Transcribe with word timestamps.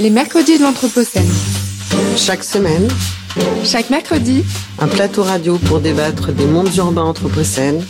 Les 0.00 0.10
mercredis 0.10 0.58
de 0.58 0.62
l'Anthropocène. 0.62 1.26
Chaque 2.16 2.44
semaine, 2.44 2.86
Chaque 3.64 3.90
mercredi, 3.90 4.44
un 4.78 4.86
plateau 4.86 5.24
radio 5.24 5.58
pour 5.58 5.80
débattre 5.80 6.32
des 6.32 6.46
mondes 6.46 6.72
urbains 6.76 7.02
anthropocènes, 7.02 7.82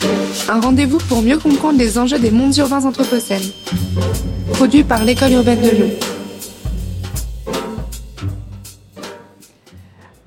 un 0.49 0.59
rendez-vous 0.59 0.97
pour 1.07 1.21
mieux 1.21 1.37
comprendre 1.37 1.79
les 1.79 1.99
enjeux 1.99 2.19
des 2.19 2.31
mondes 2.31 2.57
urbains 2.57 2.87
anthropocènes. 2.87 3.51
Produit 4.55 4.85
par 4.85 5.05
l'École 5.05 5.33
urbaine 5.33 5.61
de 5.61 5.69
Lyon. 5.69 5.91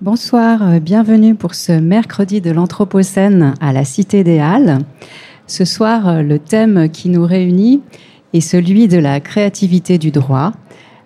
Bonsoir, 0.02 0.61
euh, 0.61 0.79
bienvenue 0.79 1.34
pour 1.34 1.55
ce 1.55 1.71
mercredi 1.71 2.41
de 2.41 2.52
l'Anthropocène 2.52 3.55
à 3.59 3.73
la 3.73 3.86
Cité 3.86 4.23
des 4.23 4.39
Halles. 4.39 4.79
Ce 5.48 5.66
soir, 5.66 6.07
euh, 6.07 6.21
le 6.21 6.38
thème 6.38 6.89
qui 6.91 7.09
nous 7.09 7.25
réunit 7.25 7.82
est 8.34 8.41
celui 8.41 8.88
de 8.88 9.00
la 9.00 9.20
créativité 9.20 9.98
du 9.98 10.11
droit. 10.11 10.54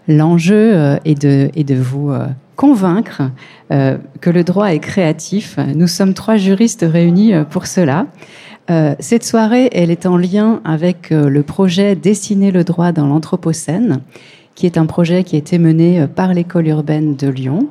L'enjeu 0.07 0.73
euh, 0.75 0.97
est 1.05 1.15
de, 1.15 1.75
vous 1.75 2.11
euh, 2.11 2.27
convaincre 2.55 3.23
euh, 3.71 3.97
que 4.21 4.29
le 4.29 4.43
droit 4.43 4.67
est 4.67 4.79
créatif. 4.79 5.57
Nous 5.75 5.87
sommes 5.87 6.13
trois 6.13 6.37
juristes 6.37 6.85
réunis 6.87 7.33
pour 7.49 7.67
cela. 7.67 8.07
Cette 8.99 9.23
soirée, 9.23 9.69
elle 9.73 9.91
est 9.91 10.07
en 10.07 10.17
lien 10.17 10.59
avec 10.65 11.11
le 11.11 11.43
projet 11.43 11.95
Dessiner 11.95 12.49
le 12.49 12.63
droit 12.63 12.91
dans 12.91 13.05
l'Anthropocène, 13.05 13.99
qui 14.55 14.65
est 14.65 14.79
un 14.79 14.87
projet 14.87 15.23
qui 15.23 15.35
a 15.35 15.37
été 15.37 15.59
mené 15.59 16.07
par 16.07 16.33
l'école 16.33 16.67
urbaine 16.67 17.15
de 17.15 17.27
Lyon, 17.27 17.67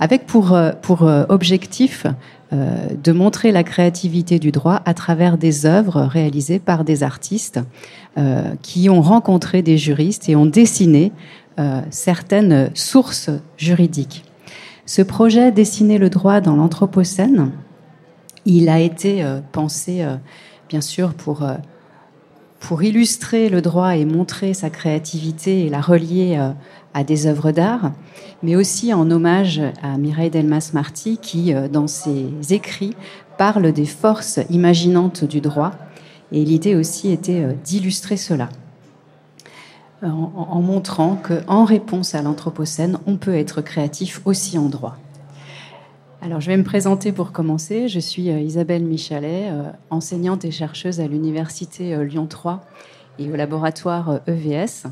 avec 0.00 0.26
pour, 0.26 0.56
objectif 1.28 2.06
euh, 2.52 2.88
de 3.02 3.12
montrer 3.12 3.52
la 3.52 3.64
créativité 3.64 4.38
du 4.38 4.52
droit 4.52 4.82
à 4.84 4.92
travers 4.92 5.38
des 5.38 5.64
œuvres 5.64 6.02
réalisées 6.02 6.58
par 6.58 6.84
des 6.84 7.02
artistes 7.02 7.58
euh, 8.18 8.54
qui 8.60 8.90
ont 8.90 9.00
rencontré 9.00 9.62
des 9.62 9.78
juristes 9.78 10.28
et 10.28 10.36
ont 10.36 10.44
dessiné 10.44 11.10
euh, 11.58 11.80
certaines 11.88 12.70
sources 12.74 13.30
juridiques. 13.56 14.24
Ce 14.84 15.00
projet 15.00 15.52
Dessiner 15.52 15.96
le 15.96 16.10
droit 16.10 16.42
dans 16.42 16.54
l'Anthropocène, 16.54 17.50
il 18.44 18.68
a 18.68 18.78
été 18.78 19.24
pensé, 19.52 20.06
bien 20.68 20.82
sûr, 20.82 21.14
pour, 21.14 21.48
pour 22.60 22.82
illustrer 22.82 23.48
le 23.48 23.62
droit 23.62 23.96
et 23.96 24.04
montrer 24.04 24.52
sa 24.52 24.68
créativité 24.68 25.64
et 25.64 25.70
la 25.70 25.80
relier 25.80 26.38
à 26.94 27.04
des 27.04 27.26
œuvres 27.26 27.50
d'art, 27.50 27.92
mais 28.42 28.56
aussi 28.56 28.94
en 28.94 29.10
hommage 29.10 29.60
à 29.82 29.98
Mireille 29.98 30.30
Delmas-Marty 30.30 31.18
qui, 31.20 31.52
euh, 31.52 31.68
dans 31.68 31.86
ses 31.88 32.28
écrits, 32.50 32.94
parle 33.36 33.72
des 33.72 33.86
forces 33.86 34.38
imaginantes 34.50 35.24
du 35.24 35.40
droit. 35.40 35.72
Et 36.32 36.44
l'idée 36.44 36.74
aussi 36.76 37.10
était 37.10 37.42
euh, 37.42 37.52
d'illustrer 37.64 38.16
cela 38.16 38.48
en, 40.02 40.30
en- 40.36 40.60
montrant 40.62 41.16
qu'en 41.16 41.64
réponse 41.64 42.14
à 42.14 42.22
l'Anthropocène, 42.22 42.98
on 43.06 43.16
peut 43.16 43.34
être 43.34 43.62
créatif 43.62 44.20
aussi 44.24 44.58
en 44.58 44.68
droit. 44.68 44.96
Alors, 46.20 46.40
je 46.40 46.46
vais 46.48 46.56
me 46.56 46.64
présenter 46.64 47.12
pour 47.12 47.32
commencer. 47.32 47.88
Je 47.88 47.98
suis 48.00 48.30
euh, 48.30 48.38
Isabelle 48.40 48.84
Michalet, 48.84 49.48
euh, 49.50 49.62
enseignante 49.90 50.44
et 50.44 50.50
chercheuse 50.50 51.00
à 51.00 51.06
l'Université 51.06 51.94
euh, 51.94 52.04
Lyon 52.04 52.26
3 52.26 52.64
et 53.18 53.30
au 53.30 53.36
laboratoire 53.36 54.10
euh, 54.10 54.18
EVS 54.26 54.84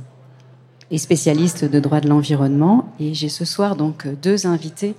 et 0.92 0.98
spécialiste 0.98 1.64
de 1.64 1.80
droit 1.80 2.00
de 2.00 2.08
l'environnement. 2.08 2.92
Et 3.00 3.14
j'ai 3.14 3.28
ce 3.28 3.44
soir 3.44 3.74
donc 3.74 4.06
deux 4.06 4.46
invités 4.46 4.94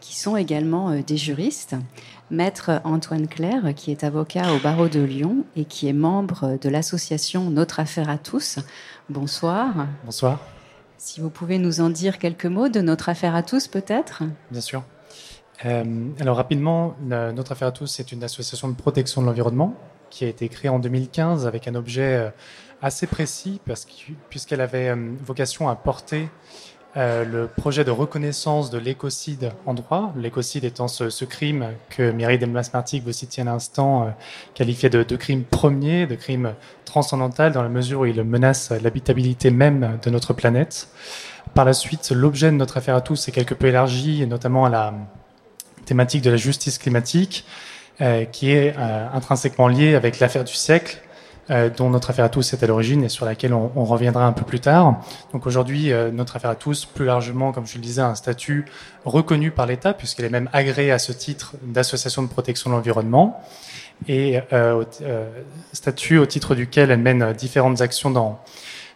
qui 0.00 0.16
sont 0.16 0.36
également 0.36 0.90
euh, 0.90 1.00
des 1.04 1.16
juristes. 1.16 1.74
Maître 2.30 2.82
Antoine 2.84 3.26
Claire, 3.26 3.74
qui 3.74 3.90
est 3.90 4.04
avocat 4.04 4.52
au 4.52 4.58
barreau 4.58 4.88
de 4.88 5.00
Lyon 5.00 5.44
et 5.56 5.64
qui 5.64 5.88
est 5.88 5.94
membre 5.94 6.58
de 6.60 6.68
l'association 6.68 7.48
Notre 7.50 7.80
Affaire 7.80 8.10
à 8.10 8.18
tous. 8.18 8.58
Bonsoir. 9.08 9.86
Bonsoir, 10.04 10.38
Si 10.98 11.20
vous 11.22 11.30
pouvez 11.30 11.58
nous 11.58 11.80
en 11.80 11.88
dire 11.88 12.18
quelques 12.18 12.44
mots 12.46 12.68
de 12.68 12.80
Notre 12.82 13.08
Affaire 13.08 13.34
à 13.34 13.42
tous, 13.42 13.66
peut-être? 13.66 14.24
Bien 14.50 14.60
sûr. 14.60 14.84
Euh, 15.64 15.84
alors 16.20 16.36
rapidement, 16.36 16.94
la- 17.08 17.32
notre 17.32 17.52
affaire 17.52 17.68
à 17.68 17.72
tous, 17.72 17.86
c'est 17.86 18.12
une 18.12 18.22
association 18.22 18.68
de 18.68 18.74
protection 18.74 19.22
de 19.22 19.26
l'environnement 19.26 19.74
qui 20.10 20.24
a 20.24 20.28
été 20.28 20.48
créée 20.48 20.70
en 20.70 20.78
2015 20.78 21.46
avec 21.46 21.66
un 21.66 21.74
objet 21.74 22.14
euh, 22.14 22.30
assez 22.82 23.06
précis 23.06 23.60
parce 23.66 23.84
que- 23.84 24.12
puisqu'elle 24.30 24.60
avait 24.60 24.88
euh, 24.88 25.12
vocation 25.24 25.68
à 25.68 25.76
porter 25.76 26.28
euh, 26.96 27.24
le 27.24 27.46
projet 27.46 27.84
de 27.84 27.90
reconnaissance 27.90 28.70
de 28.70 28.78
l'écocide 28.78 29.52
en 29.66 29.74
droit, 29.74 30.12
l'écocide 30.16 30.64
étant 30.64 30.88
ce, 30.88 31.24
crime 31.24 31.68
que 31.90 32.10
Mireille 32.10 32.38
Delmas-Marty, 32.38 33.00
que 33.00 33.04
vous 33.04 33.12
citiez 33.12 33.42
à 33.42 33.46
l'instant, 33.46 34.04
euh, 34.04 34.10
qualifiait 34.54 34.88
de, 34.88 35.16
crime 35.16 35.44
premier, 35.44 36.06
de 36.06 36.14
crime 36.14 36.54
transcendantal 36.86 37.52
dans 37.52 37.62
la 37.62 37.68
mesure 37.68 38.00
où 38.00 38.06
il 38.06 38.22
menace 38.24 38.72
l'habitabilité 38.82 39.50
même 39.50 39.98
de 40.02 40.10
notre 40.10 40.32
planète. 40.32 40.88
Par 41.54 41.66
la 41.66 41.74
suite, 41.74 42.10
l'objet 42.10 42.50
de 42.50 42.56
notre 42.56 42.78
affaire 42.78 42.96
à 42.96 43.00
tous 43.02 43.28
est 43.28 43.32
quelque 43.32 43.54
peu 43.54 43.66
élargi, 43.66 44.26
notamment 44.26 44.64
à 44.64 44.70
la 44.70 44.94
thématique 45.84 46.22
de 46.22 46.30
la 46.30 46.36
justice 46.36 46.78
climatique, 46.78 47.44
euh, 48.00 48.24
qui 48.24 48.50
est 48.50 48.74
intrinsèquement 48.76 49.68
liée 49.68 49.94
avec 49.94 50.20
l'affaire 50.20 50.44
du 50.44 50.54
siècle, 50.54 51.00
euh, 51.50 51.70
dont 51.70 51.90
notre 51.90 52.10
affaire 52.10 52.24
à 52.24 52.28
tous 52.28 52.52
est 52.52 52.62
à 52.62 52.66
l'origine 52.66 53.04
et 53.04 53.08
sur 53.08 53.24
laquelle 53.24 53.54
on, 53.54 53.70
on 53.74 53.84
reviendra 53.84 54.26
un 54.26 54.32
peu 54.32 54.44
plus 54.44 54.60
tard. 54.60 55.00
Donc 55.32 55.46
aujourd'hui, 55.46 55.92
euh, 55.92 56.10
notre 56.10 56.36
affaire 56.36 56.50
à 56.50 56.56
tous, 56.56 56.84
plus 56.84 57.04
largement, 57.04 57.52
comme 57.52 57.66
je 57.66 57.76
le 57.76 57.82
disais, 57.82 58.02
a 58.02 58.08
un 58.08 58.14
statut 58.14 58.66
reconnu 59.04 59.50
par 59.50 59.66
l'État, 59.66 59.94
puisqu'elle 59.94 60.26
est 60.26 60.30
même 60.30 60.50
agréée 60.52 60.92
à 60.92 60.98
ce 60.98 61.12
titre 61.12 61.54
d'association 61.62 62.22
de 62.22 62.28
protection 62.28 62.70
de 62.70 62.76
l'environnement, 62.76 63.42
et 64.06 64.40
euh, 64.52 64.84
euh, 65.02 65.28
statut 65.72 66.18
au 66.18 66.26
titre 66.26 66.54
duquel 66.54 66.90
elle 66.90 67.00
mène 67.00 67.32
différentes 67.32 67.80
actions 67.80 68.10
dans, 68.10 68.38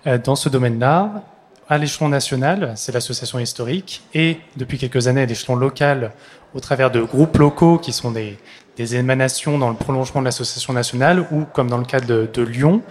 euh, 0.07 0.19
dans 0.19 0.37
ce 0.37 0.49
domaine-là. 0.49 1.25
À 1.69 1.79
l'échelon 1.79 2.09
national, 2.09 2.73
c'est 2.77 2.93
l'association 2.93 3.39
historique, 3.39 4.03
et 4.15 4.39
depuis 4.57 4.79
quelques 4.79 5.09
années 5.09 5.23
à 5.23 5.27
l'échelon 5.27 5.57
local, 5.57 6.13
au 6.55 6.61
travers 6.61 6.91
de 6.91 7.01
groupes 7.01 7.39
locaux 7.39 7.79
qui 7.79 7.93
sont 7.93 8.11
des, 8.11 8.37
des 8.77 8.97
émanations 8.97 9.59
dans 9.59 9.69
le 9.69 9.75
prolongement 9.77 10.21
de 10.21 10.27
l'association 10.27 10.73
nationale, 10.73 11.27
ou 11.31 11.45
comme 11.53 11.69
dans 11.69 11.79
le 11.79 11.85
cas 11.85 12.01
de, 12.01 12.43
Lyon, 12.43 12.83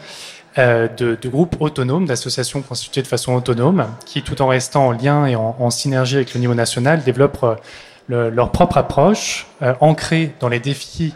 euh, 0.57 0.87
de, 0.87 1.29
groupes 1.29 1.55
autonomes, 1.59 2.05
d'associations 2.05 2.61
constituées 2.61 3.01
de 3.01 3.07
façon 3.07 3.33
autonome, 3.33 3.87
qui, 4.05 4.21
tout 4.21 4.41
en 4.41 4.47
restant 4.47 4.87
en 4.87 4.91
lien 4.91 5.25
et 5.25 5.35
en, 5.35 5.69
synergie 5.69 6.17
avec 6.17 6.33
le 6.33 6.39
niveau 6.39 6.53
national, 6.53 7.03
développent 7.03 7.43
euh, 7.43 7.55
le- 8.07 8.29
leur 8.29 8.51
propre 8.51 8.77
approche, 8.77 9.47
euh, 9.61 9.73
ancrée 9.79 10.33
dans 10.39 10.49
les 10.49 10.59
défis 10.59 11.13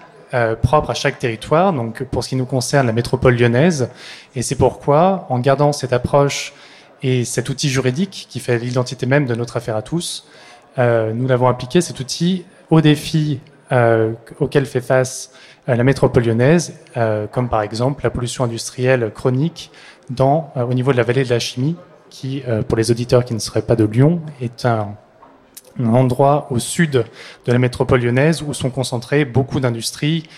propres 0.62 0.90
à 0.90 0.94
chaque 0.94 1.18
territoire. 1.18 1.72
Donc, 1.72 2.04
pour 2.04 2.22
ce 2.22 2.30
qui 2.30 2.36
nous 2.36 2.46
concerne, 2.46 2.88
la 2.88 2.92
métropole 2.92 3.38
lyonnaise, 3.38 3.88
et 4.36 4.42
c'est 4.42 4.56
pourquoi, 4.56 5.28
en 5.30 5.40
gardant 5.40 5.72
cette 5.72 5.94
approche 5.94 6.52
et 7.04 7.24
cet 7.24 7.48
outil 7.48 7.70
juridique 7.70 8.28
qui 8.30 8.42
fait 8.42 8.58
l'identité 8.59 9.06
même 9.06 9.28
de 9.28 9.36
notre 9.36 9.56
affaire 9.56 9.78
à 9.78 9.81
tous, 9.81 10.28
nous 10.78 11.28
l'avons 11.28 11.48
appliqué 11.48 11.80
cet 11.80 12.02
outil 12.02 12.44
aux 12.70 12.81
défis 12.81 13.40
euh, 13.72 14.14
auxquels 14.40 14.66
fait 14.66 14.81
face 14.81 15.31
euh, 15.68 15.76
la 15.76 15.84
métropole 15.84 16.24
lyonnaise, 16.24 16.74
euh, 16.98 17.28
comme 17.28 17.50
par 17.50 17.62
exemple 17.62 18.03
la 18.03 18.09
pollution 18.09 18.44
industrielle 18.44 19.12
chronique 19.14 19.72
dans, 20.09 20.52
au 20.56 20.74
niveau 20.74 20.92
de 20.92 20.98
la 20.98 21.03
vallée 21.03 21.24
de 21.24 21.30
la 21.30 21.40
chimie, 21.40 21.75
qui, 22.12 22.44
pour 22.68 22.78
les 22.78 22.92
auditeurs 22.92 23.25
qui 23.25 23.34
ne 23.34 23.40
seraient 23.40 23.64
pas 23.64 23.75
de 23.75 23.84
Lyon, 23.84 24.22
est 24.40 24.66
un, 24.66 24.96
endroit 25.84 26.48
au 26.52 26.59
sud 26.59 26.92
de 26.92 27.52
la 27.52 27.58
métropole 27.58 28.02
lyonnaise 28.02 28.44
où 28.44 28.54
sont 28.54 28.70
concentrées 28.70 29.25
beaucoup 29.25 29.59
d'industries, 29.59 30.30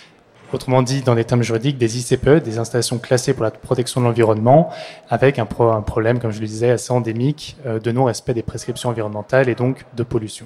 autrement 0.54 0.82
dit, 0.82 1.02
dans 1.02 1.16
des 1.16 1.26
termes 1.26 1.44
juridiques, 1.44 1.78
des 1.78 2.00
ICPE, 2.00 2.42
des 2.44 2.58
installations 2.58 2.98
classées 2.98 3.34
pour 3.34 3.44
la 3.44 3.52
protection 3.52 4.00
de 4.02 4.06
l'environnement, 4.06 4.70
avec 5.10 5.38
un, 5.38 5.46
pro- 5.46 5.72
un 5.72 5.82
problème, 5.82 6.20
comme 6.20 6.32
je 6.32 6.40
le 6.40 6.48
disais, 6.48 6.72
assez 6.72 6.94
endémique 6.94 7.58
de 7.66 7.92
non-respect 7.92 8.34
des 8.34 8.42
prescriptions 8.42 8.90
environnementales 8.90 9.50
et 9.50 9.56
donc 9.56 9.86
de 9.96 10.04
pollution. 10.04 10.46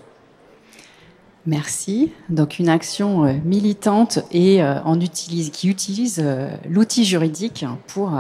Merci. 1.48 2.12
Donc 2.30 2.60
une 2.60 2.70
action 2.70 3.26
euh, 3.26 3.34
militante 3.44 4.20
et 4.32 4.62
euh, 4.62 4.80
en 4.84 5.00
utilise, 5.02 5.50
qui 5.50 5.70
utilise 5.70 6.22
euh, 6.24 6.50
l'outil 6.70 7.04
juridique 7.04 7.66
pour, 7.88 8.12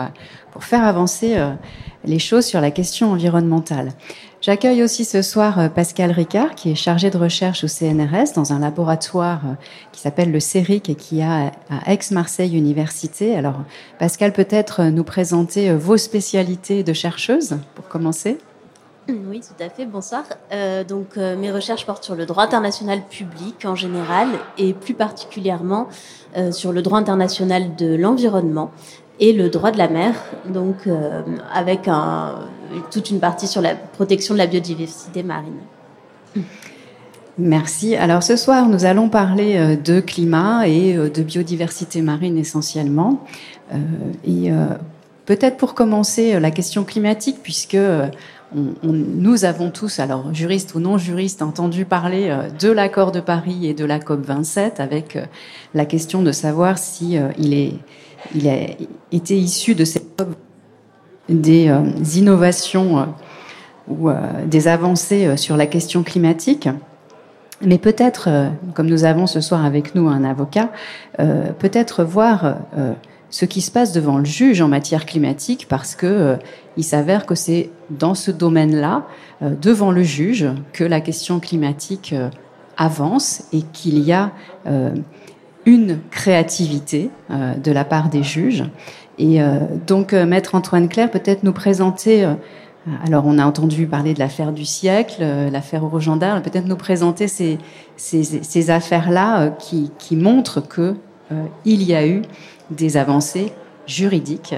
pour 0.51 0.63
faire 0.63 0.83
avancer 0.83 1.37
les 2.03 2.19
choses 2.19 2.45
sur 2.45 2.61
la 2.61 2.71
question 2.71 3.11
environnementale. 3.11 3.91
J'accueille 4.41 4.81
aussi 4.81 5.05
ce 5.05 5.21
soir 5.21 5.71
Pascal 5.71 6.11
Ricard, 6.11 6.55
qui 6.55 6.71
est 6.71 6.75
chargé 6.75 7.11
de 7.11 7.17
recherche 7.17 7.63
au 7.63 7.67
CNRS 7.67 8.33
dans 8.35 8.53
un 8.53 8.59
laboratoire 8.59 9.41
qui 9.91 10.01
s'appelle 10.01 10.31
le 10.31 10.39
CERIC 10.39 10.89
et 10.89 10.95
qui 10.95 11.21
a 11.21 11.51
à 11.69 11.91
Aix-Marseille 11.91 12.57
Université. 12.57 13.35
Alors 13.35 13.61
Pascal, 13.99 14.33
peut-être 14.33 14.85
nous 14.85 15.03
présenter 15.03 15.73
vos 15.75 15.97
spécialités 15.97 16.83
de 16.83 16.93
chercheuse 16.93 17.57
pour 17.75 17.87
commencer? 17.87 18.39
Oui, 19.29 19.41
tout 19.41 19.63
à 19.63 19.69
fait. 19.69 19.85
Bonsoir. 19.85 20.23
Euh, 20.51 20.83
donc, 20.83 21.17
euh, 21.17 21.35
mes 21.37 21.51
recherches 21.51 21.85
portent 21.85 22.03
sur 22.03 22.15
le 22.15 22.25
droit 22.25 22.43
international 22.43 23.01
public 23.09 23.65
en 23.65 23.75
général 23.75 24.27
et 24.57 24.73
plus 24.73 24.93
particulièrement 24.93 25.87
euh, 26.37 26.51
sur 26.51 26.71
le 26.71 26.81
droit 26.81 26.99
international 26.99 27.75
de 27.75 27.95
l'environnement 27.95 28.71
et 29.19 29.33
le 29.33 29.49
droit 29.49 29.71
de 29.71 29.77
la 29.77 29.87
mer. 29.87 30.15
Donc, 30.47 30.89
avec 31.53 31.87
toute 32.89 33.11
une 33.11 33.19
partie 33.19 33.45
sur 33.45 33.61
la 33.61 33.75
protection 33.75 34.33
de 34.33 34.39
la 34.39 34.47
biodiversité 34.47 35.21
marine. 35.21 35.59
Merci. 37.37 37.95
Alors 37.95 38.23
ce 38.23 38.35
soir, 38.35 38.67
nous 38.67 38.83
allons 38.83 39.09
parler 39.09 39.77
de 39.77 39.99
climat 39.99 40.67
et 40.67 40.93
de 40.93 41.21
biodiversité 41.21 42.01
marine 42.01 42.35
essentiellement. 42.35 43.23
Et 44.25 44.49
peut-être 45.27 45.57
pour 45.57 45.75
commencer 45.75 46.39
la 46.39 46.49
question 46.49 46.83
climatique, 46.83 47.37
puisque 47.43 47.77
nous 48.53 49.45
avons 49.45 49.71
tous, 49.71 49.99
alors 49.99 50.33
juristes 50.33 50.75
ou 50.75 50.79
non 50.79 50.97
juristes, 50.97 51.41
entendu 51.41 51.85
parler 51.85 52.35
de 52.59 52.69
l'accord 52.69 53.11
de 53.11 53.19
Paris 53.21 53.67
et 53.67 53.73
de 53.73 53.85
la 53.85 53.99
COP 53.99 54.25
27, 54.25 54.79
avec 54.79 55.17
la 55.73 55.85
question 55.85 56.21
de 56.21 56.31
savoir 56.31 56.77
si 56.77 57.15
est 57.15 57.73
il 58.35 58.49
a 58.49 58.57
été 59.11 59.37
issu 59.37 59.73
de 59.73 59.85
cette 59.85 60.17
COP 60.17 60.35
des 61.29 61.73
innovations 62.15 63.07
ou 63.87 64.09
des 64.45 64.67
avancées 64.67 65.37
sur 65.37 65.55
la 65.55 65.65
question 65.65 66.03
climatique. 66.03 66.67
Mais 67.63 67.77
peut-être, 67.77 68.27
euh, 68.27 68.49
comme 68.73 68.87
nous 68.87 69.03
avons 69.03 69.27
ce 69.27 69.41
soir 69.41 69.65
avec 69.65 69.93
nous 69.95 70.07
un 70.07 70.23
avocat, 70.23 70.69
euh, 71.19 71.51
peut-être 71.57 72.03
voir 72.03 72.57
euh, 72.77 72.93
ce 73.31 73.45
qui 73.45 73.61
se 73.61 73.71
passe 73.71 73.91
devant 73.91 74.17
le 74.17 74.25
juge 74.25 74.61
en 74.61 74.67
matière 74.67 75.05
climatique, 75.05 75.65
parce 75.67 75.95
que 75.95 76.37
il 76.77 76.83
s'avère 76.83 77.25
que 77.25 77.33
c'est 77.33 77.69
dans 77.89 78.13
ce 78.13 78.29
domaine-là, 78.29 79.07
devant 79.41 79.91
le 79.91 80.03
juge, 80.03 80.47
que 80.73 80.83
la 80.83 81.01
question 81.01 81.39
climatique 81.39 82.13
avance 82.77 83.43
et 83.51 83.63
qu'il 83.73 83.99
y 83.99 84.13
a 84.13 84.31
une 85.65 85.99
créativité 86.11 87.09
de 87.29 87.71
la 87.71 87.83
part 87.83 88.09
des 88.09 88.23
juges. 88.23 88.65
Et 89.17 89.39
donc, 89.87 90.13
maître 90.13 90.55
Antoine 90.55 90.87
Claire, 90.87 91.11
peut-être 91.11 91.43
nous 91.43 91.53
présenter 91.53 92.25
alors, 93.05 93.25
on 93.27 93.37
a 93.37 93.45
entendu 93.45 93.85
parler 93.85 94.15
de 94.15 94.19
l'affaire 94.19 94.51
du 94.51 94.65
siècle, 94.65 95.17
euh, 95.21 95.51
l'affaire 95.51 95.85
Eurogendarme. 95.85 96.41
Peut-être 96.41 96.65
nous 96.65 96.75
présenter 96.75 97.27
ces, 97.27 98.69
affaires-là 98.69 99.41
euh, 99.41 99.49
qui, 99.51 99.91
qui, 99.99 100.15
montrent 100.15 100.61
qu'il 100.67 100.95
euh, 101.31 101.45
y 101.65 101.93
a 101.93 102.07
eu 102.07 102.23
des 102.71 102.97
avancées 102.97 103.53
juridiques 103.87 104.55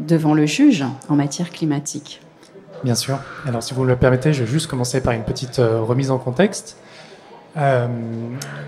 devant 0.00 0.34
le 0.34 0.46
juge 0.46 0.84
en 1.08 1.14
matière 1.16 1.50
climatique. 1.50 2.20
Bien 2.82 2.94
sûr. 2.94 3.18
Alors, 3.46 3.62
si 3.62 3.72
vous 3.72 3.82
me 3.82 3.88
le 3.88 3.96
permettez, 3.96 4.32
je 4.32 4.44
vais 4.44 4.50
juste 4.50 4.66
commencer 4.66 5.00
par 5.00 5.12
une 5.12 5.22
petite 5.22 5.56
remise 5.58 6.10
en 6.10 6.18
contexte. 6.18 6.76
Euh, 7.56 7.86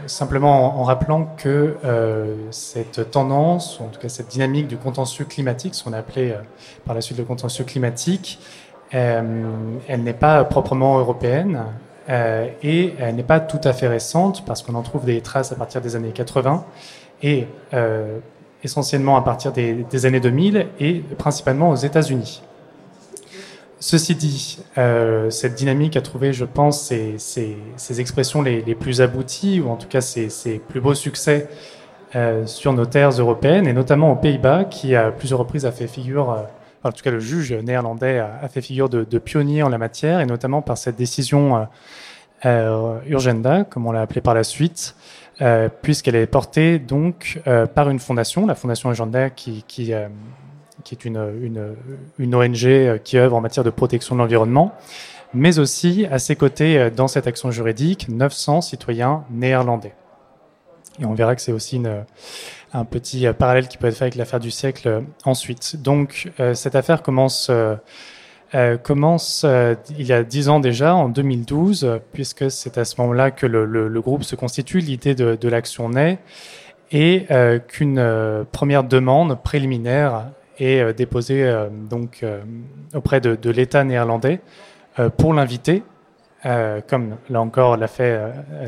simplement 0.07 0.81
en, 0.81 0.85
rappelant 0.85 1.35
que 1.37 1.77
euh, 1.85 2.37
cette 2.53 3.11
tendance, 3.11 3.81
ou 3.81 3.85
en 3.85 3.89
tout 3.89 3.99
cas 4.01 4.09
cette 4.09 4.29
dynamique 4.29 4.69
du 4.69 4.77
contentieux 4.77 5.25
climatique, 5.25 5.75
ce 5.75 5.83
qu'on 5.83 5.93
a 5.93 5.99
appelé 5.99 6.31
euh, 6.31 6.37
par 6.85 6.95
la 6.95 7.01
suite 7.01 7.19
le 7.19 7.25
contentieux 7.25 7.65
climatique, 7.65 8.39
elle 8.93 10.05
n'est 10.05 10.13
pas 10.13 10.45
proprement 10.45 11.01
européenne 11.01 11.65
et 12.09 12.95
elle 13.01 13.17
n'est 13.17 13.25
pas 13.25 13.41
tout 13.41 13.61
à 13.65 13.73
fait 13.73 13.89
récente 13.89 14.45
parce 14.47 14.63
qu'on 14.63 14.77
en 14.77 14.83
trouve 14.83 15.05
des 15.05 15.21
traces 15.21 15.51
à 15.51 15.57
partir 15.57 15.81
des 15.81 15.97
années 15.97 16.13
80 16.13 16.65
et 17.23 17.47
essentiellement 18.67 19.17
à 19.17 19.23
partir 19.23 19.53
des, 19.53 20.07
années 20.07 20.21
2000 20.21 20.67
et 20.81 21.03
principalement 21.19 21.71
aux 21.71 21.77
États-Unis. 21.77 22.43
Ceci 23.79 24.15
dit, 24.15 24.59
euh, 24.79 25.31
cette 25.31 25.55
dynamique 25.55 25.97
a 25.97 26.01
trouvé, 26.01 26.33
je 26.33 26.45
pense, 26.45 26.83
ses, 26.83 28.01
expressions 28.01 28.43
les, 28.43 28.75
plus 28.75 29.01
abouties, 29.01 29.61
ou 29.61 29.71
en 29.71 29.77
tout 29.77 29.89
cas 29.89 30.01
ses, 30.01 30.59
plus 30.69 30.81
beaux 30.81 30.95
succès 30.95 31.49
euh, 32.15 32.47
sur 32.47 32.73
nos 32.73 32.87
terres 32.87 33.11
européennes, 33.11 33.67
et 33.67 33.73
notamment 33.73 34.13
aux 34.13 34.17
Pays-Bas, 34.17 34.65
qui 34.65 34.95
à 34.95 35.11
plusieurs 35.11 35.41
reprises 35.41 35.67
a 35.67 35.73
fait 35.73 35.87
figure, 35.87 36.31
euh, 36.31 36.43
en 36.85 36.93
tout 36.93 37.03
cas 37.03 37.11
le 37.11 37.21
juge 37.21 37.53
néerlandais 37.53 38.19
a, 38.19 38.49
fait 38.49 38.63
figure 38.63 38.89
de, 38.89 39.19
pionnier 39.19 39.63
en 39.63 39.69
la 39.69 39.79
matière, 39.79 40.21
et 40.21 40.27
notamment 40.27 40.63
par 40.63 40.79
cette 40.79 40.97
décision 40.97 41.67
Urgenda, 42.45 43.65
comme 43.65 43.87
on 43.87 43.93
l'a 43.93 44.03
appelée 44.03 44.21
par 44.21 44.35
la 44.35 44.45
suite, 44.45 44.95
puisqu'elle 45.83 46.17
est 46.17 46.27
portée 46.27 46.79
donc 46.79 47.41
par 47.75 47.91
une 47.91 47.99
fondation, 47.99 48.47
la 48.47 48.55
fondation 48.55 48.91
Urgenda, 48.91 49.31
qui, 49.31 49.65
qui 49.69 49.93
qui 50.87 50.95
est 50.95 51.05
une, 51.05 51.17
une, 51.43 51.75
une, 52.19 52.35
ONG 52.35 52.65
euh, 52.65 52.99
qui 52.99 53.19
œuvre 53.19 53.37
en 53.37 53.41
matière 53.41 53.65
de 53.65 53.71
protection 53.71 54.15
de 54.15 54.21
l'environnement, 54.21 54.73
mais 55.35 55.59
aussi 55.59 56.07
à 56.11 56.21
ses 56.21 56.37
côtés, 56.37 56.79
euh, 56.79 56.91
dans 56.91 57.09
cette 57.09 57.27
action 57.27 57.51
juridique, 57.51 58.09
900 58.09 58.61
citoyens 58.61 59.25
néerlandais. 59.31 59.95
Et 61.01 61.05
on 61.05 61.15
verra 61.15 61.35
que 61.35 61.43
c'est 61.43 61.53
aussi 61.53 61.83
un 62.73 62.85
petit 62.85 63.27
euh, 63.27 63.33
parallèle 63.33 63.67
qui 63.67 63.79
peut 63.79 63.89
être 63.89 63.97
fait 63.97 64.05
avec 64.05 64.15
l'affaire 64.15 64.41
du 64.41 64.53
siècle 64.53 65.03
ensuite. 65.25 65.77
Donc 65.83 66.31
cette 66.55 66.75
affaire 66.77 67.03
commence, 67.03 67.51
euh, 68.57 68.77
commence 68.77 69.47
il 69.97 70.07
y 70.07 70.13
a 70.13 70.25
dix 70.25 70.49
ans 70.49 70.59
déjà, 70.59 70.95
en 70.97 71.09
2012, 71.09 72.01
puisque 72.13 72.51
c'est 72.51 72.79
à 72.79 72.85
ce 72.85 73.01
moment-là 73.01 73.31
que 73.31 73.47
le, 73.47 74.01
groupe 74.01 74.25
se 74.25 74.35
constitue, 74.35 74.79
l'idée 74.79 75.15
de, 75.15 75.49
l'action 75.49 75.91
naît, 75.91 76.19
et 76.91 77.27
qu'une 77.69 78.45
première 78.51 78.83
demande 78.85 79.41
préliminaire 79.43 80.27
et 80.59 80.81
euh, 80.81 80.93
déposé 80.93 81.45
euh, 81.45 81.69
donc 81.71 82.21
euh, 82.23 82.43
auprès 82.95 83.21
de, 83.21 83.37
de 83.37 83.51
l'État 83.51 83.85
néerlandais 83.85 84.41
pour 85.19 85.35
l'inviter, 85.35 85.83
comme 86.43 87.17
là 87.29 87.43
encore 87.43 87.77
l'a 87.77 87.87
fait 87.87 88.19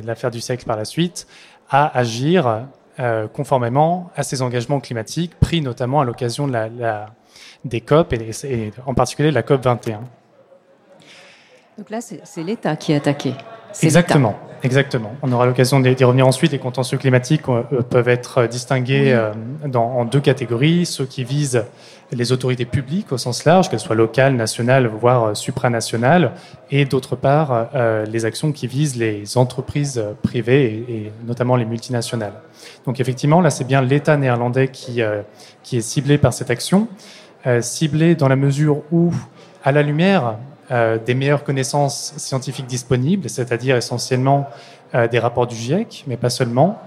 l'affaire 0.05 0.31
du 0.31 0.43
siècle 0.43 0.67
par 0.67 0.77
la 0.77 0.85
suite, 0.85 1.27
à 1.71 1.99
agir 1.99 2.67
conformément 3.33 4.11
à 4.17 4.23
ses 4.23 4.43
engagements 4.43 4.81
climatiques 4.81 5.39
pris 5.39 5.61
notamment 5.61 6.01
à 6.01 6.05
l'occasion 6.05 6.47
de 6.47 6.53
la, 6.53 6.69
la, 6.69 7.07
des 7.65 7.81
COP 7.81 8.13
et, 8.13 8.31
et, 8.45 8.73
en 8.87 8.95
particulier 8.95 9.31
de 9.31 9.35
la 9.35 9.43
COP 9.43 9.63
21. 9.63 10.01
Donc 11.79 11.91
là, 11.91 12.01
c'est 12.01 12.43
l'État 12.43 12.75
qui 12.75 12.93
est 12.93 12.97
attaqué. 12.97 13.35
Exactement. 13.83 14.35
Exactement. 14.63 15.13
On 15.23 15.31
aura 15.31 15.47
l'occasion 15.47 15.81
d'y 15.81 16.03
revenir 16.03 16.27
ensuite. 16.27 16.53
Les 16.53 16.59
contentieux 16.59 16.99
climatiques 16.99 17.49
euh, 17.49 17.63
peuvent 17.83 18.09
être 18.09 18.47
distingués 18.47 19.13
euh, 19.13 19.33
dans, 19.67 19.85
en 19.85 20.05
deux 20.05 20.21
catégories. 20.21 20.85
Ceux 20.87 21.07
qui 21.07 21.23
visent 21.23 21.65
les 22.13 22.33
autorités 22.33 22.65
publiques 22.65 23.13
au 23.13 23.19
sens 23.19 23.45
large, 23.45 23.69
qu'elles 23.69 23.81
soient 23.81 23.97
locales, 23.97 24.35
nationales, 24.35 24.87
voire 24.87 25.25
euh, 25.25 25.35
supranationales, 25.35 26.33
et 26.71 26.85
d'autre 26.85 27.17
part 27.17 27.69
les 28.07 28.25
actions 28.27 28.53
qui 28.53 28.67
visent 28.67 28.97
les 28.97 29.39
entreprises 29.39 30.05
privées 30.23 30.85
et, 30.89 31.13
notamment 31.27 31.57
les 31.57 31.65
multinationales. 31.65 32.35
Donc 32.85 33.01
effectivement, 33.01 33.41
là 33.41 33.49
c'est 33.49 33.65
bien 33.65 33.81
l'État 33.81 34.19
néerlandais 34.19 34.69
qui, 34.69 35.01
qui 35.63 35.79
est 35.79 35.81
ciblé 35.81 36.19
par 36.19 36.35
cette 36.35 36.51
action, 36.51 36.89
ciblé 37.63 38.15
dans 38.17 38.29
la 38.29 38.37
mesure 38.37 38.83
où, 38.93 39.15
à 39.65 39.73
la 39.73 39.83
lumière 39.83 40.37
euh, 40.71 40.99
des 40.99 41.15
meilleures 41.15 41.45
connaissances 41.45 42.13
scientifiques 42.19 42.67
disponibles, 42.67 43.31
c'est-à-dire 43.31 43.77
essentiellement 43.77 44.51
euh, 44.95 45.09
des 45.09 45.19
rapports 45.19 45.47
du 45.47 45.55
GIEC, 45.55 46.05
mais 46.07 46.19
pas 46.19 46.29
seulement. 46.29 46.79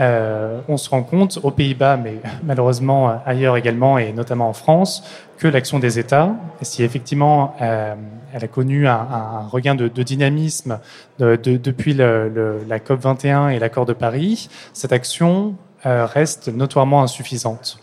Euh, 0.00 0.60
on 0.68 0.76
se 0.76 0.88
rend 0.88 1.02
compte 1.02 1.38
aux 1.42 1.50
Pays-Bas, 1.50 1.96
mais 1.96 2.16
malheureusement 2.42 3.20
ailleurs 3.26 3.56
également, 3.56 3.98
et 3.98 4.12
notamment 4.12 4.48
en 4.48 4.52
France, 4.52 5.04
que 5.38 5.48
l'action 5.48 5.78
des 5.78 5.98
États, 5.98 6.34
si 6.62 6.84
effectivement 6.84 7.56
elle 7.58 8.44
a 8.44 8.48
connu 8.48 8.86
un, 8.86 9.48
regain 9.50 9.74
de, 9.74 9.88
dynamisme 9.88 10.78
depuis 11.18 11.94
la 11.94 12.80
COP 12.80 13.00
21 13.00 13.48
et 13.48 13.58
l'accord 13.58 13.84
de 13.84 13.92
Paris, 13.92 14.48
cette 14.72 14.92
action 14.92 15.56
reste 15.84 16.46
notoirement 16.48 17.02
insuffisante. 17.02 17.80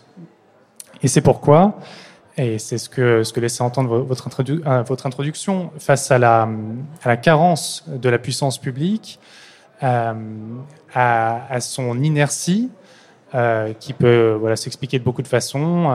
Et 1.02 1.08
c'est 1.08 1.20
pourquoi 1.20 1.76
et 2.36 2.58
c'est 2.58 2.78
ce 2.78 2.88
que, 2.88 3.22
ce 3.22 3.38
laissait 3.38 3.62
entendre 3.62 3.98
votre, 3.98 4.30
euh, 4.48 4.84
introduction, 5.04 5.70
face 5.78 6.10
à 6.10 6.18
la, 6.18 6.48
carence 7.20 7.84
de 7.86 8.08
la 8.08 8.18
puissance 8.18 8.56
publique, 8.58 9.18
euh, 9.82 10.12
à, 10.92 11.60
son 11.60 12.02
inertie, 12.02 12.68
euh, 13.34 13.72
qui 13.78 13.92
peut 13.92 14.36
voilà, 14.38 14.56
s'expliquer 14.56 14.98
de 14.98 15.04
beaucoup 15.04 15.22
de 15.22 15.28
façons, 15.28 15.90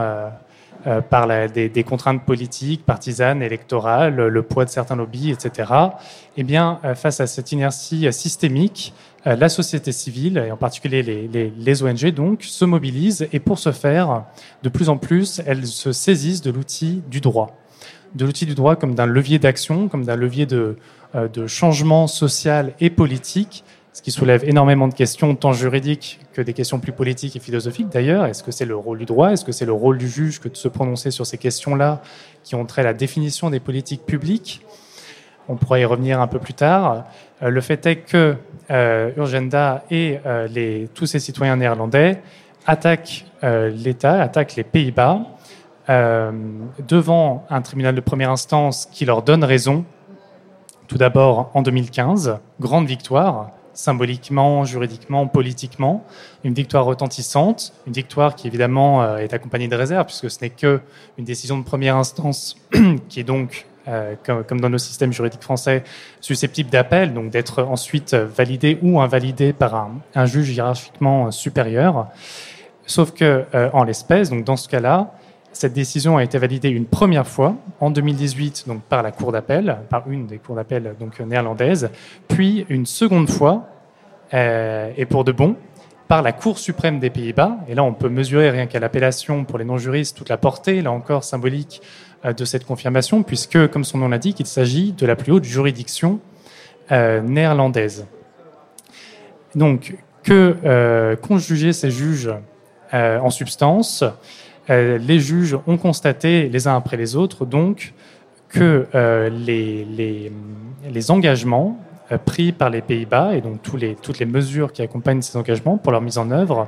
euh, 0.88 1.02
par 1.02 1.28
des, 1.28 1.84
contraintes 1.84 2.24
politiques, 2.24 2.86
partisanes, 2.86 3.42
électorales, 3.42 4.16
le 4.16 4.42
poids 4.44 4.64
de 4.66 4.70
certains 4.70 4.96
lobbies, 4.96 5.32
etc. 5.32 5.72
Eh 6.38 6.44
bien, 6.44 6.80
face 6.96 7.20
à 7.20 7.28
cette 7.28 7.52
inertie 7.52 8.12
systémique, 8.14 8.94
la 9.26 9.50
société 9.50 9.92
civile, 9.92 10.38
et 10.48 10.52
en 10.52 10.58
particulier 10.58 11.02
les, 11.04 11.84
ONG, 11.84 12.12
donc, 12.12 12.44
se 12.44 12.66
mobilisent 12.66 13.28
et 13.34 13.40
pour 13.40 13.60
ce 13.60 13.72
faire, 13.72 14.26
de 14.64 14.70
plus 14.70 14.88
en 14.88 14.98
plus, 14.98 15.42
elles 15.46 15.66
se 15.66 15.92
saisissent 15.92 16.42
de 16.42 16.52
l'outil 16.52 17.02
du 17.10 17.20
droit. 17.20 17.58
De 18.14 18.26
l'outil 18.26 18.46
du 18.46 18.56
droit 18.56 18.76
comme 18.76 18.94
d'un 18.94 19.08
levier 19.08 19.40
d'action, 19.40 19.88
comme 19.90 20.06
d'un 20.06 20.16
levier 20.16 20.46
de 20.46 20.78
changement 21.48 22.06
social 22.06 22.74
et 22.80 22.92
politique, 22.92 23.64
ce 23.96 24.02
qui 24.02 24.12
soulève 24.12 24.44
énormément 24.44 24.90
de 24.90 24.94
questions, 24.94 25.34
tant 25.36 25.54
juridiques 25.54 26.20
que 26.34 26.42
des 26.42 26.52
questions 26.52 26.80
plus 26.80 26.92
politiques 26.92 27.38
et 27.38 27.40
philosophiques 27.40 27.88
d'ailleurs. 27.88 28.26
Est-ce 28.26 28.44
que 28.44 28.52
c'est 28.52 28.66
le 28.66 28.76
rôle 28.76 28.98
du 28.98 29.06
droit? 29.06 29.32
Est-ce 29.32 29.46
que 29.46 29.54
c'est 29.54 29.66
le 29.66 29.72
rôle 29.72 29.98
du 29.98 30.10
juge 30.10 30.42
que 30.42 30.50
de 30.50 30.58
se 30.58 30.68
prononcer 30.68 31.12
sur 31.12 31.26
ces 31.26 31.38
questions-là 31.38 32.02
qui 32.44 32.56
ont 32.56 32.66
trait 32.66 32.82
à 32.82 32.84
la 32.84 32.94
définition 32.94 33.50
des 33.50 33.62
politiques 33.62 34.06
publiques? 34.06 34.60
On 35.48 35.56
pourrait 35.56 35.80
y 35.80 35.86
revenir 35.86 36.20
un 36.20 36.28
peu 36.28 36.40
plus 36.40 36.54
tard. 36.54 37.06
Euh, 37.42 37.50
le 37.50 37.62
fait 37.62 37.86
est 37.86 37.96
que 37.96 38.36
euh, 38.70 39.12
Urgenda 39.16 39.86
et 39.90 40.20
euh, 40.26 40.88
tous 40.94 41.06
ces 41.06 41.20
citoyens 41.20 41.56
néerlandais 41.56 42.22
attaquent 42.68 43.24
l'État, 43.42 44.22
attaquent 44.22 44.58
les 44.58 44.66
Pays-Bas 44.66 45.22
devant 45.88 47.46
un 47.50 47.62
tribunal 47.62 47.96
de 47.96 48.02
première 48.02 48.32
instance 48.32 48.90
qui 48.92 49.06
leur 49.06 49.22
donne 49.22 49.44
raison. 49.46 49.86
Tout 50.88 50.98
d'abord 50.98 51.52
en 51.54 51.62
2015, 51.62 52.40
grande 52.60 52.88
victoire, 52.88 53.52
symboliquement, 53.76 54.66
juridiquement, 54.66 55.28
politiquement. 55.28 56.04
Une 56.44 56.54
victoire 56.54 56.86
retentissante, 56.86 57.74
une 57.86 57.94
victoire 57.94 58.36
qui 58.36 58.48
évidemment 58.48 59.04
euh, 59.04 59.18
est 59.18 59.34
accompagnée 59.34 59.68
de 59.68 59.76
réserves, 59.76 60.06
puisque 60.08 60.32
ce 60.32 60.40
n'est 60.42 60.50
que 60.50 60.82
une 61.20 61.26
décision 61.26 61.58
de 61.60 61.64
première 61.64 61.96
instance 61.96 62.56
qui 63.10 63.20
est 63.20 63.24
donc, 63.24 63.68
euh, 63.88 64.16
comme, 64.26 64.60
dans 64.60 64.70
nos 64.70 64.80
systèmes 64.80 65.14
juridiques 65.14 65.44
français, 65.44 65.84
susceptible 66.22 66.70
d'appel, 66.72 67.14
donc 67.14 67.30
d'être 67.30 67.62
ensuite 67.62 68.16
validée 68.16 68.80
ou 68.82 69.00
invalidée 69.00 69.54
par 69.54 69.90
un, 70.16 70.26
juge 70.26 70.50
hiérarchiquement 70.50 71.30
supérieur. 71.30 72.08
Sauf 72.88 73.12
que, 73.12 73.46
en 73.74 73.84
l'espèce, 73.84 74.30
donc 74.30 74.44
dans 74.44 74.58
ce 74.58 74.70
cas-là, 74.70 75.12
cette 75.56 75.72
décision 75.72 76.18
a 76.18 76.24
été 76.24 76.38
validée 76.38 76.68
une 76.68 76.86
première 76.86 77.26
fois 77.26 77.56
en 77.80 77.90
2018 77.90 78.66
donc 78.68 78.82
par 78.84 79.02
la 79.02 79.12
cour 79.12 79.32
d'appel, 79.32 79.78
par 79.90 80.10
une 80.12 80.28
des 80.28 80.38
cours 80.38 80.56
d'appel 80.56 80.96
néerlandaises, 81.26 81.90
puis 82.28 82.66
une 82.68 82.86
seconde 82.86 83.30
fois 83.30 83.66
euh, 84.34 84.92
et 84.98 85.06
pour 85.06 85.24
de 85.24 85.32
bon 85.32 85.56
par 86.10 86.22
la 86.22 86.34
Cour 86.34 86.60
suprême 86.60 87.00
des 87.00 87.10
Pays-Bas. 87.10 87.58
Et 87.68 87.74
là, 87.74 87.84
on 87.84 87.94
peut 87.94 88.10
mesurer 88.10 88.52
rien 88.52 88.68
qu'à 88.68 88.80
l'appellation 88.80 89.44
pour 89.44 89.58
les 89.58 89.66
non-juristes 89.66 90.16
toute 90.16 90.30
la 90.30 90.38
portée, 90.38 90.84
là 90.84 90.92
encore 90.92 91.24
symbolique, 91.24 91.82
euh, 92.26 92.34
de 92.34 92.46
cette 92.46 92.64
confirmation, 92.64 93.24
puisque, 93.24 93.68
comme 93.72 93.84
son 93.84 93.98
nom 93.98 94.10
l'indique, 94.10 94.40
il 94.40 94.46
s'agit 94.46 94.92
de 94.92 95.06
la 95.08 95.16
plus 95.16 95.32
haute 95.32 95.46
juridiction 95.46 96.20
euh, 96.92 97.22
néerlandaise. 97.22 98.06
Donc, 99.56 99.96
que 100.22 101.16
qu'ont 101.22 101.38
jugé 101.40 101.74
ces 101.74 101.90
juges 101.90 102.32
en 102.92 103.30
substance? 103.32 104.04
euh, 104.04 104.10
les 104.70 105.20
juges 105.20 105.58
ont 105.68 105.78
constaté 105.78 106.50
les 106.50 106.68
uns 106.68 106.76
après 106.76 106.98
les 106.98 107.16
autres 107.16 107.46
donc 107.46 107.94
que 108.56 108.88
euh, 108.96 109.30
les, 109.30 111.12
engagements 111.12 111.78
euh, 112.12 112.18
pris 112.18 112.52
par 112.52 112.70
les 112.70 112.82
Pays-Bas 112.82 113.36
et 113.36 113.42
donc 113.42 113.62
toutes 113.62 114.20
les 114.20 114.26
mesures 114.26 114.72
qui 114.72 114.82
accompagnent 114.82 115.22
ces 115.22 115.38
engagements 115.38 115.78
pour 115.78 115.92
leur 115.92 116.02
mise 116.02 116.18
en 116.18 116.32
œuvre 116.32 116.68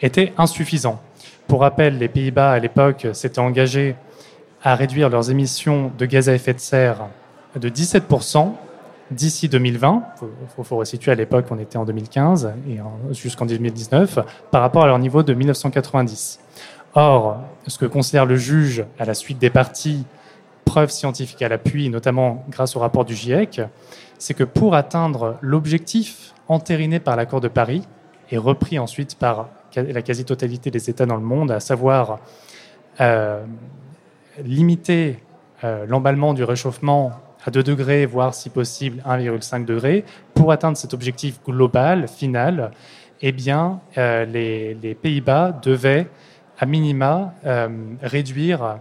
étaient 0.00 0.32
insuffisants. 0.38 1.00
Pour 1.46 1.60
rappel, 1.60 1.98
les 1.98 2.08
Pays-Bas 2.08 2.52
à 2.52 2.58
l'époque 2.58 3.06
s'étaient 3.12 3.38
engagés 3.38 3.96
à 4.62 4.74
réduire 4.74 5.08
leurs 5.10 5.30
émissions 5.30 5.92
de 5.96 6.06
gaz 6.06 6.28
à 6.28 6.34
effet 6.34 6.54
de 6.54 6.60
serre 6.60 7.06
de 7.54 7.68
17% 7.68 8.52
d'ici 9.10 9.48
2020. 9.48 10.02
Il 10.22 10.64
faut, 10.64 10.76
resituer 10.76 11.12
à 11.12 11.14
l'époque, 11.14 11.46
on 11.50 11.58
était 11.58 11.76
en 11.76 11.84
2015 11.84 12.52
et 12.68 12.78
jusqu'en 13.12 13.46
2019 13.46 14.18
par 14.50 14.62
rapport 14.62 14.82
à 14.82 14.86
leur 14.86 14.98
niveau 14.98 15.22
de 15.22 15.34
1990. 15.34 16.40
Or, 16.98 17.42
ce 17.66 17.76
que 17.76 17.84
considère 17.84 18.24
le 18.24 18.36
juge 18.36 18.82
à 18.98 19.04
la 19.04 19.12
suite 19.12 19.38
des 19.38 19.50
parties, 19.50 20.06
preuves 20.64 20.88
scientifiques 20.88 21.42
à 21.42 21.48
l'appui, 21.48 21.90
notamment 21.90 22.42
grâce 22.48 22.74
au 22.74 22.80
rapport 22.80 23.04
du 23.04 23.14
GIEC, 23.14 23.60
c'est 24.16 24.32
que 24.32 24.44
pour 24.44 24.74
atteindre 24.74 25.36
l'objectif 25.42 26.32
entériné 26.48 26.98
par 26.98 27.16
l'accord 27.16 27.42
de 27.42 27.48
Paris 27.48 27.86
et 28.30 28.38
repris 28.38 28.78
ensuite 28.78 29.16
par 29.16 29.50
la 29.76 30.00
quasi-totalité 30.00 30.70
des 30.70 30.88
États 30.88 31.04
dans 31.04 31.16
le 31.16 31.22
monde, 31.22 31.50
à 31.50 31.60
savoir 31.60 32.18
euh, 33.02 33.44
limiter 34.42 35.18
euh, 35.64 35.84
l'emballement 35.86 36.32
du 36.32 36.44
réchauffement 36.44 37.12
à 37.44 37.50
2 37.50 37.62
degrés, 37.62 38.06
voire 38.06 38.32
si 38.32 38.48
possible 38.48 39.02
1,5 39.06 39.66
degré, 39.66 40.06
pour 40.32 40.50
atteindre 40.50 40.78
cet 40.78 40.94
objectif 40.94 41.40
global, 41.46 42.08
final, 42.08 42.70
eh 43.20 43.32
bien, 43.32 43.80
euh, 43.98 44.24
les, 44.24 44.72
les 44.74 44.94
Pays-Bas 44.94 45.60
devaient 45.62 46.06
à 46.58 46.66
minima 46.66 47.34
euh, 47.44 47.68
réduire 48.02 48.78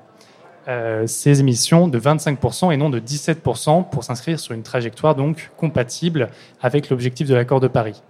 euh, 0.67 1.05
ses 1.07 1.39
émissions 1.39 1.87
de 1.87 1.99
25% 1.99 2.73
et 2.73 2.77
non 2.77 2.89
de 2.89 2.99
17% 2.99 3.89
pour 3.89 4.03
s'inscrire 4.03 4.39
sur 4.39 4.53
une 4.53 4.63
trajectoire 4.63 5.15
donc 5.15 5.51
compatible 5.57 6.29
avec 6.61 6.89
l'objectif 6.89 7.27
de 7.27 7.35
l'accord 7.35 7.59
de 7.59 7.67
Paris. 7.67 8.01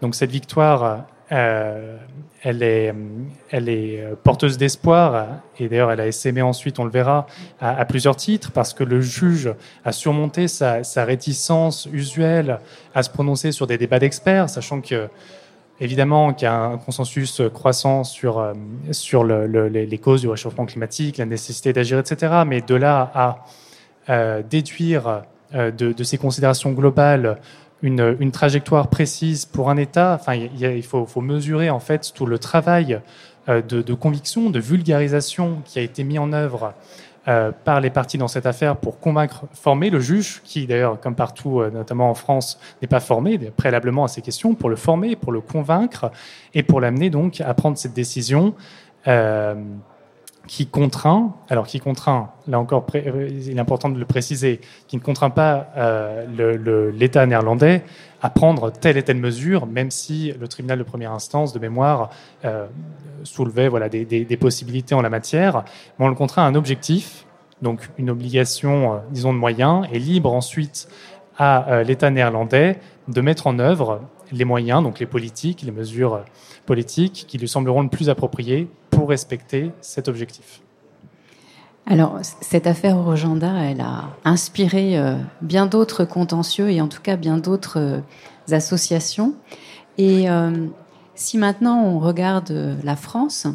Donc 0.00 0.14
cette 0.14 0.30
victoire, 0.30 1.06
euh, 1.32 1.96
elle, 2.42 2.62
est, 2.62 2.94
elle 3.50 3.68
est 3.68 4.04
porteuse 4.22 4.58
d'espoir 4.58 5.26
et 5.58 5.68
d'ailleurs 5.68 5.90
elle 5.90 6.00
a 6.00 6.06
essaimé 6.06 6.42
ensuite, 6.42 6.78
on 6.78 6.84
le 6.84 6.90
verra, 6.90 7.26
à, 7.60 7.84
plusieurs 7.86 8.16
titres 8.16 8.52
parce 8.52 8.74
que 8.74 8.84
le 8.84 9.00
juge 9.00 9.52
a 9.84 9.92
surmonté 9.92 10.46
sa, 10.46 10.84
sa 10.84 11.04
réticence 11.04 11.88
usuelle 11.90 12.60
à 12.94 13.02
se 13.02 13.10
prononcer 13.10 13.50
sur 13.50 13.66
des 13.66 13.78
débats 13.78 13.98
d'experts, 13.98 14.50
sachant 14.50 14.80
que 14.80 15.08
Évidemment 15.80 16.32
qu'il 16.32 16.46
y 16.46 16.48
a 16.48 16.54
un 16.54 16.78
consensus 16.78 17.42
croissant 17.52 18.04
sur, 18.04 18.38
euh, 18.38 18.52
sur 18.92 19.24
les 19.24 19.98
causes 19.98 20.20
du 20.20 20.28
réchauffement 20.28 20.66
climatique, 20.66 21.18
la 21.18 21.26
nécessité 21.26 21.72
d'agir, 21.72 21.98
etc. 21.98 22.44
Mais 22.46 22.60
de 22.60 22.76
là 22.76 23.10
à 23.12 23.44
euh, 24.08 24.42
déduire 24.48 25.22
euh, 25.54 25.72
de, 25.72 26.02
ces 26.04 26.16
considérations 26.16 26.70
globales 26.70 27.38
une, 27.82 28.30
trajectoire 28.30 28.88
précise 28.88 29.44
pour 29.44 29.68
un 29.68 29.76
État, 29.76 30.16
enfin, 30.18 30.34
il, 30.34 30.82
faut, 30.82 31.20
mesurer 31.20 31.68
en 31.68 31.80
fait 31.80 32.12
tout 32.14 32.24
le 32.24 32.38
travail 32.38 32.98
de, 33.46 33.92
conviction, 33.92 34.48
de 34.48 34.58
vulgarisation 34.58 35.60
qui 35.66 35.80
a 35.80 35.82
été 35.82 36.02
mis 36.02 36.18
en 36.18 36.32
œuvre 36.32 36.72
euh, 37.26 37.52
par 37.64 37.80
les 37.80 37.88
parties 37.88 38.18
dans 38.18 38.28
cette 38.28 38.44
affaire 38.44 38.76
pour 38.76 39.00
convaincre, 39.00 39.44
former 39.54 39.88
le 39.88 39.98
juge, 39.98 40.42
qui 40.44 40.66
d'ailleurs, 40.66 41.00
comme 41.00 41.14
partout, 41.14 41.60
euh, 41.60 41.70
notamment 41.70 42.10
en 42.10 42.14
France, 42.14 42.60
n'est 42.82 42.88
pas 42.88 43.00
formé 43.00 43.38
préalablement 43.56 44.04
à 44.04 44.08
ces 44.08 44.20
questions, 44.20 44.54
pour 44.54 44.68
le 44.68 44.76
former, 44.76 45.16
pour 45.16 45.32
le 45.32 45.40
convaincre 45.40 46.10
et 46.52 46.62
pour 46.62 46.82
l'amener 46.82 47.08
donc 47.08 47.40
à 47.40 47.54
prendre 47.54 47.78
cette 47.78 47.94
décision. 47.94 48.54
Euh, 49.06 49.54
qui 50.46 50.66
contraint, 50.66 51.34
alors 51.48 51.66
qui 51.66 51.80
contraint, 51.80 52.28
là 52.46 52.60
encore, 52.60 52.84
il 52.92 53.56
est 53.56 53.58
important 53.58 53.88
de 53.88 53.98
le 53.98 54.04
préciser, 54.04 54.60
qui 54.86 54.96
ne 54.96 55.00
contraint 55.00 55.30
pas 55.30 55.68
l'État 56.92 57.24
néerlandais 57.24 57.82
à 58.24 58.30
prendre 58.30 58.72
telle 58.72 58.96
et 58.96 59.02
telle 59.02 59.18
mesure, 59.18 59.66
même 59.66 59.90
si 59.90 60.32
le 60.32 60.48
tribunal 60.48 60.78
de 60.78 60.82
première 60.82 61.12
instance 61.12 61.52
de 61.52 61.58
mémoire 61.58 62.08
euh, 62.46 62.66
soulevait 63.22 63.68
voilà, 63.68 63.90
des, 63.90 64.38
possibilités 64.40 64.94
en 64.94 65.02
la 65.02 65.10
matière. 65.10 65.62
Mais 65.98 66.06
on 66.06 66.08
le 66.08 66.14
contraint 66.14 66.42
à 66.42 66.46
un 66.46 66.54
objectif, 66.54 67.26
donc 67.60 67.90
une 67.98 68.08
obligation, 68.08 68.94
euh, 68.94 68.98
disons, 69.10 69.34
de 69.34 69.38
moyens, 69.38 69.86
et 69.92 69.98
libre 69.98 70.32
ensuite 70.32 70.88
à 71.36 71.82
l'État 71.82 72.08
néerlandais 72.10 72.78
de 73.08 73.20
mettre 73.20 73.46
en 73.46 73.58
œuvre 73.58 74.00
les 74.32 74.46
moyens, 74.46 74.82
donc 74.82 75.00
les 75.00 75.06
politiques, 75.06 75.60
les 75.60 75.72
mesures 75.72 76.24
politiques 76.64 77.26
qui 77.28 77.36
lui 77.36 77.48
sembleront 77.48 77.82
le 77.82 77.90
plus 77.90 78.08
appropriées 78.08 78.68
pour 78.90 79.10
respecter 79.10 79.72
cet 79.82 80.08
objectif. 80.08 80.62
Alors, 81.86 82.18
cette 82.40 82.66
affaire 82.66 82.96
Orogenda, 82.96 83.52
elle 83.62 83.82
a 83.82 84.08
inspiré 84.24 84.96
euh, 84.98 85.16
bien 85.42 85.66
d'autres 85.66 86.06
contentieux 86.06 86.70
et 86.70 86.80
en 86.80 86.88
tout 86.88 87.02
cas 87.02 87.16
bien 87.16 87.36
d'autres 87.36 87.78
euh, 87.78 88.00
associations. 88.50 89.34
Et 89.98 90.30
euh, 90.30 90.66
si 91.14 91.36
maintenant 91.36 91.84
on 91.84 91.98
regarde 91.98 92.78
la 92.82 92.96
France, 92.96 93.46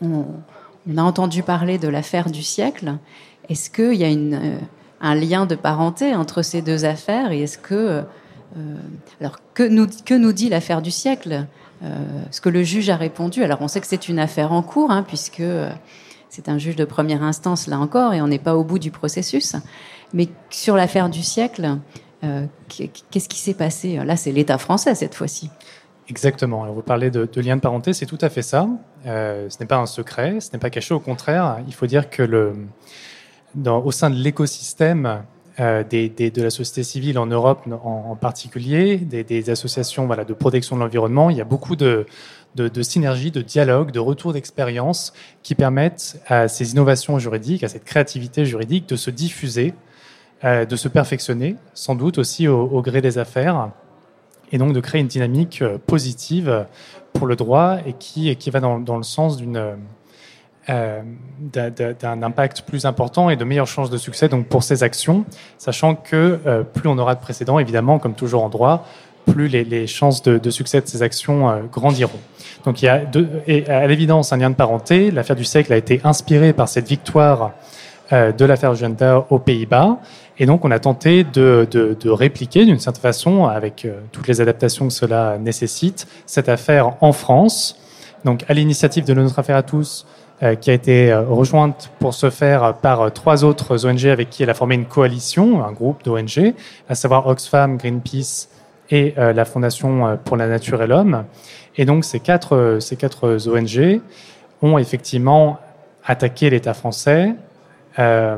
on, 0.00 0.24
a 0.96 1.02
entendu 1.02 1.42
parler 1.42 1.76
de 1.76 1.86
l'affaire 1.86 2.30
du 2.30 2.42
siècle. 2.42 2.94
Est-ce 3.50 3.68
qu'il 3.68 3.94
y 3.94 4.04
a 4.04 4.58
un 5.00 5.14
lien 5.14 5.44
de 5.44 5.54
parenté 5.54 6.14
entre 6.14 6.40
ces 6.40 6.62
deux 6.62 6.86
affaires 6.86 7.30
et 7.30 7.42
est-ce 7.42 7.58
que 7.58 8.04
alors 9.20 9.36
que 9.52 9.62
nous, 9.62 9.86
que 10.06 10.14
nous 10.14 10.32
dit 10.32 10.48
l'affaire 10.48 10.80
du 10.80 10.90
siècle? 10.90 11.46
Ce 12.30 12.40
que 12.40 12.48
le 12.48 12.62
juge 12.62 12.88
a 12.88 12.96
répondu. 12.96 13.44
Alors 13.44 13.60
on 13.60 13.68
sait 13.68 13.80
que 13.80 13.86
c'est 13.86 14.08
une 14.08 14.18
affaire 14.18 14.52
en 14.52 14.62
cours, 14.62 14.90
hein, 14.90 15.04
puisque 15.06 15.42
c'est 16.28 16.48
un 16.48 16.58
juge 16.58 16.76
de 16.76 16.84
première 16.84 17.22
instance 17.22 17.66
là 17.66 17.78
encore, 17.78 18.14
et 18.14 18.20
on 18.20 18.28
n'est 18.28 18.38
pas 18.38 18.56
au 18.56 18.64
bout 18.64 18.78
du 18.78 18.90
processus. 18.90 19.56
Mais 20.12 20.28
sur 20.50 20.76
l'affaire 20.76 21.08
du 21.08 21.22
siècle, 21.22 21.78
euh, 22.24 22.46
qu'est-ce 22.68 23.28
qui 23.28 23.38
s'est 23.38 23.54
passé? 23.54 23.96
Là, 24.04 24.16
c'est 24.16 24.32
l'État 24.32 24.58
français 24.58 24.94
cette 24.94 25.14
fois-ci. 25.14 25.50
Exactement. 26.08 26.66
Vous 26.72 26.82
parlez 26.82 27.10
de, 27.10 27.28
de 27.30 27.40
lien 27.40 27.56
de 27.56 27.60
parenté, 27.60 27.92
c'est 27.92 28.06
tout 28.06 28.18
à 28.20 28.30
fait 28.30 28.42
ça. 28.42 28.66
ce 29.04 29.48
n'est 29.60 29.66
pas 29.66 29.76
un 29.76 29.86
secret, 29.86 30.40
ce 30.40 30.52
n'est 30.52 30.58
pas 30.58 30.70
caché. 30.70 30.94
Au 30.94 31.00
contraire, 31.00 31.58
il 31.66 31.74
faut 31.74 31.86
dire 31.86 32.08
que 32.08 32.22
le, 32.22 32.54
au 33.66 33.92
sein 33.92 34.10
de 34.10 34.16
l'écosystème 34.16 35.22
euh, 35.60 35.82
des, 35.82 36.08
de 36.08 36.42
la 36.42 36.50
société 36.50 36.84
civile 36.84 37.18
en 37.18 37.26
Europe 37.26 37.62
en, 37.84 38.14
particulier, 38.14 38.96
des, 38.96 39.50
associations 39.50 40.06
voilà, 40.06 40.24
de 40.24 40.32
protection 40.32 40.76
de 40.76 40.82
l'environnement. 40.82 41.30
Il 41.30 41.36
y 41.36 41.40
a 41.40 41.44
beaucoup 41.44 41.74
de, 41.74 42.06
de, 42.54 42.82
synergie, 42.82 43.30
de 43.30 43.40
dialogue, 43.40 43.92
de 43.92 44.00
retour 44.00 44.32
d'expérience 44.32 45.12
qui 45.42 45.54
permettent 45.54 46.20
à 46.26 46.48
ces 46.48 46.72
innovations 46.72 47.18
juridiques, 47.18 47.62
à 47.62 47.68
cette 47.68 47.84
créativité 47.84 48.44
juridique 48.44 48.88
de 48.88 48.96
se 48.96 49.10
diffuser, 49.10 49.74
euh, 50.44 50.64
de 50.64 50.76
se 50.76 50.86
perfectionner, 50.86 51.56
sans 51.74 51.94
doute 51.94 52.18
aussi 52.18 52.46
au, 52.46 52.80
gré 52.80 53.00
des 53.00 53.18
affaires, 53.18 53.70
et 54.52 54.58
donc 54.58 54.72
de 54.72 54.80
créer 54.80 55.00
une 55.00 55.08
dynamique 55.08 55.62
euh, 55.62 55.78
positive 55.84 56.66
pour 57.12 57.26
le 57.26 57.34
droit 57.34 57.78
et 57.86 57.92
qui, 57.92 58.32
va 58.50 58.60
dans, 58.60 58.96
le 58.96 59.02
sens 59.02 59.38
euh, 60.68 61.02
d'un 61.40 62.22
impact 62.22 62.62
plus 62.62 62.84
important 62.84 63.30
et 63.30 63.36
de 63.36 63.44
meilleures 63.44 63.66
chances 63.66 63.90
de 63.90 63.98
succès 63.98 64.28
donc 64.28 64.46
pour 64.46 64.62
ces 64.62 64.84
actions, 64.84 65.24
sachant 65.58 65.96
que 65.96 66.64
plus 66.72 66.88
on 66.88 66.98
aura 66.98 67.16
de 67.16 67.20
précédents, 67.20 67.58
évidemment, 67.58 67.98
comme 67.98 68.14
toujours 68.14 68.44
en 68.44 68.48
droit, 68.48 68.86
plus 69.26 69.48
les, 69.48 69.86
chances 69.88 70.22
de, 70.22 70.50
succès 70.50 70.80
de 70.80 70.86
ces 70.86 71.02
actions 71.02 71.62
grandiront. 71.72 72.20
Donc 72.68 72.82
il 72.82 72.84
y 72.84 72.88
a 72.88 73.00
à 73.74 73.86
l'évidence 73.86 74.34
un 74.34 74.36
lien 74.36 74.50
de 74.50 74.54
parenté. 74.54 75.10
L'affaire 75.10 75.36
du 75.36 75.44
siècle 75.46 75.72
a 75.72 75.76
été 75.78 76.02
inspirée 76.04 76.52
par 76.52 76.68
cette 76.68 76.86
victoire 76.86 77.52
de 78.12 78.44
l'affaire 78.44 78.74
Uganda 78.74 79.24
aux 79.30 79.38
Pays-Bas. 79.38 79.96
Et 80.38 80.44
donc, 80.44 80.66
on 80.66 80.70
a 80.70 80.78
tenté 80.78 81.24
de, 81.24 82.10
répliquer 82.10 82.66
d'une 82.66 82.78
certaine 82.78 83.00
façon, 83.00 83.46
avec 83.46 83.86
toutes 84.12 84.28
les 84.28 84.42
adaptations 84.42 84.88
que 84.88 84.92
cela 84.92 85.38
nécessite, 85.38 86.06
cette 86.26 86.50
affaire 86.50 86.92
en 87.00 87.12
France. 87.12 87.80
Donc, 88.26 88.44
à 88.48 88.52
l'initiative 88.52 89.06
de 89.06 89.14
notre 89.14 89.38
affaire 89.38 89.56
à 89.56 89.62
tous, 89.62 90.06
qui 90.60 90.70
a 90.70 90.74
été 90.74 91.14
rejointe 91.14 91.90
pour 92.00 92.12
ce 92.12 92.28
faire 92.28 92.74
par 92.74 93.10
trois 93.14 93.44
autres 93.44 93.86
ONG 93.86 94.04
avec 94.04 94.28
qui 94.28 94.42
elle 94.42 94.50
a 94.50 94.54
formé 94.54 94.74
une 94.74 94.84
coalition, 94.84 95.64
un 95.64 95.72
groupe 95.72 96.04
d'ONG, 96.04 96.52
à 96.86 96.94
savoir 96.94 97.26
Oxfam, 97.28 97.78
Greenpeace 97.78 98.48
et 98.90 99.14
la 99.16 99.44
Fondation 99.46 100.18
pour 100.22 100.36
la 100.36 100.48
Nature 100.48 100.82
et 100.82 100.86
l'Homme. 100.86 101.24
Et 101.78 101.84
donc 101.84 102.04
ces 102.04 102.20
quatre, 102.20 102.78
ces 102.80 102.96
quatre 102.96 103.38
ONG 103.48 104.00
ont 104.60 104.76
effectivement 104.78 105.58
attaqué 106.04 106.50
l'État 106.50 106.74
français 106.74 107.34
euh, 107.98 108.36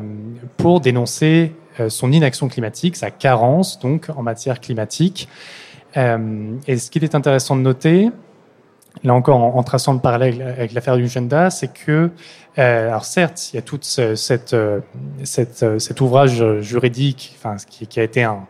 pour 0.56 0.80
dénoncer 0.80 1.54
euh, 1.78 1.88
son 1.88 2.12
inaction 2.12 2.48
climatique, 2.48 2.96
sa 2.96 3.10
carence 3.10 3.78
donc 3.78 4.08
en 4.14 4.22
matière 4.22 4.60
climatique. 4.60 5.28
Euh, 5.96 6.54
et 6.66 6.76
ce 6.78 6.90
qu'il 6.90 7.04
est 7.04 7.14
intéressant 7.14 7.56
de 7.56 7.62
noter, 7.62 8.10
là 9.04 9.14
encore 9.14 9.38
en, 9.38 9.62
traçant 9.62 9.92
le 9.92 10.00
parallèle 10.00 10.42
avec 10.42 10.72
l'affaire 10.72 10.96
du 10.96 11.08
Genda, 11.08 11.50
c'est 11.50 11.72
que, 11.72 12.10
alors 12.56 13.04
certes, 13.04 13.50
il 13.52 13.56
y 13.56 13.58
a 13.58 13.62
tout 13.62 13.78
cet 13.82 14.54
ouvrage 16.00 16.60
juridique, 16.60 17.36
enfin, 17.38 17.56
qui, 17.68 17.86
qui 17.86 18.00
a 18.00 18.02
été 18.02 18.24
un, 18.24 18.46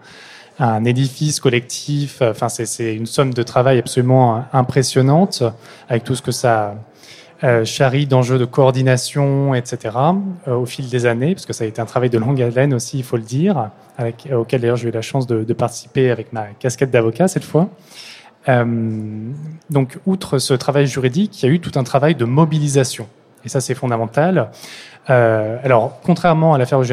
un 0.60 0.84
édifice 0.84 1.40
collectif. 1.40 2.22
Enfin, 2.22 2.48
c'est 2.48 2.94
une 2.94 3.06
somme 3.06 3.34
de 3.34 3.42
travail 3.42 3.78
absolument 3.78 4.44
impressionnante 4.52 5.42
avec 5.88 6.04
tout 6.04 6.14
ce 6.14 6.22
que 6.22 6.32
ça 6.32 6.76
euh, 7.42 7.64
charrie 7.64 8.06
d'enjeux 8.06 8.38
de 8.38 8.44
coordination, 8.44 9.54
etc. 9.54 9.96
Euh, 10.46 10.56
au 10.56 10.66
fil 10.66 10.90
des 10.90 11.06
années, 11.06 11.34
parce 11.34 11.46
que 11.46 11.54
ça 11.54 11.64
a 11.64 11.66
été 11.66 11.80
un 11.80 11.86
travail 11.86 12.10
de 12.10 12.18
longue 12.18 12.42
haleine 12.42 12.74
aussi, 12.74 12.98
il 12.98 13.02
faut 13.02 13.16
le 13.16 13.22
dire, 13.22 13.70
avec, 13.96 14.28
auquel 14.30 14.60
d'ailleurs 14.60 14.76
j'ai 14.76 14.88
eu 14.88 14.92
la 14.92 15.00
chance 15.00 15.26
de, 15.26 15.52
participer 15.54 16.10
avec 16.10 16.34
ma 16.34 16.48
casquette 16.58 16.90
d'avocat 16.90 17.28
cette 17.28 17.44
fois. 17.44 17.70
Euh, 18.50 19.30
donc, 19.70 19.98
outre 20.04 20.38
ce 20.38 20.52
travail 20.52 20.86
juridique, 20.86 21.42
il 21.42 21.46
y 21.46 21.48
a 21.48 21.52
eu 21.52 21.60
tout 21.60 21.78
un 21.78 21.82
travail 21.82 22.14
de 22.14 22.26
mobilisation. 22.26 23.08
Et 23.46 23.48
ça, 23.48 23.62
c'est 23.62 23.74
fondamental. 23.74 24.50
Alors, 25.06 25.98
contrairement 26.04 26.54
à 26.54 26.58
l'affaire 26.58 26.78
euh, 26.78 26.84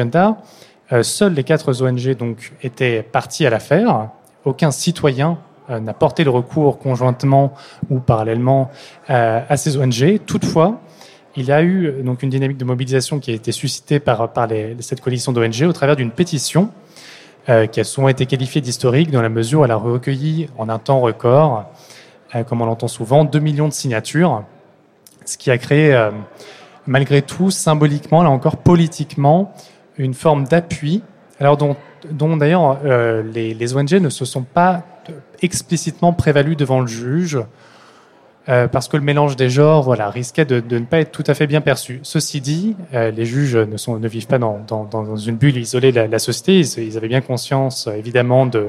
seules 1.02 1.34
les 1.34 1.44
quatre 1.44 1.82
ONG 1.82 2.16
donc 2.16 2.52
étaient 2.62 3.02
parties 3.02 3.46
à 3.46 3.50
l'affaire. 3.50 4.08
Aucun 4.44 4.70
citoyen 4.70 5.38
euh, 5.70 5.80
n'a 5.80 5.92
porté 5.92 6.24
le 6.24 6.30
recours 6.30 6.78
conjointement 6.78 7.52
ou 7.90 7.98
parallèlement 8.00 8.70
euh, 9.10 9.40
à 9.46 9.56
ces 9.56 9.76
ONG. 9.76 10.20
Toutefois, 10.24 10.80
il 11.36 11.44
y 11.44 11.52
a 11.52 11.62
eu 11.62 12.02
donc 12.02 12.22
une 12.22 12.30
dynamique 12.30 12.56
de 12.56 12.64
mobilisation 12.64 13.18
qui 13.18 13.30
a 13.30 13.34
été 13.34 13.52
suscitée 13.52 14.00
par, 14.00 14.32
par 14.32 14.46
les, 14.46 14.76
cette 14.80 15.00
coalition 15.00 15.32
d'ONG 15.32 15.62
au 15.62 15.72
travers 15.72 15.96
d'une 15.96 16.10
pétition 16.10 16.70
qui 17.72 17.80
a 17.80 17.84
souvent 17.84 18.08
été 18.08 18.26
qualifiée 18.26 18.60
d'historique 18.60 19.10
dans 19.10 19.22
la 19.22 19.30
mesure 19.30 19.60
où 19.60 19.64
elle 19.64 19.70
a 19.70 19.76
recueilli 19.76 20.50
en 20.58 20.68
un 20.68 20.78
temps 20.78 21.00
record, 21.00 21.64
comme 22.46 22.60
on 22.60 22.66
l'entend 22.66 22.88
souvent, 22.88 23.24
2 23.24 23.38
millions 23.38 23.68
de 23.68 23.72
signatures, 23.72 24.44
ce 25.24 25.38
qui 25.38 25.50
a 25.50 25.56
créé 25.56 26.10
malgré 26.86 27.22
tout 27.22 27.50
symboliquement, 27.50 28.22
là 28.22 28.28
encore 28.28 28.58
politiquement, 28.58 29.54
une 29.98 30.14
forme 30.14 30.44
d'appui, 30.44 31.02
alors 31.40 31.56
dont, 31.56 32.36
d'ailleurs 32.36 32.78
euh, 32.84 33.22
les, 33.22 33.76
ONG 33.76 33.92
ne 33.94 34.08
se 34.08 34.24
sont 34.24 34.42
pas 34.42 34.84
explicitement 35.42 36.12
prévalus 36.12 36.56
devant 36.56 36.80
le 36.80 36.86
juge, 36.86 37.38
euh, 38.48 38.66
parce 38.66 38.88
que 38.88 38.96
le 38.96 39.02
mélange 39.02 39.36
des 39.36 39.50
genres 39.50 39.82
voilà, 39.82 40.08
risquait 40.08 40.46
de, 40.46 40.62
ne 40.70 40.84
pas 40.84 41.00
être 41.00 41.12
tout 41.12 41.24
à 41.26 41.34
fait 41.34 41.46
bien 41.46 41.60
perçu. 41.60 42.00
Ceci 42.02 42.40
dit, 42.40 42.76
euh, 42.94 43.10
les 43.10 43.26
juges 43.26 43.56
ne, 43.56 43.76
sont, 43.76 43.96
vivent 43.96 44.26
pas 44.26 44.38
dans, 44.38 45.16
une 45.16 45.36
bulle 45.36 45.58
isolée 45.58 45.92
de 45.92 46.00
la, 46.00 46.18
société, 46.18 46.60
ils, 46.60 46.96
avaient 46.96 47.08
bien 47.08 47.20
conscience 47.20 47.88
évidemment 47.88 48.46
de, 48.46 48.68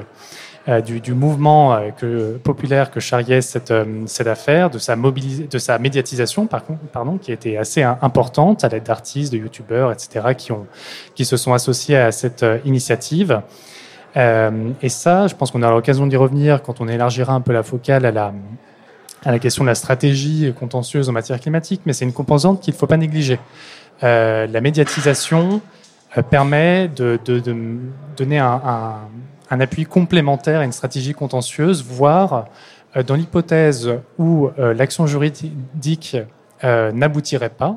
du, 0.78 1.00
du, 1.00 1.14
mouvement 1.14 1.74
euh, 1.74 2.38
populaire 2.38 2.92
que 2.92 3.00
charriait 3.00 3.40
cette, 3.40 3.72
euh, 3.72 4.06
affaire, 4.26 4.70
de 4.70 4.78
sa, 4.78 4.94
de 4.94 5.58
sa 5.58 5.78
médiatisation, 5.78 6.46
par 6.46 6.64
contre, 6.64 6.80
pardon, 6.92 7.18
qui 7.18 7.32
était 7.32 7.56
assez 7.56 7.82
importante 7.82 8.62
à 8.62 8.68
l'aide 8.68 8.84
d'artistes, 8.84 9.32
de 9.32 9.38
youtubeurs, 9.38 9.90
etc., 9.90 10.28
qui, 11.14 11.24
se 11.24 11.36
sont 11.36 11.52
associés 11.52 11.96
à 11.96 12.12
cette 12.12 12.44
initiative. 12.64 13.42
Euh, 14.16 14.70
et 14.82 14.88
ça, 14.88 15.26
je 15.26 15.34
pense 15.34 15.50
qu'on 15.50 15.62
aura 15.62 15.72
l'occasion 15.72 16.06
d'y 16.06 16.16
revenir 16.16 16.62
quand 16.62 16.80
on 16.80 16.88
élargira 16.88 17.32
un 17.32 17.40
peu 17.40 17.52
la 17.52 17.62
focale 17.62 18.04
à 18.06 18.12
la, 18.12 19.38
question 19.38 19.64
de 19.64 19.68
la 19.68 19.74
stratégie 19.74 20.52
contentieuse 20.58 21.08
en 21.08 21.12
matière 21.12 21.40
climatique, 21.40 21.82
mais 21.84 21.92
c'est 21.92 22.04
une 22.04 22.12
composante 22.12 22.60
qu'il 22.60 22.74
ne 22.74 22.78
faut 22.78 22.86
pas 22.86 22.96
négliger. 22.96 23.38
Euh, 24.02 24.46
la 24.46 24.60
médiatisation 24.60 25.60
permet 26.30 26.88
de, 26.88 27.18
donner 28.16 28.38
un, 28.38 28.98
un 29.50 29.60
appui 29.60 29.84
complémentaire 29.84 30.60
à 30.60 30.64
une 30.64 30.72
stratégie 30.72 31.12
contentieuse, 31.12 31.84
voire 31.84 32.46
euh, 32.96 33.02
dans 33.02 33.16
l'hypothèse 33.16 33.90
où 34.18 34.48
euh, 34.58 34.72
l'action 34.72 35.06
juridique 35.06 36.16
euh, 36.64 36.92
n'aboutirait 36.92 37.50
pas 37.50 37.76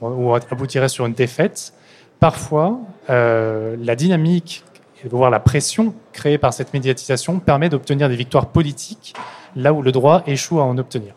ou 0.00 0.34
aboutirait 0.34 0.88
sur 0.88 1.06
une 1.06 1.12
défaite, 1.12 1.72
parfois 2.18 2.80
la 3.08 3.94
dynamique, 3.94 4.64
voire 5.08 5.30
la 5.30 5.38
pression 5.38 5.94
créée 6.12 6.38
par 6.38 6.52
cette 6.52 6.74
médiatisation 6.74 7.38
permet 7.38 7.68
d'obtenir 7.68 8.08
des 8.08 8.16
victoires 8.16 8.48
politiques 8.48 9.14
là 9.54 9.72
où 9.72 9.80
le 9.80 9.92
droit 9.92 10.24
échoue 10.26 10.58
à 10.58 10.64
en 10.64 10.76
obtenir. 10.76 11.14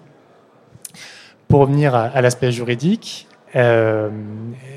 Pour 1.47 1.61
revenir 1.61 1.95
à 1.95 2.21
l'aspect 2.21 2.51
juridique, 2.51 3.27
euh, 3.55 4.09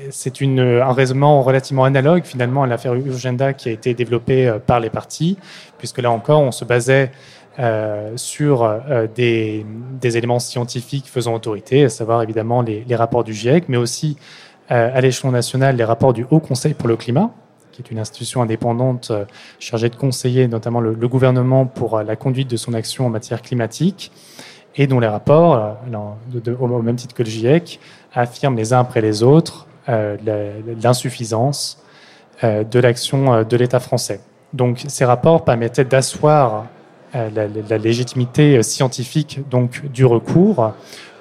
c'est 0.09 0.41
un 0.41 0.93
raisonnement 0.93 1.41
relativement 1.41 1.83
analogue 1.83 2.23
finalement 2.23 2.63
à 2.63 2.67
l'affaire 2.67 2.93
Urgenda 2.93 3.53
qui 3.53 3.67
a 3.67 3.71
été 3.71 3.93
développée 3.93 4.47
euh, 4.47 4.59
par 4.59 4.79
les 4.79 4.89
partis, 4.89 5.37
puisque 5.77 5.99
là 5.99 6.11
encore 6.11 6.41
on 6.41 6.51
se 6.51 6.63
basait 6.63 7.11
euh, 7.59 8.13
sur 8.15 8.79
des, 9.15 9.65
éléments 10.01 10.39
scientifiques 10.39 11.09
faisant 11.09 11.33
autorité, 11.33 11.83
à 11.83 11.89
savoir 11.89 12.21
évidemment 12.23 12.61
les, 12.61 12.95
rapports 12.95 13.25
du 13.25 13.33
GIEC, 13.33 13.65
mais 13.67 13.77
aussi 13.77 14.17
à 14.69 15.01
l'échelon 15.01 15.31
national 15.31 15.75
les 15.75 15.83
rapports 15.83 16.13
du 16.13 16.25
Haut 16.29 16.39
Conseil 16.39 16.75
pour 16.75 16.87
le 16.87 16.95
climat, 16.95 17.31
qui 17.71 17.81
est 17.81 17.91
une 17.91 17.97
institution 17.97 18.43
indépendante 18.43 19.11
chargée 19.57 19.89
de 19.89 19.95
conseiller 19.95 20.47
notamment 20.47 20.79
le 20.79 21.07
gouvernement 21.07 21.65
pour 21.65 22.01
la 22.01 22.15
conduite 22.15 22.49
de 22.49 22.55
son 22.55 22.73
action 22.73 23.07
en 23.07 23.09
matière 23.09 23.41
climatique 23.41 24.11
et 24.79 24.87
dont 24.87 25.01
les 25.01 25.07
rapports, 25.07 25.77
de, 26.31 26.55
au 26.57 26.81
même 26.81 26.95
titre 26.95 27.13
que 27.13 27.21
le 27.21 27.29
GIEC, 27.29 27.81
affirment 28.13 28.55
les 28.55 28.73
uns 28.73 28.79
après 28.79 29.01
les 29.01 29.21
autres 29.21 29.67
euh, 29.89 30.15
l'insuffisance 30.81 31.83
euh, 32.43 32.63
de 32.63 32.79
l'action 32.79 33.33
euh, 33.33 33.43
de 33.43 33.57
l'État 33.57 33.81
français. 33.81 34.21
Donc 34.53 34.85
ces 34.87 35.03
rapports 35.03 35.43
permettaient 35.43 35.83
d'asseoir 35.83 36.65
la, 37.13 37.77
légitimité 37.77 38.61
scientifique 38.63 39.41
donc 39.49 39.85
du 39.87 40.05
recours 40.05 40.73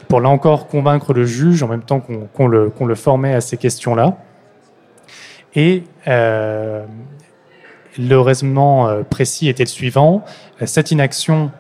pour 0.07 0.21
là 0.21 0.29
encore 0.29 0.67
convaincre 0.67 1.15
le 1.15 1.25
juge 1.25 1.63
en 1.63 1.69
même 1.69 1.83
temps 1.83 2.01
qu'on 2.01 2.29
qu 2.71 2.85
le, 2.87 2.95
formait 2.95 3.35
à 3.35 3.41
ces 3.41 3.57
questions-là. 3.57 4.19
Et 5.55 5.83
euh, 6.07 6.85
le 7.99 8.21
raisonnement 8.21 9.03
précis 9.09 9.49
était 9.49 9.65
le 9.65 9.69
suivant 9.69 10.25
cette 10.65 10.91
inaction 10.91 11.51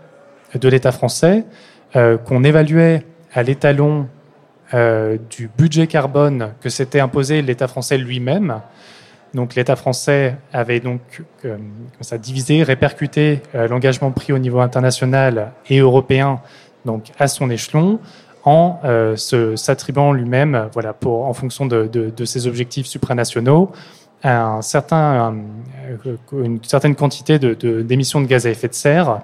de 0.55 0.69
l'État 0.69 0.93
français 0.93 1.45
euh, 1.45 1.68
qu'on 1.95 2.45
évaluait 2.45 3.03
à 3.33 3.43
l'étalon 3.43 4.07
euh, 4.75 5.17
du 5.31 5.49
budget 5.57 5.87
carbone 5.87 6.51
que 6.61 6.69
s'était 6.69 7.01
imposé 7.01 7.41
l'État 7.41 7.69
français 7.69 7.97
lui-même. 7.97 8.61
Donc 9.33 9.55
l'État 9.55 9.77
français 9.77 10.37
avait 10.53 10.81
donc 10.81 11.01
euh, 11.47 11.57
ça 12.03 12.19
divisé, 12.19 12.63
répercuté 12.63 13.41
euh, 13.55 13.67
l'engagement 13.67 14.11
pris 14.11 14.35
au 14.35 14.39
niveau 14.39 14.61
international 14.61 15.53
et 15.71 15.79
européen 15.79 16.41
donc 16.85 17.05
à 17.19 17.29
son 17.29 17.49
échelon 17.49 17.99
en 18.45 18.79
euh, 18.85 19.17
s'attribuant 19.17 20.13
lui-même, 20.13 20.69
voilà, 20.75 20.93
pour 20.93 21.25
en 21.25 21.33
fonction 21.33 21.65
de, 21.65 22.13
ses 22.27 22.47
objectifs 22.47 22.87
supranationaux, 22.87 23.73
une 24.23 24.61
certaine 26.63 26.95
quantité 26.95 27.39
d'émissions 27.39 28.21
de, 28.21 28.27
gaz 28.27 28.47
à 28.47 28.51
effet 28.51 28.69
de 28.69 28.75
serre 28.75 29.21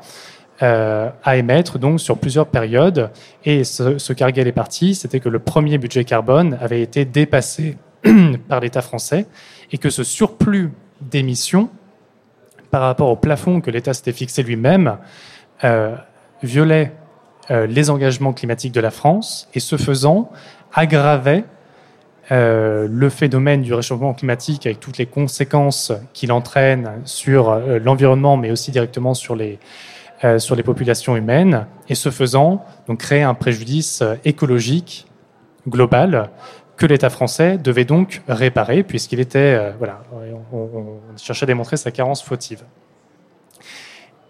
euh, 0.62 1.10
à 1.24 1.36
émettre 1.36 1.80
donc 1.80 1.98
sur 1.98 2.16
plusieurs 2.16 2.46
périodes. 2.46 3.10
Et 3.44 3.64
ce, 3.64 3.98
ce 3.98 4.12
les 4.12 4.52
partis, 4.52 4.94
c'était 4.94 5.18
que 5.18 5.28
le 5.28 5.40
premier 5.40 5.78
budget 5.78 6.04
carbone 6.04 6.56
avait 6.60 6.80
été 6.80 7.04
dépassé 7.04 7.76
par 8.48 8.60
l'État 8.60 8.80
français 8.80 9.26
et 9.72 9.78
que 9.78 9.90
ce 9.90 10.04
surplus 10.04 10.70
d'émissions 11.00 11.70
par 12.70 12.82
rapport 12.82 13.08
au 13.08 13.16
plafond 13.16 13.60
que 13.60 13.72
l'État 13.72 13.94
s'était 13.94 14.12
fixé 14.12 14.44
lui-même 14.44 14.98
euh, 15.64 15.96
violait 16.44 16.92
euh, 17.50 17.66
les 17.66 17.90
engagements 17.90 18.32
climatiques 18.32 18.72
de 18.72 18.80
la 18.80 18.92
France 18.92 19.48
et 19.54 19.60
ce 19.60 19.76
faisant 19.76 20.30
aggravait 20.72 21.42
le 22.30 23.08
phénomène 23.10 23.60
du 23.60 23.74
réchauffement 23.74 24.14
climatique 24.14 24.64
avec 24.64 24.80
toutes 24.80 24.96
les 24.96 25.04
conséquences 25.04 25.92
qu'il 26.14 26.32
entraîne 26.32 27.02
sur 27.04 27.54
l'environnement 27.84 28.38
mais 28.38 28.50
aussi 28.50 28.70
directement 28.70 29.12
sur 29.12 29.36
les, 29.36 29.58
euh, 30.22 30.38
sur 30.38 30.54
les 30.54 30.62
populations 30.62 31.16
humaines 31.16 31.66
et 31.88 31.94
ce 31.94 32.10
faisant 32.10 32.64
donc 32.86 32.98
créer 33.00 33.22
un 33.22 33.34
préjudice 33.34 34.02
euh, 34.02 34.14
écologique 34.24 35.06
global 35.68 36.30
que 36.76 36.86
l'État 36.86 37.10
français 37.10 37.58
devait 37.58 37.84
donc 37.84 38.22
réparer, 38.28 38.82
puisqu'il 38.82 39.20
était, 39.20 39.72
voilà, 39.78 40.02
on, 40.52 40.98
cherchait 41.16 41.44
à 41.44 41.46
démontrer 41.46 41.76
sa 41.76 41.92
carence 41.92 42.20
fautive. 42.20 42.64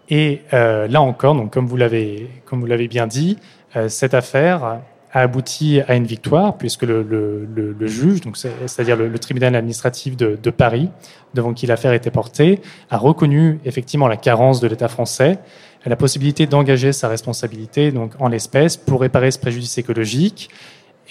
Et 0.09 0.43
là 0.51 1.01
encore, 1.01 1.33
donc 1.33 1.51
comme 1.51 1.65
vous 1.65 1.75
l'avez 1.75 2.29
comme 2.45 2.59
vous 2.59 2.67
l'avez 2.67 2.87
bien 2.87 3.07
dit, 3.07 3.39
cette 3.87 4.13
affaire 4.13 4.79
a 5.15 5.21
abouti 5.21 5.79
à 5.87 5.95
une 5.95 6.05
victoire, 6.05 6.57
puisque 6.57 6.83
le, 6.83 7.47
juge, 7.87 8.19
donc 8.19 8.35
c'est-à-dire 8.35 8.97
le, 8.97 9.17
tribunal 9.17 9.55
administratif 9.55 10.17
de, 10.17 10.49
Paris, 10.49 10.89
devant 11.33 11.53
qui 11.53 11.67
l'affaire 11.67 11.93
était 11.93 12.11
portée, 12.11 12.61
a 12.89 12.97
reconnu 12.97 13.59
effectivement 13.63 14.09
la 14.09 14.17
carence 14.17 14.59
de 14.59 14.67
l'État 14.67 14.89
français, 14.89 15.39
la 15.85 15.95
possibilité 15.95 16.47
d'engager 16.47 16.91
sa 16.91 17.07
responsabilité, 17.07 17.91
donc 17.91 18.13
en 18.19 18.27
l'espèce, 18.27 18.77
pour 18.77 19.01
réparer 19.01 19.31
ce 19.31 19.39
préjudice 19.39 19.77
écologique. 19.77 20.49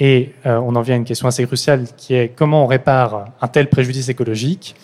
Et 0.00 0.32
euh, 0.46 0.58
on 0.58 0.74
en 0.74 0.82
vient 0.82 0.94
à 0.94 0.98
une 0.98 1.04
question 1.04 1.28
assez 1.28 1.46
cruciale, 1.46 1.84
qui 1.96 2.14
est 2.14 2.28
comment 2.34 2.64
on 2.64 2.66
répare 2.66 3.26
un 3.40 3.48
tel 3.48 3.68
préjudice 3.68 4.08
écologique? 4.08 4.74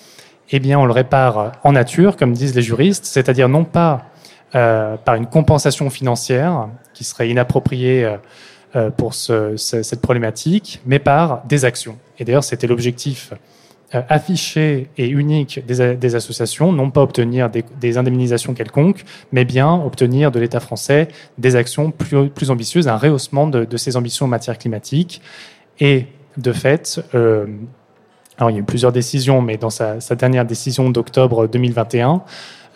Eh 0.51 0.61
bien, 0.61 0.79
on 0.79 0.85
le 0.85 0.93
répare 0.93 1.53
en 1.65 1.73
nature, 1.73 2.17
comme 2.17 2.33
disent 2.33 2.55
les 2.55 2.63
juristes, 2.63 3.05
c'est-à-dire 3.05 3.49
non 3.49 3.65
pas 3.65 4.07
euh, 4.55 4.97
par 4.97 5.15
une 5.15 5.27
compensation 5.27 5.91
financière 5.91 6.69
qui 6.95 7.05
serait 7.05 7.29
inappropriée. 7.29 8.17
Euh, 8.77 8.89
pour 8.89 9.15
cette 9.15 10.01
problématique, 10.01 10.81
mais 10.87 11.01
par 11.01 11.43
des 11.49 11.65
actions. 11.65 11.99
Et 12.21 12.25
d'ailleurs, 12.25 12.45
c'était 12.45 12.69
l'objectif 12.69 13.33
euh, 13.95 14.03
affiché 14.09 14.89
et 14.99 15.09
unique 15.09 15.65
des, 15.67 16.15
associations, 16.15 16.73
non 16.73 16.91
pas 16.91 17.03
obtenir 17.03 17.51
des, 17.51 17.99
indemnisations 17.99 18.55
quelconques, 18.55 19.05
mais 19.33 19.45
bien 19.45 19.75
obtenir 19.75 20.31
de 20.31 20.39
l'État 20.39 20.61
français 20.61 21.09
des 21.39 21.57
actions 21.57 21.91
plus, 21.91 22.51
ambitieuses, 22.51 22.87
un 22.87 22.97
rehaussement 22.97 23.49
de, 23.49 23.77
ses 23.77 23.97
ambitions 23.97 24.27
en 24.27 24.29
matière 24.29 24.59
climatique. 24.59 25.21
Et 25.81 26.07
de 26.37 26.53
fait, 26.53 27.03
euh, 27.15 27.47
alors 28.39 28.51
il 28.51 28.55
y 28.55 28.57
a 28.59 28.61
eu 28.61 28.65
plusieurs 28.65 28.93
décisions, 28.93 29.43
mais 29.43 29.57
dans 29.57 29.71
sa 29.71 29.99
dernière 30.17 30.45
décision 30.45 30.91
d'octobre 30.91 31.49
2021, 31.49 32.23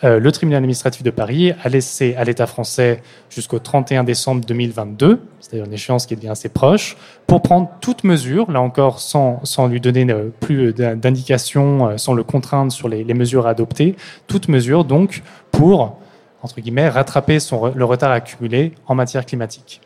euh, 0.03 0.19
le 0.19 0.31
tribunal 0.31 0.57
administratif 0.57 1.03
de 1.03 1.09
Paris 1.09 1.53
a 1.63 1.69
laissé 1.69 2.15
à 2.15 2.23
l'État 2.25 2.47
français 2.47 3.01
jusqu'au 3.29 3.59
31 3.59 4.03
décembre 4.03 4.43
2022, 4.45 5.21
c'est-à-dire 5.39 5.65
une 5.65 5.73
échéance 5.73 6.05
qui 6.05 6.15
devient 6.15 6.29
assez 6.29 6.49
proche, 6.49 6.97
pour 7.27 7.41
prendre 7.41 7.69
toute 7.79 8.03
mesure, 8.03 8.51
là 8.51 8.61
encore 8.61 8.99
sans, 8.99 9.41
lui 9.69 9.79
donner 9.79 10.05
euh, 10.11 10.29
plus 10.39 10.73
d'indications, 10.73 11.87
euh, 11.87 11.97
sans 11.97 12.13
le 12.13 12.23
contraindre 12.23 12.71
sur 12.71 12.89
les, 12.89 13.05
mesures 13.13 13.47
à 13.47 13.51
adopter, 13.51 13.95
toute 14.27 14.49
mesure 14.49 14.83
donc 14.83 15.23
pour, 15.51 15.97
entre 16.41 16.59
guillemets, 16.59 16.89
rattraper 16.89 17.37
le 17.73 17.85
retard 17.85 18.11
accumulé 18.11 18.73
en 18.87 18.95
matière 18.95 19.25
climatique. 19.25 19.81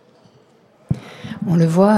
On 1.48 1.56
le 1.56 1.66
voit, 1.66 1.98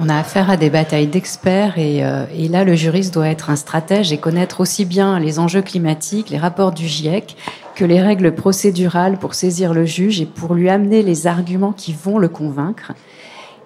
on 0.00 0.08
a 0.10 0.16
affaire 0.16 0.50
à 0.50 0.58
des 0.58 0.68
batailles 0.68 1.06
d'experts 1.06 1.78
et, 1.78 1.98
et, 2.36 2.48
là, 2.48 2.62
le 2.62 2.74
juriste 2.74 3.14
doit 3.14 3.28
être 3.28 3.48
un 3.48 3.56
stratège 3.56 4.12
et 4.12 4.18
connaître 4.18 4.60
aussi 4.60 4.84
bien 4.84 5.18
les 5.18 5.38
enjeux 5.38 5.62
climatiques, 5.62 6.28
les 6.28 6.36
rapports 6.36 6.72
du 6.72 6.86
GIEC, 6.86 7.36
que 7.74 7.84
les 7.84 8.00
règles 8.00 8.34
procédurales 8.34 9.18
pour 9.18 9.34
saisir 9.34 9.72
le 9.74 9.84
juge 9.84 10.20
et 10.20 10.26
pour 10.26 10.54
lui 10.54 10.68
amener 10.68 11.02
les 11.02 11.26
arguments 11.26 11.72
qui 11.72 11.92
vont 11.92 12.18
le 12.18 12.28
convaincre. 12.28 12.92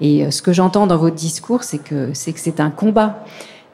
Et 0.01 0.25
euh, 0.25 0.31
ce 0.31 0.43
que 0.43 0.53
j'entends 0.53 0.87
dans 0.87 0.97
votre 0.97 1.17
discours, 1.17 1.65
c'est 1.65 1.79
que 1.79 2.11
c'est 2.15 2.33
que 2.33 2.41
c'est 2.41 2.61
un 2.61 2.71
combat. 2.71 3.25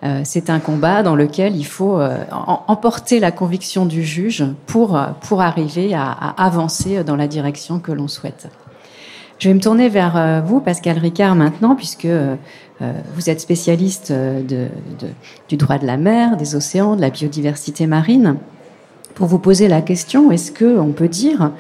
Euh, 0.05 0.23
c'est 0.25 0.51
un 0.51 0.59
combat 0.59 1.05
dans 1.05 1.15
lequel 1.15 1.57
il 1.57 1.67
faut 1.67 2.01
euh, 2.01 2.25
emporter 2.31 3.21
la 3.21 3.31
conviction 3.31 3.87
du 3.87 4.05
juge 4.05 4.45
pour 4.67 5.01
pour 5.21 5.43
arriver 5.43 5.95
à, 5.95 6.11
avancer 6.11 7.05
dans 7.05 7.17
la 7.17 7.29
direction 7.29 7.79
que 7.79 7.93
l'on 7.93 8.09
souhaite. 8.09 8.49
Je 9.43 9.49
vais 9.49 9.55
me 9.55 9.61
tourner 9.61 9.89
vers 9.89 10.45
vous, 10.47 10.61
Pascal 10.61 10.99
Ricard, 10.99 11.35
maintenant, 11.35 11.75
puisque 11.75 12.07
vous 12.81 13.29
êtes 13.29 13.41
spécialiste 13.41 14.13
du 15.49 15.57
droit 15.57 15.79
de 15.79 15.85
la 15.85 15.97
mer, 15.97 16.37
des 16.37 16.55
océans, 16.55 16.95
de 16.95 17.01
la 17.01 17.11
biodiversité 17.11 17.89
marine. 17.89 18.37
Pour 19.17 19.27
vous 19.27 19.41
poser 19.41 19.67
la 19.67 19.83
question 19.83 20.31
est-ce 20.31 20.53
que 20.53 20.79
on 20.79 20.93
peut 20.93 21.09
dire 21.09 21.51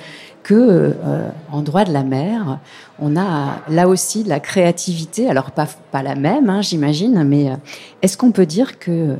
que 0.44 0.54
euh, 0.54 1.28
en 1.50 1.62
droit 1.62 1.82
de 1.82 1.92
la 1.92 2.04
mer, 2.04 2.60
on 3.00 3.16
a 3.16 3.58
là 3.68 3.88
aussi 3.88 4.22
de 4.22 4.28
la 4.28 4.38
créativité, 4.38 5.28
alors 5.28 5.50
pas, 5.50 5.66
pas 5.90 6.04
la 6.04 6.14
même, 6.14 6.50
hein, 6.50 6.62
j'imagine, 6.62 7.24
mais 7.24 7.50
euh, 7.50 7.54
est-ce 8.02 8.16
qu'on 8.16 8.30
peut 8.30 8.46
dire 8.46 8.78
que 8.78 9.16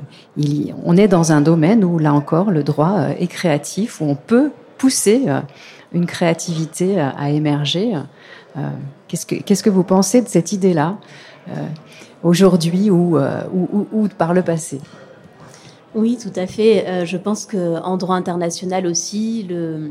on 0.85 0.97
est 0.97 1.09
dans 1.09 1.33
un 1.33 1.41
domaine 1.41 1.85
où 1.85 1.99
là 1.99 2.15
encore 2.15 2.53
le 2.53 2.63
droit 2.63 2.95
euh, 2.99 3.15
est 3.19 3.27
créatif, 3.27 4.01
où 4.01 4.05
on 4.05 4.15
peut 4.15 4.53
pousser 4.79 5.27
une 5.93 6.07
créativité 6.07 6.99
à 6.99 7.31
émerger 7.31 7.93
Qu'est-ce 9.09 9.27
que 9.27 9.35
qu'est-ce 9.37 9.63
que 9.63 9.71
vous 9.71 9.85
pensez 9.85 10.23
de 10.23 10.29
cette 10.29 10.53
idée-là 10.53 10.99
aujourd'hui 12.23 12.91
ou, 12.91 13.19
ou, 13.19 13.87
ou 13.93 14.09
par 14.09 14.35
le 14.35 14.43
passé? 14.43 14.81
Oui, 15.95 16.17
tout 16.17 16.33
à 16.37 16.47
fait. 16.47 16.87
Euh, 16.87 17.05
je 17.05 17.17
pense 17.19 17.45
qu'en 17.47 17.97
droit 17.97 18.17
international 18.17 18.87
aussi, 18.87 19.43
le, 19.43 19.91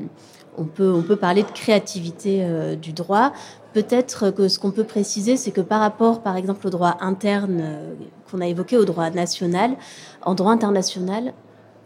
on, 0.57 0.63
peut, 0.63 0.91
on 0.91 1.03
peut 1.03 1.15
parler 1.15 1.43
de 1.43 1.51
créativité 1.51 2.39
euh, 2.41 2.75
du 2.75 2.91
droit. 2.91 3.33
Peut-être 3.73 4.31
que 4.31 4.47
ce 4.47 4.57
qu'on 4.57 4.71
peut 4.71 4.83
préciser, 4.83 5.37
c'est 5.37 5.51
que 5.51 5.61
par 5.61 5.79
rapport, 5.79 6.21
par 6.21 6.37
exemple, 6.37 6.65
au 6.65 6.69
droit 6.71 6.97
interne 7.01 7.59
euh, 7.61 7.93
qu'on 8.29 8.41
a 8.41 8.47
évoqué, 8.47 8.77
au 8.77 8.85
droit 8.85 9.11
national, 9.11 9.75
en 10.23 10.33
droit 10.33 10.51
international, 10.51 11.33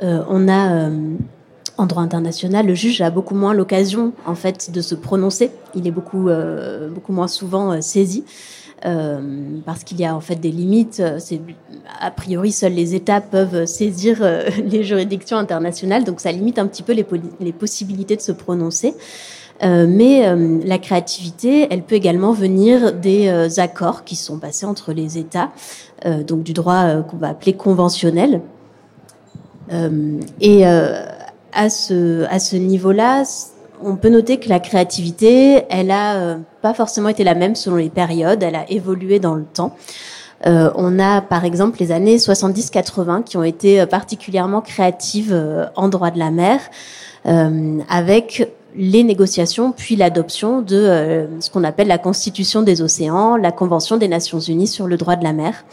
on 0.01 0.49
a 0.49 0.89
en 1.77 1.85
droit 1.85 2.03
international, 2.03 2.67
le 2.67 2.73
juge 2.73 3.01
a 3.01 3.09
beaucoup 3.09 3.35
moins 3.35 3.53
l'occasion 3.53 4.13
en 4.25 4.35
fait 4.35 4.71
de 4.71 4.81
se 4.81 4.95
prononcer. 4.95 5.51
Il 5.75 5.87
est 5.87 5.91
beaucoup 5.91 6.29
beaucoup 6.93 7.11
moins 7.11 7.27
souvent 7.27 7.81
saisi. 7.81 8.23
Euh, 8.85 9.59
parce 9.65 9.83
qu'il 9.83 9.99
y 9.99 10.05
a 10.05 10.15
en 10.15 10.19
fait 10.19 10.35
des 10.35 10.51
limites. 10.51 11.01
A 11.99 12.11
priori 12.11 12.51
seuls 12.51 12.73
les 12.73 12.93
États 12.93 13.21
peuvent 13.21 13.65
saisir 13.65 14.19
euh, 14.21 14.47
les 14.65 14.83
juridictions 14.83 15.37
internationales, 15.37 16.03
donc 16.03 16.19
ça 16.19 16.31
limite 16.31 16.59
un 16.59 16.67
petit 16.67 16.83
peu 16.83 16.93
les, 16.93 17.05
les 17.39 17.53
possibilités 17.53 18.15
de 18.15 18.21
se 18.21 18.31
prononcer. 18.31 18.93
Euh, 19.63 19.85
mais 19.87 20.27
euh, 20.27 20.59
la 20.65 20.77
créativité, 20.77 21.67
elle 21.69 21.81
peut 21.83 21.95
également 21.95 22.33
venir 22.33 22.91
des 22.93 23.27
euh, 23.29 23.47
accords 23.57 24.03
qui 24.03 24.17
sont 24.17 24.37
passés 24.37 24.65
entre 24.65 24.91
les 24.91 25.17
États, 25.17 25.51
donc 26.27 26.43
du 26.43 26.53
droit 26.53 27.01
qu'on 27.03 27.17
va 27.17 27.29
appeler 27.29 27.53
conventionnel. 27.53 28.41
et 29.71 30.63
à 31.55 31.69
ce, 31.69 32.55
niveau-là, 32.55 33.23
on 33.81 33.95
peut 33.95 34.09
noter 34.09 34.39
que 34.39 34.49
la 34.49 34.59
créativité, 34.59 35.63
elle 35.69 35.89
a 35.89 36.15
euh, 36.15 36.37
pas 36.61 36.73
forcément 36.73 37.09
été 37.09 37.23
la 37.23 37.33
même 37.33 37.55
selon 37.55 37.77
les 37.77 37.89
périodes, 37.89 38.43
elle 38.43 38.55
a 38.55 38.69
évolué 38.69 39.19
dans 39.19 39.35
le 39.35 39.45
temps. 39.45 39.75
Euh, 40.45 40.69
on 40.75 40.99
a 40.99 41.21
par 41.21 41.45
exemple 41.45 41.77
les 41.79 41.91
années 41.93 42.17
70-80 42.17 43.23
qui 43.23 43.37
ont 43.37 43.43
été 43.43 43.79
euh, 43.79 43.85
particulièrement 43.85 44.61
créatives 44.61 45.33
en 45.75 45.87
droit 45.87 46.11
de 46.11 46.19
la 46.19 46.29
mer, 46.29 46.59
avec 47.89 48.51
les 48.75 49.03
négociations 49.03 49.71
puis 49.71 49.95
l'adoption 49.95 50.61
de 50.61 51.27
ce 51.39 51.49
qu'on 51.49 51.63
appelle 51.63 51.87
la 51.87 51.97
Constitution 51.97 52.61
des 52.61 52.83
océans, 52.83 53.35
la 53.35 53.51
Convention 53.51 53.97
des 53.97 54.07
Nations 54.07 54.39
Unies 54.39 54.67
sur 54.67 54.85
le 54.85 54.95
droit 54.95 55.15
de 55.15 55.23
la 55.23 55.33
mer, 55.33 55.65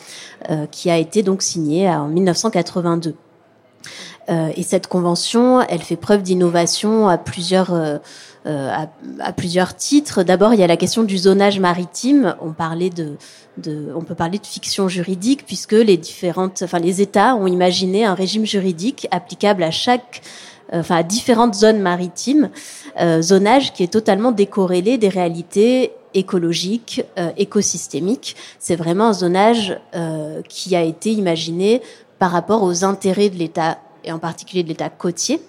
qui 0.70 0.88
a 0.88 0.96
été 0.96 1.22
donc 1.22 1.42
signée 1.42 1.90
en 1.90 2.08
1982. 2.08 3.14
Euh, 4.28 4.50
et 4.56 4.62
cette 4.62 4.86
convention, 4.86 5.62
elle 5.62 5.80
fait 5.80 5.96
preuve 5.96 6.22
d'innovation 6.22 7.08
à 7.08 7.18
plusieurs 7.18 7.74
euh, 7.74 7.98
euh, 8.46 8.70
à, 9.20 9.32
plusieurs 9.32 9.76
titres. 9.76 10.22
D'abord, 10.22 10.52
il 10.52 10.60
y 10.60 10.64
a 10.64 10.66
la 10.66 10.76
question 10.76 11.04
du 11.04 11.16
zonage 11.16 11.60
maritime. 11.60 12.34
On 12.40 12.52
parlait 12.52 12.90
de, 12.90 13.16
de, 13.58 13.92
on 13.94 14.02
peut 14.02 14.14
parler 14.14 14.38
de 14.38 14.46
fiction 14.46 14.88
juridique 14.88 15.44
puisque 15.46 15.72
les 15.72 15.96
différentes, 15.96 16.62
enfin 16.62 16.80
les 16.80 17.00
États 17.00 17.36
ont 17.36 17.46
imaginé 17.46 18.04
un 18.04 18.14
régime 18.14 18.44
juridique 18.44 19.06
applicable 19.10 19.62
à 19.62 19.70
chaque 19.70 20.22
enfin 20.72 20.96
à 20.96 21.02
différentes 21.02 21.54
zones 21.54 21.80
maritimes, 21.80 22.48
zonage 23.20 23.74
qui 23.74 23.82
est 23.82 23.92
totalement 23.92 24.32
décorrélé 24.32 24.96
des 24.96 25.10
réalités 25.10 25.92
écologiques, 26.14 27.04
écosystémiques. 27.36 28.36
C'est 28.58 28.76
vraiment 28.76 29.08
un 29.08 29.12
zonage 29.12 29.78
qui 30.48 30.74
a 30.74 30.82
été 30.82 31.10
imaginé 31.10 31.82
par 32.18 32.30
rapport 32.30 32.62
aux 32.62 32.84
intérêts 32.84 33.28
de 33.28 33.36
l'État 33.36 33.76
et 34.04 34.12
en 34.12 34.18
particulier 34.18 34.62
de 34.62 34.68
l'État 34.68 34.90
côtier, 34.90 35.40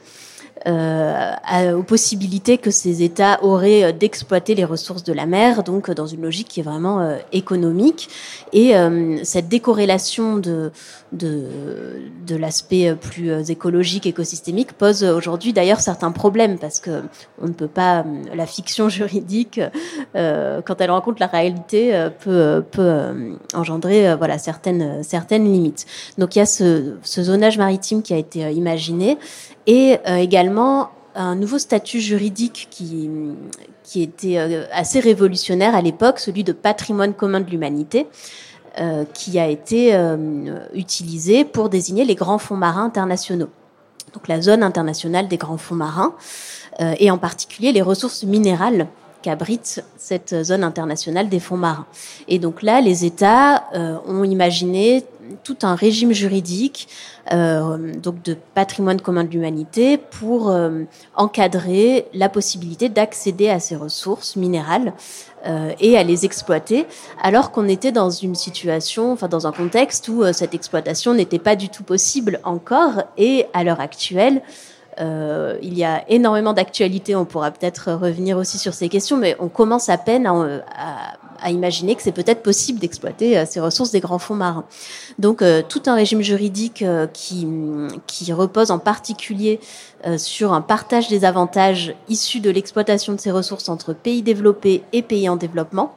euh, 0.65 1.73
aux 1.73 1.83
possibilités 1.83 2.57
que 2.57 2.71
ces 2.71 3.03
États 3.03 3.43
auraient 3.43 3.83
euh, 3.83 3.91
d'exploiter 3.91 4.55
les 4.55 4.63
ressources 4.63 5.03
de 5.03 5.13
la 5.13 5.25
mer, 5.25 5.63
donc 5.63 5.89
euh, 5.89 5.93
dans 5.93 6.07
une 6.07 6.21
logique 6.21 6.47
qui 6.47 6.59
est 6.61 6.63
vraiment 6.63 7.01
euh, 7.01 7.17
économique. 7.31 8.09
Et 8.53 8.73
cette 9.23 9.47
décorrélation 9.47 10.37
de, 10.37 10.71
de, 11.11 11.47
de 12.27 12.35
l'aspect 12.35 12.95
plus 12.95 13.49
écologique, 13.49 14.05
écosystémique, 14.05 14.73
pose 14.73 15.03
aujourd'hui 15.03 15.53
d'ailleurs 15.53 15.79
certains 15.79 16.11
problèmes 16.11 16.59
parce 16.59 16.79
que 16.79 17.01
on 17.41 17.47
ne 17.47 17.53
peut 17.53 17.67
pas, 17.67 18.05
la 18.35 18.45
fiction 18.45 18.89
juridique, 18.97 19.59
quand 20.13 20.75
elle 20.81 20.91
rencontre 20.91 21.17
la 21.19 21.25
réalité, 21.25 22.09
peut, 22.19 22.63
peut 22.69 23.37
engendrer 23.55 24.15
voilà 24.15 24.37
certaines 24.37 25.01
certaines 25.01 25.51
limites. 25.51 25.87
Donc 26.19 26.35
il 26.35 26.39
y 26.39 26.43
a 26.43 26.45
ce, 26.45 26.93
ce 27.01 27.23
zonage 27.23 27.57
maritime 27.57 28.03
qui 28.03 28.13
a 28.13 28.17
été 28.17 28.51
imaginé 28.51 29.17
et 29.67 29.97
euh, 30.07 30.17
également 30.17 30.89
un 31.15 31.35
nouveau 31.35 31.59
statut 31.59 31.99
juridique 31.99 32.67
qui, 32.71 33.09
qui 33.83 34.01
était 34.01 34.37
euh, 34.37 34.65
assez 34.71 34.99
révolutionnaire 34.99 35.75
à 35.75 35.81
l'époque, 35.81 36.19
celui 36.19 36.43
de 36.43 36.53
patrimoine 36.53 37.13
commun 37.13 37.39
de 37.39 37.49
l'humanité. 37.49 38.07
qui 39.13 39.37
a 39.37 39.47
été 39.47 39.95
utilisé 40.73 41.45
pour 41.45 41.69
désigner 41.69 42.05
les 42.05 42.15
grands 42.15 42.39
fonds 42.39 42.57
marins 42.57 42.85
internationaux. 42.85 43.51
Donc 44.15 44.27
la 44.27 44.41
zone 44.41 44.63
internationale 44.63 45.27
des 45.27 45.37
grands 45.37 45.59
fonds 45.59 45.75
marins, 45.75 46.15
et 46.97 47.11
en 47.11 47.19
particulier 47.19 47.71
les 47.71 47.83
ressources 47.83 48.23
minérales 48.23 48.87
qu'abrite 49.23 49.83
cette 49.97 50.43
zone 50.43 50.63
internationale 50.63 51.29
des 51.29 51.39
fonds 51.39 51.57
marins. 51.57 51.87
Et 52.27 52.37
donc 52.37 52.61
là, 52.61 52.81
les 52.81 53.05
États 53.05 53.63
euh, 53.73 53.97
ont 54.05 54.23
imaginé 54.23 55.03
tout 55.43 55.57
un 55.63 55.75
régime 55.75 56.11
juridique 56.11 56.87
euh, 57.31 57.93
donc 57.95 58.21
de 58.23 58.35
patrimoine 58.53 58.99
commun 59.01 59.23
de 59.23 59.29
l'humanité 59.29 59.97
pour 59.97 60.49
euh, 60.49 60.83
encadrer 61.15 62.05
la 62.13 62.29
possibilité 62.29 62.89
d'accéder 62.89 63.49
à 63.49 63.59
ces 63.59 63.75
ressources 63.75 64.35
minérales 64.35 64.93
euh, 65.45 65.71
et 65.79 65.97
à 65.97 66.03
les 66.03 66.25
exploiter, 66.25 66.85
alors 67.21 67.51
qu'on 67.51 67.67
était 67.67 67.91
dans 67.91 68.09
une 68.09 68.35
situation, 68.35 69.11
enfin 69.11 69.27
dans 69.27 69.47
un 69.47 69.51
contexte 69.51 70.07
où 70.07 70.23
cette 70.33 70.53
exploitation 70.53 71.13
n'était 71.13 71.39
pas 71.39 71.55
du 71.55 71.69
tout 71.69 71.83
possible 71.83 72.39
encore 72.43 73.03
et 73.17 73.45
à 73.53 73.63
l'heure 73.63 73.81
actuelle, 73.81 74.41
euh, 74.99 75.57
il 75.61 75.77
y 75.77 75.83
a 75.83 76.03
énormément 76.09 76.53
d'actualités, 76.53 77.15
on 77.15 77.25
pourra 77.25 77.51
peut-être 77.51 77.91
revenir 77.93 78.37
aussi 78.37 78.57
sur 78.57 78.73
ces 78.73 78.89
questions, 78.89 79.17
mais 79.17 79.35
on 79.39 79.47
commence 79.47 79.89
à 79.89 79.97
peine 79.97 80.27
à, 80.27 81.49
imaginer 81.49 81.93
que 81.95 82.01
c'est 82.01 82.13
peut-être 82.13 82.41
possible 82.41 82.79
d'exploiter 82.79 83.37
euh, 83.37 83.45
ces 83.45 83.59
ressources 83.59 83.91
des 83.91 83.99
grands 83.99 84.19
fonds 84.19 84.35
marins. 84.35 84.63
Donc 85.19 85.41
euh, 85.41 85.61
tout 85.67 85.83
un 85.87 85.95
régime 85.95 86.21
juridique 86.21 86.85
qui, 87.13 88.33
repose 88.33 88.71
en 88.71 88.79
particulier 88.79 89.59
sur 90.17 90.53
un 90.53 90.61
partage 90.61 91.07
des 91.07 91.23
avantages 91.23 91.93
issus 92.09 92.39
de 92.39 92.49
l'exploitation 92.49 93.13
de 93.13 93.19
ces 93.19 93.31
ressources 93.31 93.69
entre 93.69 93.93
pays 93.93 94.21
développés 94.21 94.83
et 94.91 95.01
pays 95.01 95.29
en 95.29 95.35
développement. 95.35 95.95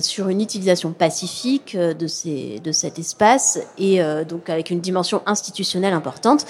sur 0.00 0.28
une 0.28 0.40
utilisation 0.40 0.92
pacifique 0.92 1.76
de 1.76 2.06
cet 2.72 2.98
espace 2.98 3.60
et 3.78 4.00
donc 4.28 4.50
avec 4.50 4.70
une 4.70 4.80
dimension 4.80 5.22
institutionnelle 5.26 5.94
importante 5.94 6.46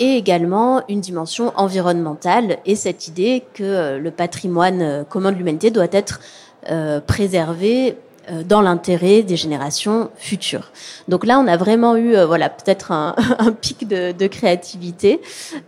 et 0.00 0.16
également 0.16 0.82
une 0.88 1.00
dimension 1.00 1.52
environnementale 1.56 2.58
et 2.66 2.76
cette 2.76 3.08
idée 3.08 3.44
que 3.54 3.62
euh, 3.62 3.98
le 3.98 4.10
patrimoine 4.10 4.82
euh, 4.82 5.04
commun 5.04 5.32
de 5.32 5.36
l'humanité 5.36 5.70
doit 5.70 5.86
être 5.92 6.20
euh, 6.70 7.00
préservé 7.00 7.96
dans 8.46 8.62
l'intérêt 8.62 9.22
des 9.22 9.36
générations 9.36 10.08
futures. 10.16 10.72
Donc 11.08 11.26
là, 11.26 11.38
on 11.38 11.46
a 11.46 11.58
vraiment 11.58 11.94
eu, 11.94 12.16
voilà, 12.24 12.48
peut-être 12.48 12.90
un, 12.90 13.14
un, 13.38 13.52
pic 13.52 13.86
de, 13.86 14.12
de 14.12 14.26
créativité. 14.26 15.20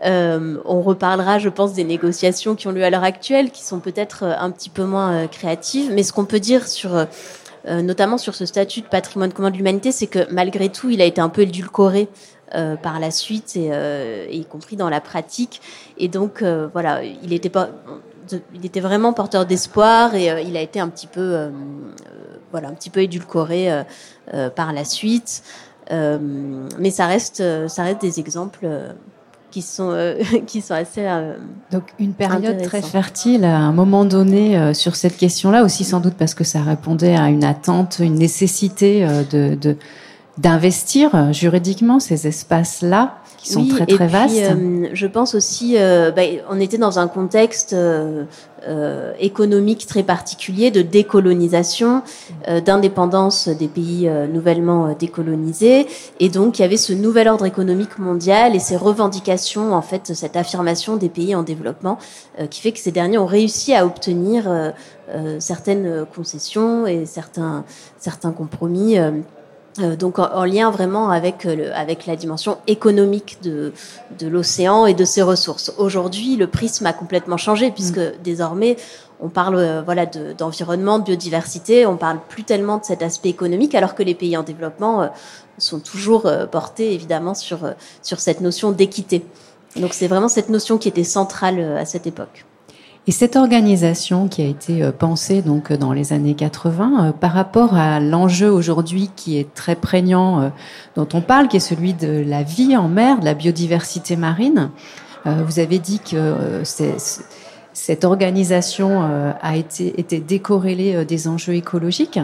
Euh, 0.07 0.57
on 0.65 0.81
reparlera, 0.81 1.39
je 1.39 1.51
pense, 1.51 1.75
des 1.75 1.85
négociations 1.85 2.55
qui 2.55 2.67
ont 2.67 2.73
lieu 2.73 2.83
à 2.83 2.89
l'heure 2.89 3.05
actuelle, 3.05 3.51
qui 3.51 3.63
sont 3.63 3.79
peut-être 3.79 4.23
un 4.23 4.51
petit 4.51 4.71
peu 4.71 4.85
moins 4.85 5.27
créatives. 5.27 5.93
Mais 5.93 6.03
ce 6.03 6.15
qu'on 6.15 6.25
peut 6.25 6.41
dire 6.41 6.67
sur, 6.67 7.07
notamment 7.67 8.17
sur 8.17 8.35
ce 8.35 8.47
statut 8.47 8.81
de 8.81 8.87
patrimoine 8.87 9.35
commun 9.35 9.51
de 9.51 9.59
l'humanité, 9.59 9.93
c'est 9.93 10.07
que 10.07 10.27
malgré 10.31 10.71
tout, 10.71 10.89
il 10.89 11.03
a 11.03 11.05
été 11.05 11.21
un 11.21 11.29
peu 11.29 11.43
édulcoré 11.43 12.09
euh, 12.55 12.77
par 12.77 13.01
la 13.01 13.11
suite, 13.11 13.57
et, 13.57 13.71
euh, 13.73 14.25
y 14.31 14.45
compris 14.45 14.77
dans 14.77 14.89
la 14.89 15.01
pratique. 15.01 15.61
Et 15.99 16.07
donc, 16.07 16.43
euh, 16.43 16.69
voilà, 16.73 17.03
il 17.03 17.33
était 17.33 17.49
pas, 17.49 17.71
il 18.55 18.65
était 18.65 18.79
vraiment 18.79 19.13
porteur 19.13 19.47
d'espoir 19.47 20.15
et 20.15 20.27
il 20.47 20.57
a 20.57 20.61
été 20.61 20.79
un 20.79 20.87
petit 20.87 21.09
peu, 21.09 21.51
voilà, 22.53 22.69
un 22.69 22.75
petit 22.75 22.91
peu 22.91 23.01
édulcoré 23.01 23.85
par 24.55 24.73
la 24.73 24.85
suite. 24.85 25.43
mais 25.91 26.91
ça 26.91 27.07
reste, 27.07 27.43
ça 27.69 27.83
reste 27.83 28.01
des 28.01 28.21
exemples 28.21 28.69
qui 29.51 29.63
sont 29.63 30.15
qui 30.47 30.61
sont 30.61 30.75
assez 30.75 31.07
donc 31.71 31.85
une 31.99 32.15
période 32.15 32.61
très 32.63 32.83
fertile 32.83 33.45
à 33.45 33.59
un 33.59 33.73
moment 33.73 34.05
donné 34.05 34.75
sur 34.75 34.97
cette 34.97 35.17
question-là 35.17 35.63
aussi 35.63 35.85
sans 35.85 36.01
doute 36.01 36.15
parce 36.15 36.35
que 36.35 36.43
ça 36.43 36.63
répondait 36.63 37.17
à 37.17 37.29
une 37.29 37.45
attente, 37.45 37.99
une 38.01 38.17
nécessité 38.17 39.07
de, 39.31 39.55
de 39.55 39.77
d'investir 40.39 41.15
euh, 41.15 41.33
juridiquement 41.33 42.01
ces 42.01 42.27
espaces-là 42.27 43.19
qui 43.47 43.53
sont 43.53 43.67
très 43.67 43.87
très 43.87 44.07
vastes. 44.07 44.37
Euh, 44.37 44.89
je 44.93 45.07
pense 45.07 45.35
aussi, 45.35 45.75
euh, 45.77 46.11
bah, 46.11 46.23
on 46.51 46.61
était 46.61 46.79
dans 46.79 46.99
un 46.99 47.09
contexte 47.09 47.73
euh, 47.73 48.25
euh 48.69 49.13
économique 49.19 49.87
très 49.87 50.03
particulier 50.03 50.71
de 50.71 50.83
décolonisation, 50.83 52.03
d'indépendance 52.65 53.49
des 53.49 53.69
pays 53.69 54.11
nouvellement 54.33 54.95
décolonisés, 54.99 55.87
et 56.21 56.29
donc 56.29 56.59
il 56.59 56.63
y 56.63 56.65
avait 56.65 56.77
ce 56.77 56.93
nouvel 56.93 57.29
ordre 57.29 57.47
économique 57.47 57.99
mondial 57.99 58.55
et 58.55 58.59
ces 58.59 58.77
revendications, 58.77 59.73
en 59.73 59.83
fait, 59.83 60.15
cette 60.15 60.37
affirmation 60.37 60.97
des 60.97 61.09
pays 61.09 61.35
en 61.35 61.43
développement, 61.43 61.99
qui 62.51 62.61
fait 62.61 62.73
que 62.73 62.79
ces 62.79 62.93
derniers 62.93 63.19
ont 63.19 63.27
réussi 63.27 63.75
à 63.75 63.87
obtenir 63.87 64.45
certaines 65.39 66.05
concessions 66.15 66.87
et 66.87 67.07
certains 67.07 67.65
certains 67.99 68.33
compromis. 68.33 68.99
Euh, 69.81 69.97
donc 69.97 70.19
en, 70.19 70.45
lien 70.45 70.71
vraiment 70.71 71.11
avec, 71.11 71.45
euh, 71.45 71.57
le, 71.57 71.75
avec 71.75 72.07
la 72.07 72.17
dimension 72.17 72.59
économique 72.67 73.39
de, 73.43 73.73
de 74.19 74.27
l'océan 74.27 74.87
et 74.87 74.95
de 74.95 75.05
ses 75.05 75.23
ressources. 75.23 75.73
Aujourd'hui, 75.79 76.37
le 76.37 76.47
prisme 76.47 76.87
a 76.87 76.93
complètement 76.93 77.37
changé 77.37 77.71
puisque 77.71 77.99
mm. 77.99 78.13
désormais 78.23 78.77
on 79.21 79.29
parle 79.29 79.57
euh, 79.57 79.83
voilà 79.83 80.07
d'environnement, 80.07 80.99
de, 80.99 81.05
biodiversité, 81.05 81.87
on 81.87 81.97
parle 81.97 82.21
plus 82.29 82.45
tellement 82.45 82.79
de 82.79 82.85
cet 82.85 83.03
aspect 83.03 83.29
économique 83.29 83.75
alors 83.75 83.95
que 83.95 84.03
les 84.03 84.15
pays 84.15 84.37
en 84.37 84.43
développement 84.43 85.11
sont 85.59 85.81
toujours 85.81 86.31
portés 86.51 86.93
évidemment 86.93 87.35
sur, 87.35 87.61
sur 88.03 88.21
cette 88.21 88.41
notion 88.41 88.73
d'équité. 88.73 89.25
Donc 89.77 89.95
c'est 89.95 90.07
vraiment 90.07 90.29
cette 90.29 90.51
notion 90.51 90.77
qui 90.77 90.89
était 90.89 91.05
centrale 91.05 91.61
à 91.79 91.87
cette 91.87 92.07
époque. 92.07 92.45
Et 93.09 93.13
cette 93.13 93.37
organisation 93.37 94.27
qui 94.27 94.43
a 94.43 94.47
été 94.47 94.83
euh, 94.83 94.91
pensée 94.91 95.41
donc 95.41 95.73
dans 95.73 95.93
les 95.93 96.13
années 96.13 96.35
80 96.35 97.07
euh, 97.09 97.13
par 97.13 97.33
rapport 97.33 97.75
à 97.75 98.01
l'enjeu 98.01 98.51
aujourd'hui 98.51 99.11
qui 99.15 99.39
est 99.39 99.55
très 99.55 99.77
prégnant 99.77 100.51
dont 100.97 101.09
on 101.13 101.21
parle 101.21 101.47
qui 101.47 101.57
est 101.57 101.61
celui 101.61 101.95
de 101.95 102.25
la 102.27 102.43
vie 102.43 102.77
en 102.77 102.89
mer, 102.89 103.21
de 103.21 103.25
la 103.25 103.35
biodiversité 103.35 104.17
marine. 104.17 104.71
Euh, 105.27 105.43
vous 105.47 105.61
avez 105.61 105.79
dit 105.79 106.01
que 106.01 106.63
cette 107.73 108.05
organisation 108.05 109.03
a 109.41 109.57
été, 109.57 110.01
été 110.01 110.19
décorrélée 110.19 111.05
des 111.05 111.29
enjeux 111.29 111.55
écologiques. 111.55 112.19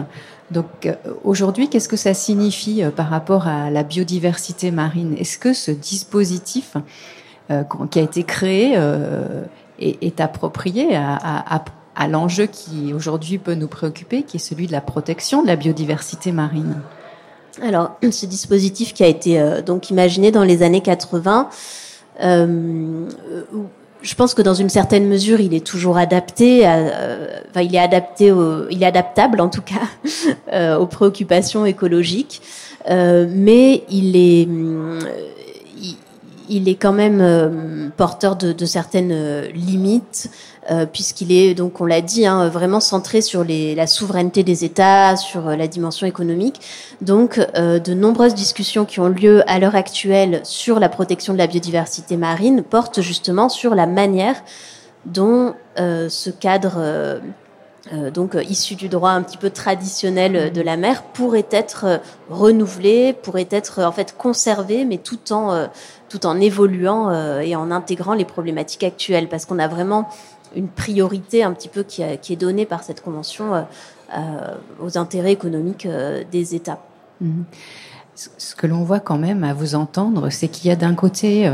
Donc 0.51 0.89
aujourd'hui, 1.23 1.69
qu'est-ce 1.69 1.87
que 1.87 1.95
ça 1.95 2.13
signifie 2.13 2.83
par 2.95 3.09
rapport 3.09 3.47
à 3.47 3.69
la 3.69 3.83
biodiversité 3.83 4.71
marine? 4.71 5.15
Est-ce 5.17 5.37
que 5.37 5.53
ce 5.53 5.69
dispositif 5.71 6.75
qui 7.91 7.99
a 7.99 8.01
été 8.01 8.23
créé 8.23 8.77
est, 10.01 10.19
approprié 10.19 10.95
à, 10.95 12.07
l'enjeu 12.07 12.47
qui 12.47 12.93
aujourd'hui 12.93 13.37
peut 13.37 13.53
nous 13.53 13.67
préoccuper, 13.67 14.23
qui 14.23 14.37
est 14.37 14.39
celui 14.39 14.67
de 14.67 14.71
la 14.71 14.81
protection 14.81 15.41
de 15.41 15.47
la 15.47 15.55
biodiversité 15.55 16.31
marine. 16.31 16.81
Alors, 17.61 17.97
ce 18.11 18.25
dispositif 18.25 18.93
qui 18.93 19.03
a 19.03 19.07
été 19.07 19.39
euh, 19.39 19.61
donc 19.61 19.89
imaginé 19.89 20.31
dans 20.31 20.43
les 20.43 20.63
années 20.63 20.81
80, 20.81 21.49
euh, 22.21 23.09
je 24.01 24.15
pense 24.15 24.33
que 24.33 24.41
dans 24.41 24.53
une 24.53 24.69
certaine 24.69 25.07
mesure, 25.07 25.39
il 25.39 25.53
est 25.53 25.65
toujours 25.65 25.97
adapté. 25.97 26.67
Euh, 26.67 27.39
enfin, 27.49 27.61
il 27.61 27.73
est 27.73 27.79
adapté, 27.79 28.33
il 28.69 28.83
est 28.83 28.85
adaptable 28.85 29.39
en 29.39 29.49
tout 29.49 29.61
cas 29.61 30.77
aux 30.77 30.87
préoccupations 30.87 31.65
écologiques, 31.65 32.41
mais 32.89 33.83
il 33.89 34.17
est 34.17 34.47
il 36.53 36.69
est 36.69 36.75
quand 36.75 36.93
même 36.93 37.19
euh, 37.21 37.89
porteur 37.97 38.35
de, 38.35 38.65
certaines 38.65 39.11
euh, 39.11 39.49
limites, 39.51 40.29
euh, 40.71 40.85
puisqu'il 40.85 41.31
est, 41.31 41.55
donc 41.55 41.81
on 41.81 41.85
l'a 41.85 42.01
dit, 42.01 42.25
hein, 42.25 42.47
vraiment 42.47 42.79
centré 42.79 43.21
sur 43.21 43.43
la 43.43 43.87
souveraineté 43.87 44.43
des 44.43 44.63
États, 44.63 45.15
sur 45.17 45.49
la 45.49 45.67
dimension 45.67 46.07
économique. 46.07 46.61
Donc 47.01 47.37
de 47.37 47.93
nombreuses 47.93 48.33
discussions 48.33 48.85
qui 48.85 48.99
ont 48.99 49.09
lieu 49.09 49.43
à 49.47 49.59
l'heure 49.59 49.75
actuelle 49.75 50.39
sur 50.43 50.79
la 50.79 50.87
protection 50.87 51.33
de 51.33 51.37
la 51.37 51.47
biodiversité 51.47 52.15
marine 52.15 52.63
portent 52.63 53.01
justement 53.01 53.49
sur 53.49 53.75
la 53.75 53.87
manière 53.87 54.41
dont 55.05 55.53
ce 55.75 56.29
cadre 56.29 57.19
euh, 57.91 58.11
donc 58.11 58.35
euh, 58.35 58.43
issu 58.43 58.75
du 58.75 58.87
droit 58.87 59.09
un 59.09 59.21
petit 59.23 59.37
peu 59.37 59.49
traditionnel 59.49 60.53
de 60.53 60.61
la 60.61 60.77
mer, 60.77 61.03
pourrait 61.03 61.47
être 61.51 61.85
euh, 61.85 61.97
renouvelé, 62.29 63.11
pourrait 63.11 63.49
être 63.51 63.83
en 63.83 63.91
fait 63.91 64.15
conservé, 64.17 64.85
mais 64.85 64.97
tout 64.97 65.33
en 65.33 65.67
tout 66.07 66.25
en 66.25 66.39
évoluant 66.39 67.11
et 67.41 67.55
en 67.55 67.71
intégrant 67.71 68.13
les 68.13 68.25
problématiques 68.25 68.83
actuelles, 68.83 69.27
parce 69.27 69.45
qu'on 69.45 69.57
a 69.57 69.67
vraiment 69.67 70.07
une 70.55 70.67
priorité 70.67 71.43
un 71.43 71.51
petit 71.53 71.69
peu 71.69 71.81
qui, 71.81 72.03
est 72.03 72.35
donnée 72.35 72.67
par 72.67 72.83
cette 72.83 73.01
convention 73.01 73.65
aux 74.79 74.97
intérêts 74.99 75.31
économiques 75.31 75.87
des 76.31 76.53
États. 76.53 76.83
Mhm. 77.19 77.45
Ce 78.15 78.53
que 78.53 78.67
l'on 78.67 78.83
voit 78.83 78.99
quand 78.99 79.17
même 79.17 79.43
à 79.43 79.55
vous 79.55 79.73
entendre, 79.73 80.29
c'est 80.29 80.49
qu'il 80.49 80.67
y 80.67 80.71
a 80.71 80.75
d'un 80.75 80.93
côté 80.93 81.51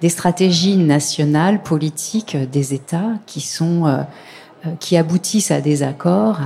des 0.00 0.08
stratégies 0.08 0.78
nationales, 0.78 1.62
politiques 1.62 2.34
des 2.50 2.72
États 2.72 3.12
qui 3.26 3.42
sont 3.42 3.86
euh, 3.86 4.02
qui 4.80 4.96
aboutissent 4.96 5.50
à 5.50 5.60
des 5.60 5.82
accords, 5.82 6.38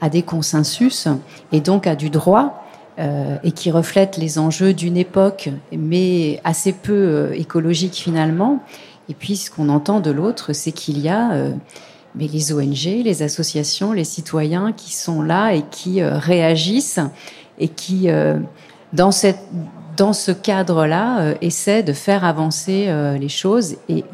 à, 0.00 0.08
des 0.08 0.22
consensus 0.22 1.08
et 1.52 1.60
donc 1.60 1.86
à 1.86 1.96
du 1.96 2.10
droit 2.10 2.64
euh, 2.98 3.36
et 3.42 3.52
qui 3.52 3.70
reflètent 3.70 4.16
les 4.16 4.38
enjeux 4.38 4.72
d'une 4.72 4.96
époque, 4.96 5.50
mais 5.72 6.40
assez 6.44 6.72
peu 6.72 6.92
euh, 6.92 7.32
écologique 7.34 7.94
finalement. 7.94 8.62
Et 9.08 9.14
puis 9.14 9.36
ce 9.36 9.50
qu'on 9.50 9.68
entend 9.68 10.00
de 10.00 10.10
l'autre, 10.10 10.52
c'est 10.52 10.72
qu'il 10.72 10.98
y 11.00 11.08
a 11.08 11.30
mais 12.14 12.26
les 12.26 12.52
ONG, 12.52 13.04
les 13.04 13.22
associations, 13.22 13.92
les 13.92 14.04
citoyens 14.04 14.72
qui 14.72 14.94
sont 14.94 15.22
là 15.22 15.52
et 15.52 15.62
qui 15.70 16.02
réagissent 16.02 17.00
et 17.58 17.68
qui, 17.68 18.08
dans, 18.92 19.12
ce 19.12 20.32
cadre-là, 20.32 21.34
essaient 21.40 21.82
de 21.82 21.92
faire 21.92 22.24
avancer 22.24 22.92
les 23.20 23.28
choses 23.28 23.76
et 23.88 24.04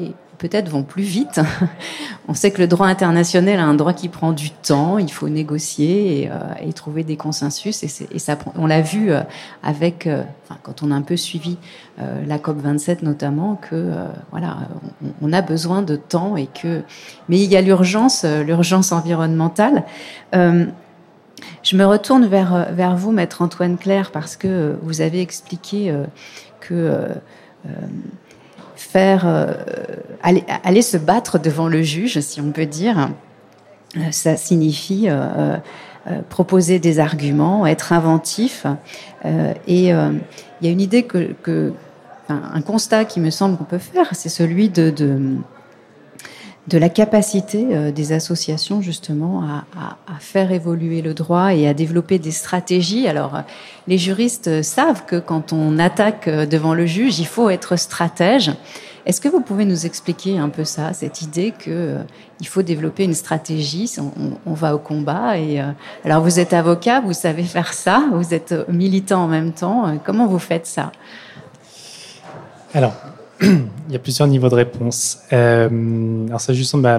peut-être 0.45 0.69
vont 0.69 0.83
plus 0.83 1.05
vite. 1.05 1.41
On 2.29 2.35
sait 2.35 2.51
que 2.51 2.61
le 2.61 2.67
droit 2.67 2.87
international 2.87 3.59
a 3.59 3.65
un 3.65 3.73
droit 3.73 3.95
qui 3.95 4.11
prend 4.11 4.33
du 4.33 4.51
temps, 4.51 4.99
il 4.99 5.11
faut 5.11 5.31
négocier 5.31 6.21
et, 6.21 6.31
euh, 6.31 6.73
trouver 6.73 7.03
des 7.03 7.17
consensus. 7.17 7.83
On 8.57 8.67
l'a 8.67 8.83
vu 8.83 9.11
euh, 9.11 9.23
avec, 9.63 10.07
euh, 10.07 10.23
quand 10.63 10.83
on 10.83 10.91
a 10.91 10.95
un 10.95 11.01
peu 11.03 11.17
suivi 11.17 11.57
la 12.27 12.39
COP 12.39 12.59
27 12.59 13.03
notamment, 13.03 13.55
que 13.55 13.93
voilà, 14.33 14.69
on, 15.23 15.33
a 15.33 15.41
besoin 15.43 15.81
de 15.81 15.95
temps 15.95 16.37
et 16.37 16.49
que, 16.49 16.83
mais 17.29 17.39
il 17.39 17.51
y 17.51 17.57
a 17.57 17.61
l'urgence, 17.61 18.25
l'urgence 18.25 18.91
environnementale. 18.91 19.85
je 20.33 21.77
me 21.77 21.85
retourne 21.85 22.27
vers 22.27 22.73
vers 22.73 22.97
vous, 22.97 23.13
maître 23.13 23.43
Antoine 23.43 23.79
Claire, 23.79 24.11
parce 24.11 24.37
que 24.37 24.77
vous 24.83 25.01
avez 25.01 25.21
expliqué 25.21 25.95
que 26.59 27.09
euh, 28.97 29.55
aller, 30.23 30.83
se 30.83 30.97
battre 30.97 31.39
devant 31.39 31.69
le 31.69 31.83
juge, 31.83 32.21
si 32.21 32.41
on 32.41 32.51
peut 32.51 32.67
dire. 32.67 33.11
Euh, 33.97 34.01
ça 34.11 34.37
signifie 34.37 35.07
euh, 35.09 35.57
proposer 36.29 36.79
des 36.79 36.99
arguments, 36.99 37.67
être 37.67 37.93
inventif. 37.93 38.67
et 39.25 39.89
il 39.89 40.63
y 40.63 40.69
a 40.69 40.71
une 40.71 40.81
idée 40.81 41.05
que, 41.05 41.73
un 42.29 42.61
constat 42.63 43.05
qui 43.05 43.21
me 43.21 43.31
semble 43.31 43.57
qu'on 43.57 43.65
peut 43.65 43.79
faire, 43.79 44.09
c'est 44.13 44.29
celui 44.29 44.69
de 44.69 44.91
la 46.73 46.89
capacité 46.89 47.69
euh, 47.71 47.93
des 47.93 48.13
associations 48.13 48.81
justement 48.81 49.43
à, 49.43 49.65
faire 50.19 50.53
évoluer 50.53 51.03
le 51.03 51.13
droit 51.13 51.55
et 51.55 51.69
à 51.69 51.75
développer 51.75 52.19
des 52.19 52.31
stratégies. 52.31 53.07
Alors, 53.07 53.37
euh, 53.37 53.41
les 53.87 53.99
juristes 53.99 54.49
euh, 54.49 54.63
savent 54.63 55.05
que 55.05 55.17
quand 55.17 55.53
on 55.53 55.79
attaque 55.79 56.29
devant 56.29 56.75
le 56.75 56.87
juge, 56.87 57.19
il 57.19 57.27
faut 57.27 57.51
être 57.51 57.77
stratège. 57.77 58.53
Est-ce 59.05 59.21
que 59.21 59.29
vous 59.29 59.43
pouvez 59.43 59.67
nous 59.67 59.85
expliquer 59.85 60.39
un 60.39 60.49
peu 60.49 60.65
ça, 60.65 60.95
cette 60.95 61.21
idée 61.21 61.53
que 61.53 61.99
il 62.41 62.49
faut 62.49 62.63
développer 62.63 63.05
une 63.05 63.13
stratégie, 63.13 63.95
on, 64.47 64.55
va 64.55 64.75
au 64.75 64.79
combat 64.79 65.37
et 65.37 65.63
alors 66.05 66.23
vous 66.23 66.41
êtes 66.41 66.55
avocat, 66.55 67.01
vous 67.01 67.13
savez 67.13 67.43
faire 67.43 67.75
ça, 67.75 68.03
vous 68.15 68.33
êtes 68.33 68.55
militant 68.71 69.25
en 69.25 69.29
même 69.29 69.53
temps. 69.53 69.99
Comment 70.07 70.27
vous 70.27 70.39
faites 70.39 70.67
ça? 70.67 70.91
Alors, 72.73 72.95
il 73.89 73.93
y 73.93 73.97
a 73.97 73.99
plusieurs 73.99 74.29
niveaux 74.29 74.49
de 74.49 74.55
réponse. 74.55 75.19
Euh, 75.33 76.27
alors, 76.29 76.41
s'agissant 76.41 76.79
de 76.79 76.83
ma, 76.83 76.99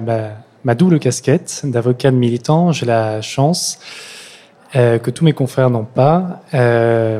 ma, 0.64 0.76
double 0.76 1.00
casquette 1.00 1.62
d'avocat 1.64 2.12
de 2.12 2.18
militant, 2.18 2.72
j'ai 2.72 2.86
la 2.86 3.22
chance 3.22 3.80
euh, 4.76 5.00
que 5.00 5.10
tous 5.10 5.24
mes 5.24 5.34
confrères 5.34 5.70
n'ont 5.70 5.86
pas, 5.86 6.42
euh, 6.54 7.20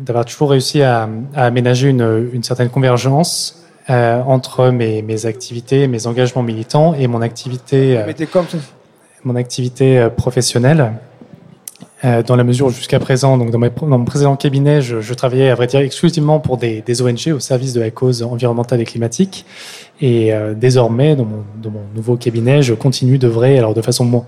d'avoir 0.00 0.24
toujours 0.24 0.50
réussi 0.50 0.82
à, 0.82 1.08
aménager 1.34 1.88
une, 1.88 2.30
une, 2.32 2.42
certaine 2.42 2.70
convergence 2.70 3.62
euh, 3.90 4.22
entre 4.22 4.70
mes, 4.70 5.02
mes, 5.02 5.26
activités, 5.26 5.86
mes 5.86 6.06
engagements 6.06 6.42
militants 6.42 6.94
et 6.94 7.06
mon 7.06 7.20
activité, 7.20 7.98
mon 9.24 9.36
activité 9.36 10.08
professionnelle. 10.16 10.92
Euh, 12.04 12.22
dans 12.22 12.36
la 12.36 12.44
mesure 12.44 12.70
jusqu'à 12.70 13.00
présent, 13.00 13.36
donc 13.38 13.50
dans, 13.50 13.58
mon 13.58 14.04
précédent 14.04 14.36
cabinet, 14.36 14.80
je, 14.80 15.00
je, 15.00 15.14
travaillais 15.14 15.50
à 15.50 15.56
vrai 15.56 15.66
dire 15.66 15.80
exclusivement 15.80 16.38
pour 16.38 16.56
des, 16.56 16.80
des, 16.80 17.02
ONG 17.02 17.32
au 17.34 17.40
service 17.40 17.72
de 17.72 17.80
la 17.80 17.90
cause 17.90 18.22
environnementale 18.22 18.80
et 18.80 18.84
climatique. 18.84 19.44
Et 20.00 20.32
euh, 20.32 20.54
désormais, 20.54 21.16
dans 21.16 21.24
mon, 21.24 21.42
dans 21.60 21.70
mon, 21.70 21.82
nouveau 21.96 22.16
cabinet, 22.16 22.62
je 22.62 22.72
continue 22.74 23.18
d'œuvrer, 23.18 23.58
alors 23.58 23.74
de 23.74 23.82
façon 23.82 24.24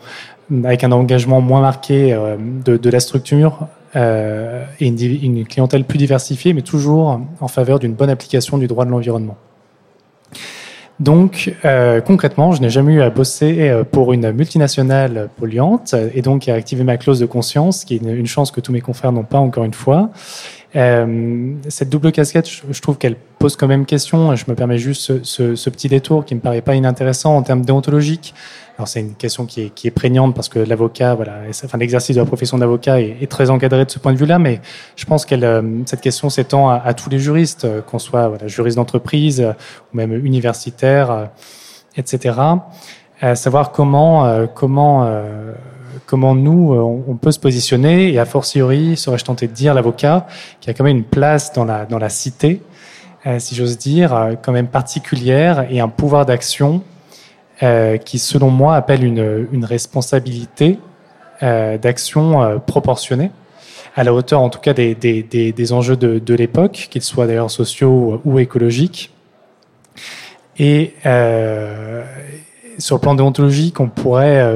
avec 0.65 0.83
un 0.83 0.91
engagement 0.91 1.41
moins 1.41 1.61
marqué 1.61 2.13
euh, 2.13 2.37
de, 2.39 2.77
de, 2.77 2.91
la 2.91 2.99
structure 2.99 3.69
euh, 3.95 4.65
et 4.81 4.89
une, 4.89 5.01
une 5.01 5.47
clientèle 5.47 5.85
plus 5.85 5.99
diversifiée, 5.99 6.53
mais 6.55 6.63
toujours 6.63 7.21
en 7.41 7.49
faveur 7.49 7.79
d'une 7.79 7.95
bonne 7.95 8.11
application 8.11 8.59
du 8.59 8.67
droit 8.67 8.85
de 8.85 8.91
l'environnement. 8.91 9.37
Donc, 11.01 11.55
euh, 11.65 12.03
concrètement, 12.03 12.53
je 12.53 12.61
n'ai 12.61 12.69
jamais 12.69 12.93
eu 12.93 13.01
à 13.01 13.09
bosser 13.09 13.71
euh, 13.71 13.85
pour 13.85 14.13
une 14.13 14.33
multinationale 14.33 15.31
polluante 15.39 15.95
et 16.15 16.21
donc 16.21 16.47
à 16.47 16.55
activer 16.55 16.85
ma 16.85 16.99
clause 16.99 17.19
de 17.19 17.25
conscience, 17.25 17.87
qui 17.87 17.95
est 17.95 17.99
une, 17.99 18.27
chance 18.27 18.51
que 18.51 18.61
tous 18.61 18.71
mes 18.71 18.83
confrères 18.83 19.11
n'ont 19.11 19.25
pas 19.25 19.39
encore 19.39 19.65
une 19.65 19.73
fois. 19.73 20.11
Euh, 20.77 21.55
cette 21.69 21.89
double 21.89 22.13
casquette, 22.13 22.49
je, 22.49 22.81
trouve 22.83 22.99
qu'elle 22.99 23.17
pose 23.39 23.57
quand 23.57 23.67
même 23.67 23.87
question. 23.87 24.37
Je 24.37 24.45
me 24.47 24.55
permets 24.55 24.77
juste 24.77 25.01
ce, 25.01 25.25
ce, 25.25 25.55
ce, 25.55 25.71
petit 25.71 25.89
détour 25.89 26.27
qui 26.27 26.35
me 26.35 26.41
paraît 26.41 26.61
pas 26.61 26.75
inintéressant 26.75 27.35
en 27.35 27.43
termes 27.43 27.63
déontologiques. 27.63 28.35
Alors 28.81 28.89
c'est 28.89 29.01
une 29.01 29.15
question 29.15 29.45
qui 29.45 29.71
est, 29.85 29.91
prégnante 29.91 30.35
parce 30.35 30.49
que 30.49 30.59
l'avocat, 30.59 31.15
voilà, 31.15 31.41
enfin 31.67 31.77
l'exercice 31.77 32.17
de 32.17 32.21
la 32.23 32.27
profession 32.27 32.57
d'avocat 32.57 32.99
est, 32.99 33.19
est, 33.21 33.31
très 33.31 33.51
encadré 33.51 33.85
de 33.85 33.91
ce 33.91 33.99
point 33.99 34.15
de 34.15 34.17
vue-là, 34.17 34.39
mais 34.39 34.63
je 34.97 35.05
pense 35.05 35.27
que 35.27 35.35
euh, 35.35 35.83
cette 35.85 36.01
question 36.01 36.31
s'étend 36.31 36.71
à, 36.71 36.95
tous 36.95 37.11
les 37.11 37.19
juristes, 37.19 37.67
euh, 37.67 37.83
qu'on 37.83 37.99
soit 37.99 38.33
juriste 38.47 38.79
d'entreprise 38.79 39.43
euh, 39.43 39.53
ou 39.93 39.99
même 39.99 40.15
universitaire, 40.25 41.29
etc. 41.99 42.39
À 43.21 43.35
savoir 43.35 43.71
comment 43.71 44.47
comment 44.55 45.07
comment 46.07 46.35
nous 46.35 46.73
on 46.73 47.17
peut 47.17 47.33
se 47.33 47.39
positionner 47.39 48.11
et 48.11 48.19
a 48.19 48.25
fortiori 48.25 48.97
serais-je 48.97 49.27
tenté 49.27 49.47
de 49.47 49.53
dire 49.53 49.75
l'avocat 49.75 50.27
qui 50.63 50.71
a 50.71 50.73
quand 50.73 50.85
même 50.85 50.97
une 50.97 51.05
place 51.05 51.53
dans 51.53 51.67
la 51.67 51.85
dans 51.85 51.99
la 51.99 52.09
cité, 52.09 52.63
si 53.41 53.55
j'ose 53.55 53.77
dire, 53.77 54.39
quand 54.41 54.53
même 54.53 54.69
particulière 54.69 55.67
et 55.69 55.81
un 55.81 55.89
pouvoir 55.89 56.25
d'action 56.25 56.83
euh, 57.63 57.99
qui, 57.99 58.19
selon 58.19 58.51
moi, 58.51 58.75
appelle 58.75 59.05
une, 59.05 59.49
une 59.53 59.65
responsabilité 59.65 60.79
euh, 61.43 61.77
d'action 61.79 62.43
euh, 62.43 62.59
proportionnée, 62.59 63.31
à 63.97 64.05
la 64.05 64.15
hauteur, 64.15 64.41
en 64.41 64.49
tout 64.49 64.61
cas, 64.61 64.73
des, 64.73 64.95
des, 64.95 65.23
des, 65.23 65.73
enjeux 65.73 65.97
de, 65.97 66.19
de 66.19 66.35
l'époque, 66.35 66.89
qu'ils 66.91 67.03
soient 67.03 67.27
d'ailleurs 67.27 67.51
sociaux 67.51 68.21
ou 68.25 68.39
écologiques. 68.39 69.13
Et 70.59 70.95
sur 72.79 72.97
le 72.97 73.01
plan 73.01 73.15
déontologique, 73.15 73.81
on 73.81 73.89
pourrait 73.89 74.55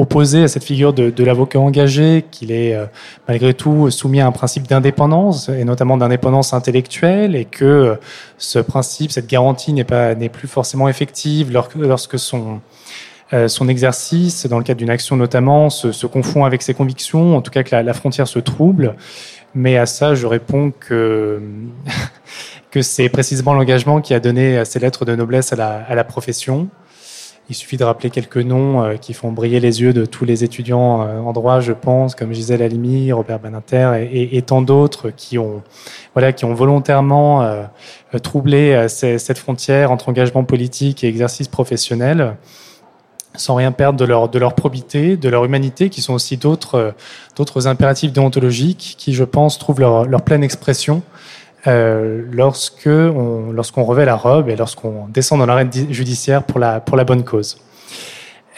opposé 0.00 0.44
à 0.44 0.48
cette 0.48 0.64
figure 0.64 0.92
de, 0.92 1.24
l'avocat 1.24 1.60
engagé, 1.60 2.24
qu'il 2.30 2.52
est 2.52 2.74
euh, 2.74 2.86
malgré 3.28 3.52
tout 3.52 3.90
soumis 3.90 4.20
à 4.20 4.26
un 4.26 4.32
principe 4.32 4.66
d'indépendance, 4.66 5.50
et 5.50 5.64
notamment 5.64 5.98
d'indépendance 5.98 6.54
intellectuelle, 6.54 7.36
et 7.36 7.44
que 7.44 7.64
euh, 7.64 7.94
ce 8.38 8.58
principe, 8.58 9.12
cette 9.12 9.26
garantie 9.26 9.72
n'est 9.72 10.28
plus 10.28 10.48
forcément 10.48 10.88
effective 10.88 11.52
lorsque 11.52 12.18
son 12.18 12.60
euh, 13.32 13.46
son 13.46 13.68
exercice, 13.68 14.46
dans 14.46 14.58
le 14.58 14.64
cadre 14.64 14.78
d'une 14.78 14.90
action 14.90 15.14
notamment, 15.14 15.70
se, 15.70 16.06
confond 16.06 16.44
avec 16.44 16.62
ses 16.62 16.74
convictions, 16.74 17.36
en 17.36 17.42
tout 17.42 17.52
cas 17.52 17.62
que 17.62 17.72
la, 17.72 17.84
la 17.84 17.94
frontière 17.94 18.26
se 18.26 18.40
trouble. 18.40 18.96
Mais 19.54 19.76
à 19.76 19.86
ça, 19.86 20.16
je 20.16 20.26
réponds 20.26 20.72
que 20.72 21.40
que 22.72 22.82
c'est 22.82 23.08
précisément 23.08 23.52
l'engagement 23.54 24.00
qui 24.00 24.14
a 24.14 24.20
donné 24.20 24.64
ces 24.64 24.78
lettres 24.80 25.04
de 25.04 25.14
noblesse 25.14 25.52
à 25.52 25.56
la, 25.56 25.84
à 25.88 25.94
la 25.94 26.04
profession. 26.04 26.68
Il 27.50 27.56
suffit 27.56 27.76
de 27.76 27.82
rappeler 27.82 28.10
quelques 28.10 28.36
noms 28.36 28.84
euh, 28.84 28.94
qui 28.94 29.12
font 29.12 29.32
briller 29.32 29.58
les 29.58 29.82
yeux 29.82 29.92
de 29.92 30.06
tous 30.06 30.24
les 30.24 30.44
étudiants 30.44 31.02
euh, 31.02 31.18
en 31.18 31.32
droit, 31.32 31.58
je 31.58 31.72
pense, 31.72 32.14
comme 32.14 32.32
Gisèle 32.32 32.62
Halimi, 32.62 33.10
Robert 33.10 33.40
Beninter 33.40 34.08
et, 34.12 34.40
tant 34.42 34.62
d'autres 34.62 35.10
qui 35.10 35.36
ont, 35.36 35.60
voilà, 36.14 36.32
qui 36.32 36.44
ont 36.44 36.54
volontairement 36.54 37.42
euh, 37.42 37.64
troublé 38.22 38.86
cette 38.88 39.38
frontière 39.38 39.90
entre 39.90 40.08
engagement 40.08 40.44
politique 40.44 41.02
et 41.02 41.08
exercice 41.08 41.48
professionnel 41.48 42.36
sans 43.36 43.54
rien 43.54 43.72
perdre 43.72 43.98
de 43.98 44.04
leur, 44.38 44.54
probité, 44.54 45.16
de 45.16 45.28
leur 45.28 45.44
humanité, 45.44 45.88
qui 45.88 46.02
sont 46.02 46.14
aussi 46.14 46.36
d'autres, 46.36 46.94
impératifs 47.66 48.12
déontologiques 48.12 48.96
qui, 48.98 49.14
je 49.14 49.22
pense, 49.24 49.58
trouvent 49.58 49.80
leur 49.80 50.22
pleine 50.22 50.42
expression 50.42 51.02
euh, 51.66 52.22
lorsqu'on 52.32 53.84
revêt 53.84 54.04
la 54.04 54.16
robe 54.16 54.48
et 54.48 54.56
lorsqu'on 54.56 55.06
descend 55.08 55.40
dans 55.40 55.46
l'arène 55.46 55.70
judiciaire 55.90 56.42
pour 56.42 56.58
la, 56.58 56.80
pour 56.80 56.96
la 56.96 57.04
bonne 57.04 57.22
cause. 57.24 57.58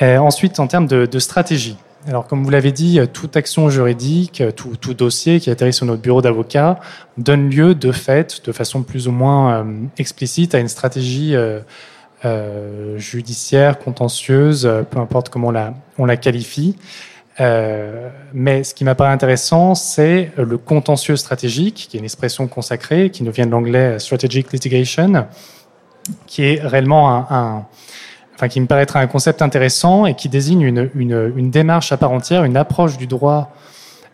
Euh, 0.03 0.19
ensuite, 0.19 0.61
en 0.61 0.67
termes 0.67 0.87
de, 0.87 1.19
stratégie. 1.19 1.77
Alors, 2.09 2.27
comme 2.27 2.43
vous 2.45 2.51
l'avez 2.51 2.73
dit, 2.73 3.01
toute 3.13 3.37
action 3.37 3.71
juridique, 3.71 4.43
tout, 4.57 4.77
tout, 4.77 4.95
dossier 4.95 5.41
qui 5.41 5.51
atterrit 5.51 5.73
sur 5.73 5.87
notre 5.87 6.03
bureau 6.03 6.23
d'avocat 6.23 6.81
donne 7.17 7.51
lieu, 7.51 7.75
de 7.75 7.93
fait, 7.93 8.45
de 8.45 8.53
façon 8.53 8.83
plus 8.83 9.07
ou 9.07 9.13
moins 9.13 9.55
euh, 9.55 9.65
explicite, 9.99 10.55
à 10.55 10.59
une 10.59 10.69
stratégie 10.69 11.35
euh 11.35 11.61
judiciaire, 12.99 13.81
contentieuse, 13.81 14.71
peu 14.93 15.01
importe 15.01 15.29
comment 15.29 15.49
on 15.49 15.51
la, 15.51 15.75
on 15.99 16.05
la 16.05 16.17
qualifie, 16.17 16.77
euh, 17.43 18.09
mais 18.33 18.63
ce 18.63 18.73
qui 18.73 18.85
m'apparaît 18.85 19.13
intéressant, 19.13 19.75
c'est 19.75 20.31
le 20.37 20.57
contentieux 20.57 21.17
stratégique, 21.17 21.89
qui 21.91 21.97
est 21.97 22.01
une 22.01 22.05
expression 22.05 22.47
consacrée, 22.47 23.11
qui 23.11 23.25
nous 23.25 23.33
vient 23.33 23.47
de 23.47 23.51
l'anglais 23.51 23.99
strategic 23.99 24.53
litigation, 24.53 25.27
qui 26.27 26.45
est 26.45 26.61
réellement 26.63 27.31
un, 27.31 27.67
enfin, 28.35 28.49
qui 28.49 28.61
me 28.61 28.67
paraîtrait 28.67 29.01
un 29.01 29.07
concept 29.09 29.43
intéressant 29.43 30.07
et 30.07 30.15
qui 30.15 30.29
désigne 30.29 30.63
une, 30.63 30.91
une, 30.95 31.33
une 31.37 31.51
démarche 31.51 31.93
à 31.93 31.97
part 31.97 32.13
entière, 32.13 32.45
une 32.45 32.57
approche 32.57 32.97
du 32.97 33.07
droit 33.07 33.53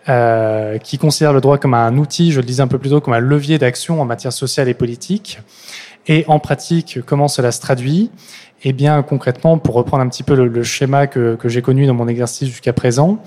euh, 0.09 0.79
qui 0.79 0.97
considère 0.97 1.35
le 1.35 1.43
droit 1.43 1.59
comme 1.59 1.75
un 1.75 1.99
outil, 1.99 2.33
je 2.33 2.41
le 2.41 2.47
disais 2.47 2.63
un 2.63 2.69
peu 2.69 2.79
plus 2.79 2.89
tôt, 2.89 3.03
comme 3.03 3.13
un 3.13 3.21
levier 3.21 3.59
d'action 3.59 4.01
en 4.01 4.07
matière 4.07 4.33
sociale 4.33 4.69
et 4.69 4.75
politique. 4.75 5.41
Et 6.07 6.25
en 6.29 6.39
pratique, 6.39 7.01
comment 7.05 7.29
cela 7.29 7.53
se 7.53 7.61
traduit? 7.61 8.11
Eh 8.65 8.73
bien, 8.73 9.03
concrètement, 9.03 9.57
pour 9.59 9.77
reprendre 9.77 10.03
un 10.03 10.09
petit 10.09 10.25
peu 10.25 10.35
le, 10.35 10.63
schéma 10.65 11.07
que, 11.07 11.39
j'ai 11.45 11.63
connu 11.63 11.87
dans 11.87 11.95
mon 11.95 12.09
exercice 12.09 12.49
jusqu'à 12.49 12.73
présent, 12.73 13.23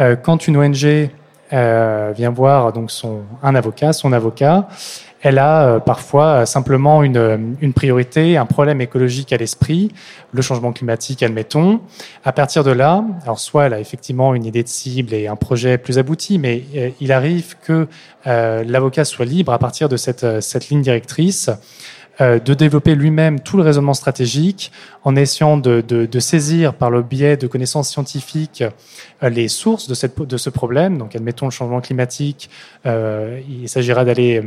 euh, 0.00 0.14
quand 0.14 0.46
une 0.46 0.56
ONG 0.56 1.10
euh, 1.52 2.12
vient 2.14 2.30
voir 2.30 2.72
donc 2.72 2.92
son 2.92 3.22
un 3.42 3.56
avocat, 3.56 3.92
son 3.92 4.12
avocat, 4.12 4.68
elle 5.20 5.38
a 5.38 5.62
euh, 5.62 5.78
parfois 5.80 6.46
simplement 6.46 7.02
une, 7.02 7.56
une, 7.60 7.72
priorité, 7.72 8.36
un 8.36 8.46
problème 8.46 8.80
écologique 8.80 9.32
à 9.32 9.36
l'esprit, 9.36 9.90
le 10.30 10.42
changement 10.42 10.70
climatique, 10.72 11.24
admettons. 11.24 11.80
À 12.24 12.30
partir 12.30 12.62
de 12.62 12.70
là, 12.70 13.04
alors 13.24 13.40
soit 13.40 13.64
elle 13.66 13.74
a 13.74 13.80
effectivement 13.80 14.32
une 14.36 14.44
idée 14.44 14.62
de 14.62 14.68
cible 14.68 15.12
et 15.12 15.26
un 15.26 15.34
projet 15.34 15.76
plus 15.76 15.98
abouti, 15.98 16.38
mais 16.38 16.62
il 17.00 17.10
arrive 17.10 17.56
que 17.64 17.88
l'avocat 18.24 19.04
soit 19.04 19.24
libre 19.24 19.52
à 19.52 19.58
partir 19.58 19.88
de 19.88 19.96
cette, 19.96 20.40
cette 20.40 20.68
ligne 20.68 20.82
directrice 20.82 21.50
euh, 22.20 22.40
de 22.40 22.52
développer 22.52 22.96
lui-même 22.96 23.38
tout 23.38 23.56
le 23.56 23.62
raisonnement 23.62 23.94
stratégique 23.94 24.72
en 25.04 25.14
essayant 25.14 25.56
de, 25.56 26.18
saisir 26.18 26.74
par 26.74 26.90
le 26.90 27.02
biais 27.02 27.36
de 27.36 27.46
connaissances 27.46 27.90
scientifiques 27.90 28.64
euh, 29.22 29.28
les 29.28 29.46
sources 29.46 29.86
de, 29.86 29.94
ce 30.36 30.50
problème. 30.50 30.98
Donc, 30.98 31.14
admettons 31.14 31.46
le 31.46 31.52
changement 31.52 31.80
climatique, 31.80 32.50
euh, 32.86 33.40
il 33.48 33.68
s'agira 33.68 34.04
d'aller 34.04 34.42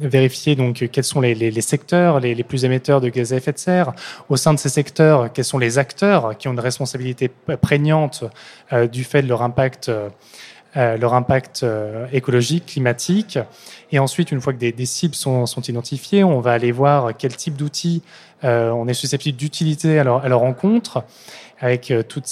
vérifier 0.00 0.56
donc 0.56 0.88
quels 0.90 1.04
sont 1.04 1.20
les, 1.20 1.60
secteurs 1.60 2.20
les, 2.20 2.42
plus 2.42 2.64
émetteurs 2.64 3.02
de 3.02 3.10
gaz 3.10 3.34
à 3.34 3.36
effet 3.36 3.52
de 3.52 3.58
serre. 3.58 3.92
Au 4.30 4.36
sein 4.36 4.54
de 4.54 4.58
ces 4.58 4.70
secteurs, 4.70 5.30
quels 5.30 5.44
sont 5.44 5.58
les 5.58 5.76
acteurs 5.76 6.38
qui 6.38 6.48
ont 6.48 6.52
une 6.52 6.60
responsabilité 6.60 7.30
prégnante 7.60 8.24
du 8.90 9.04
fait 9.04 9.20
de 9.20 9.28
leur 9.28 9.42
impact 9.42 9.90
euh, 10.76 10.96
leur 10.96 11.14
impact 11.14 11.64
euh, 11.64 12.06
écologique, 12.12 12.66
climatique. 12.66 13.40
Et 13.90 13.98
ensuite, 13.98 14.30
une 14.30 14.40
fois 14.40 14.52
que 14.52 14.58
des, 14.58 14.86
cibles 14.86 15.16
sont, 15.16 15.44
identifiées, 15.66 16.22
on 16.22 16.40
va 16.40 16.52
aller 16.52 16.70
voir 16.70 17.10
quel 17.18 17.34
type 17.34 17.56
d'outils 17.56 18.02
euh, 18.44 18.70
on 18.70 18.86
est 18.86 18.94
susceptible 18.94 19.36
d'utiliser 19.36 19.98
à, 19.98 20.04
leur, 20.04 20.38
rencontre, 20.38 21.02
avec 21.58 21.92
tout 22.08 22.22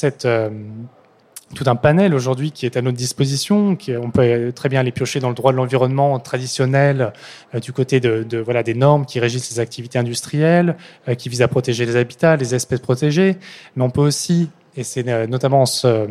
un 1.66 1.76
panel 1.76 2.14
aujourd'hui 2.14 2.53
qui 2.53 2.64
est 2.64 2.76
à 2.76 2.82
notre 2.82 2.97
disposition. 2.97 3.76
On 4.01 4.11
peut 4.12 4.53
très 4.55 4.68
bien 4.68 4.84
les 4.84 4.93
piocher 4.93 5.18
dans 5.18 5.30
le 5.30 5.34
droit 5.34 5.51
de 5.51 5.57
l'environnement 5.57 6.16
traditionnel, 6.20 7.12
du 7.61 7.72
côté 7.72 7.99
de, 7.99 8.39
voilà 8.39 8.62
des 8.62 8.74
normes 8.74 9.05
qui 9.05 9.18
régissent 9.18 9.51
les 9.51 9.59
activités 9.59 9.99
industrielles, 9.99 10.76
qui 11.18 11.28
visent 11.28 11.43
à 11.43 11.49
protéger 11.49 11.86
les 11.86 11.97
habitats, 11.97 12.36
les 12.36 12.55
espèces 12.55 12.80
protégées. 12.80 13.36
Mais 13.74 13.82
on 13.82 13.91
peut 13.91 14.01
aussi, 14.01 14.49
et 14.76 14.84
c'est 14.84 15.03
notamment 15.26 15.66
ce, 15.66 16.07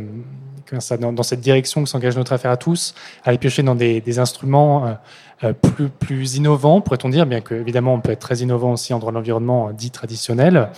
dans, 0.99 1.24
cette 1.24 1.41
direction 1.41 1.84
que 1.84 1.89
s'engage 1.89 2.18
notre 2.18 2.34
affaire 2.34 2.51
à 2.51 2.57
tous, 2.57 2.93
aller 3.24 3.38
piocher 3.38 3.63
dans 3.63 3.76
des, 3.76 4.20
instruments 4.20 4.88
euh, 5.43 5.53
euh, 5.80 5.89
plus, 5.99 6.36
innovants, 6.36 6.82
pourrait-on 6.82 7.09
dire, 7.09 7.26
bien 7.26 7.41
qu'évidemment 7.41 7.93
on 7.93 8.01
peut 8.01 8.11
être 8.11 8.20
très 8.20 8.38
innovant 8.38 8.74
aussi 8.74 8.93
en 8.93 8.99
droit 8.99 9.11
de 9.11 9.18
l'environnement 9.18 9.72
dit 9.72 9.91
traditionnel. 9.91 10.70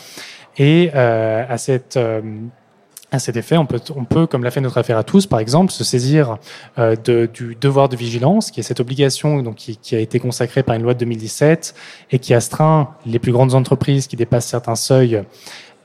Et 0.57 0.91
euh, 0.93 1.45
à 1.47 1.57
cet 1.57 3.37
effet, 3.37 3.57
on 3.57 3.65
peut, 3.65 4.27
comme 4.27 4.43
l'a 4.43 4.51
fait 4.51 4.61
notre 4.61 4.77
affaire 4.77 4.97
à 4.97 5.03
tous, 5.03 5.25
par 5.25 5.39
exemple, 5.39 5.71
se 5.71 5.83
saisir 5.83 6.37
du 6.77 7.57
devoir 7.59 7.89
de 7.89 7.95
vigilance, 7.95 8.51
qui 8.51 8.59
est 8.59 8.63
cette 8.63 8.81
obligation 8.81 9.41
donc, 9.41 9.55
qui, 9.55 9.95
a 9.95 9.99
été 9.99 10.19
consacrée 10.19 10.63
par 10.63 10.75
une 10.75 10.83
loi 10.83 10.93
de 10.93 10.99
2017 10.99 11.73
et 12.11 12.19
qui 12.19 12.33
astreint 12.33 12.93
les 13.05 13.19
plus 13.19 13.31
grandes 13.31 13.55
entreprises 13.55 14.07
qui 14.07 14.17
dépassent 14.17 14.47
certains 14.47 14.75
seuils 14.75 15.23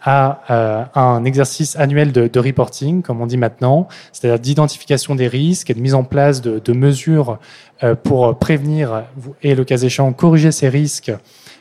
à 0.04 0.40
euh, 0.50 0.84
un 0.94 1.24
exercice 1.24 1.76
annuel 1.76 2.12
de, 2.12 2.38
reporting, 2.38 3.02
comme 3.02 3.22
on 3.22 3.26
dit 3.26 3.38
maintenant, 3.38 3.88
c'est-à-dire 4.12 4.38
d'identification 4.38 5.14
des 5.14 5.28
risques 5.28 5.70
et 5.70 5.74
de 5.74 5.80
mise 5.80 5.94
en 5.94 6.04
place 6.04 6.42
de, 6.42 6.72
mesures 6.72 7.38
euh, 7.82 7.94
pour 7.94 8.38
prévenir 8.38 9.04
et, 9.42 9.54
le 9.54 9.64
cas 9.64 9.78
échéant, 9.78 10.12
corriger 10.12 10.52
ces 10.52 10.68
risques 10.68 11.12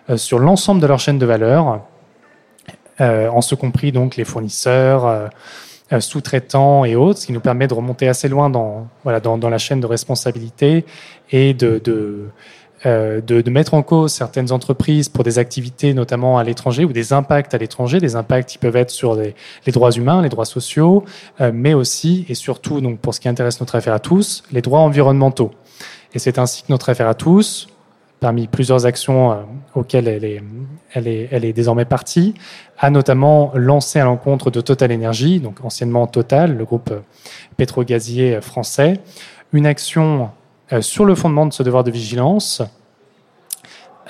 euh, 0.09 0.17
sur 0.17 0.39
l'ensemble 0.39 0.81
de 0.81 0.87
leur 0.87 0.99
chaîne 0.99 1.17
de 1.17 1.25
valeur, 1.25 1.81
en 2.99 3.41
ce 3.41 3.55
compris 3.55 3.91
donc 3.91 4.17
les 4.17 4.23
fournisseurs, 4.23 5.29
sous-traitants 5.99 6.85
et 6.85 6.95
autres, 6.95 7.19
ce 7.19 7.25
qui 7.25 7.33
nous 7.33 7.41
permet 7.41 7.67
de 7.67 7.73
remonter 7.73 8.07
assez 8.07 8.29
loin 8.29 8.51
dans, 8.51 8.87
voilà, 9.03 9.19
dans, 9.19 9.49
la 9.49 9.57
chaîne 9.57 9.79
de 9.79 9.87
responsabilité 9.87 10.85
et 11.31 11.55
de, 11.55 12.29
de, 12.85 13.21
de, 13.41 13.49
mettre 13.49 13.73
en 13.73 13.81
cause 13.81 14.11
certaines 14.11 14.51
entreprises 14.51 15.07
pour 15.07 15.23
des 15.23 15.39
activités 15.39 15.93
notamment 15.93 16.37
à 16.37 16.43
l'étranger 16.43 16.83
ou 16.85 16.91
des 16.91 17.13
impacts 17.13 17.53
à 17.53 17.57
l'étranger, 17.57 17.99
des 17.99 18.15
impacts 18.15 18.49
qui 18.49 18.57
peuvent 18.57 18.75
être 18.75 18.89
sur 18.91 19.15
les, 19.15 19.33
droits 19.71 19.91
humains, 19.91 20.21
les 20.21 20.29
droits 20.29 20.45
sociaux, 20.45 21.03
euh, 21.41 21.51
mais 21.53 21.73
aussi 21.73 22.25
et 22.29 22.35
surtout, 22.35 22.81
donc 22.81 22.99
pour 22.99 23.13
ce 23.13 23.19
qui 23.19 23.29
intéresse 23.29 23.59
notre 23.59 23.75
affaire 23.75 23.93
à 23.93 23.99
tous, 23.99 24.43
les 24.51 24.61
droits 24.61 24.79
environnementaux. 24.79 25.51
Et 26.13 26.19
c'est 26.19 26.37
ainsi 26.37 26.63
que 26.63 26.67
notre 26.69 26.89
affaire 26.89 27.07
à 27.07 27.15
tous, 27.15 27.67
parmi 28.19 28.47
plusieurs 28.47 28.85
actions 28.85 29.31
euh, 29.31 29.35
auxquelles 29.75 30.07
elle 30.07 30.25
est, 30.25 30.43
elle, 30.93 31.07
est, 31.07 31.27
elle 31.31 31.45
est 31.45 31.53
désormais 31.53 31.85
partie, 31.85 32.33
a 32.79 32.89
notamment 32.89 33.51
lancé 33.55 33.99
à 33.99 34.05
l'encontre 34.05 34.51
de 34.51 34.61
Total 34.61 34.91
Energy, 34.93 35.39
donc 35.39 35.63
anciennement 35.63 36.07
Total, 36.07 36.55
le 36.55 36.65
groupe 36.65 36.93
pétrogazier 37.57 38.41
français, 38.41 38.99
une 39.53 39.65
action 39.65 40.23
euh, 40.23 40.25
sur 40.81 41.05
le 41.05 41.15
fondement 41.15 41.45
de 41.45 41.53
ce 41.53 41.63
devoir 41.63 41.83
de 41.83 41.91
vigilance, 41.91 42.61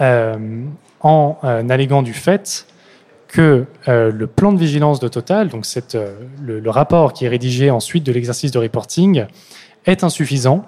euh, 0.01 0.65
en 1.01 1.37
euh, 1.43 1.69
alléguant 1.69 2.01
du 2.01 2.13
fait 2.13 2.65
que 3.27 3.65
le 3.87 4.27
plan 4.27 4.53
de 4.53 4.59
vigilance 4.59 4.99
de 4.99 5.07
Total, 5.07 5.49
donc 5.49 5.65
le, 6.39 6.69
rapport 6.69 7.13
qui 7.13 7.25
est 7.25 7.29
rédigé 7.29 7.71
ensuite 7.71 8.03
de 8.03 8.11
l'exercice 8.11 8.51
de 8.51 8.59
reporting, 8.59 9.25
est 9.87 10.03
insuffisant 10.03 10.65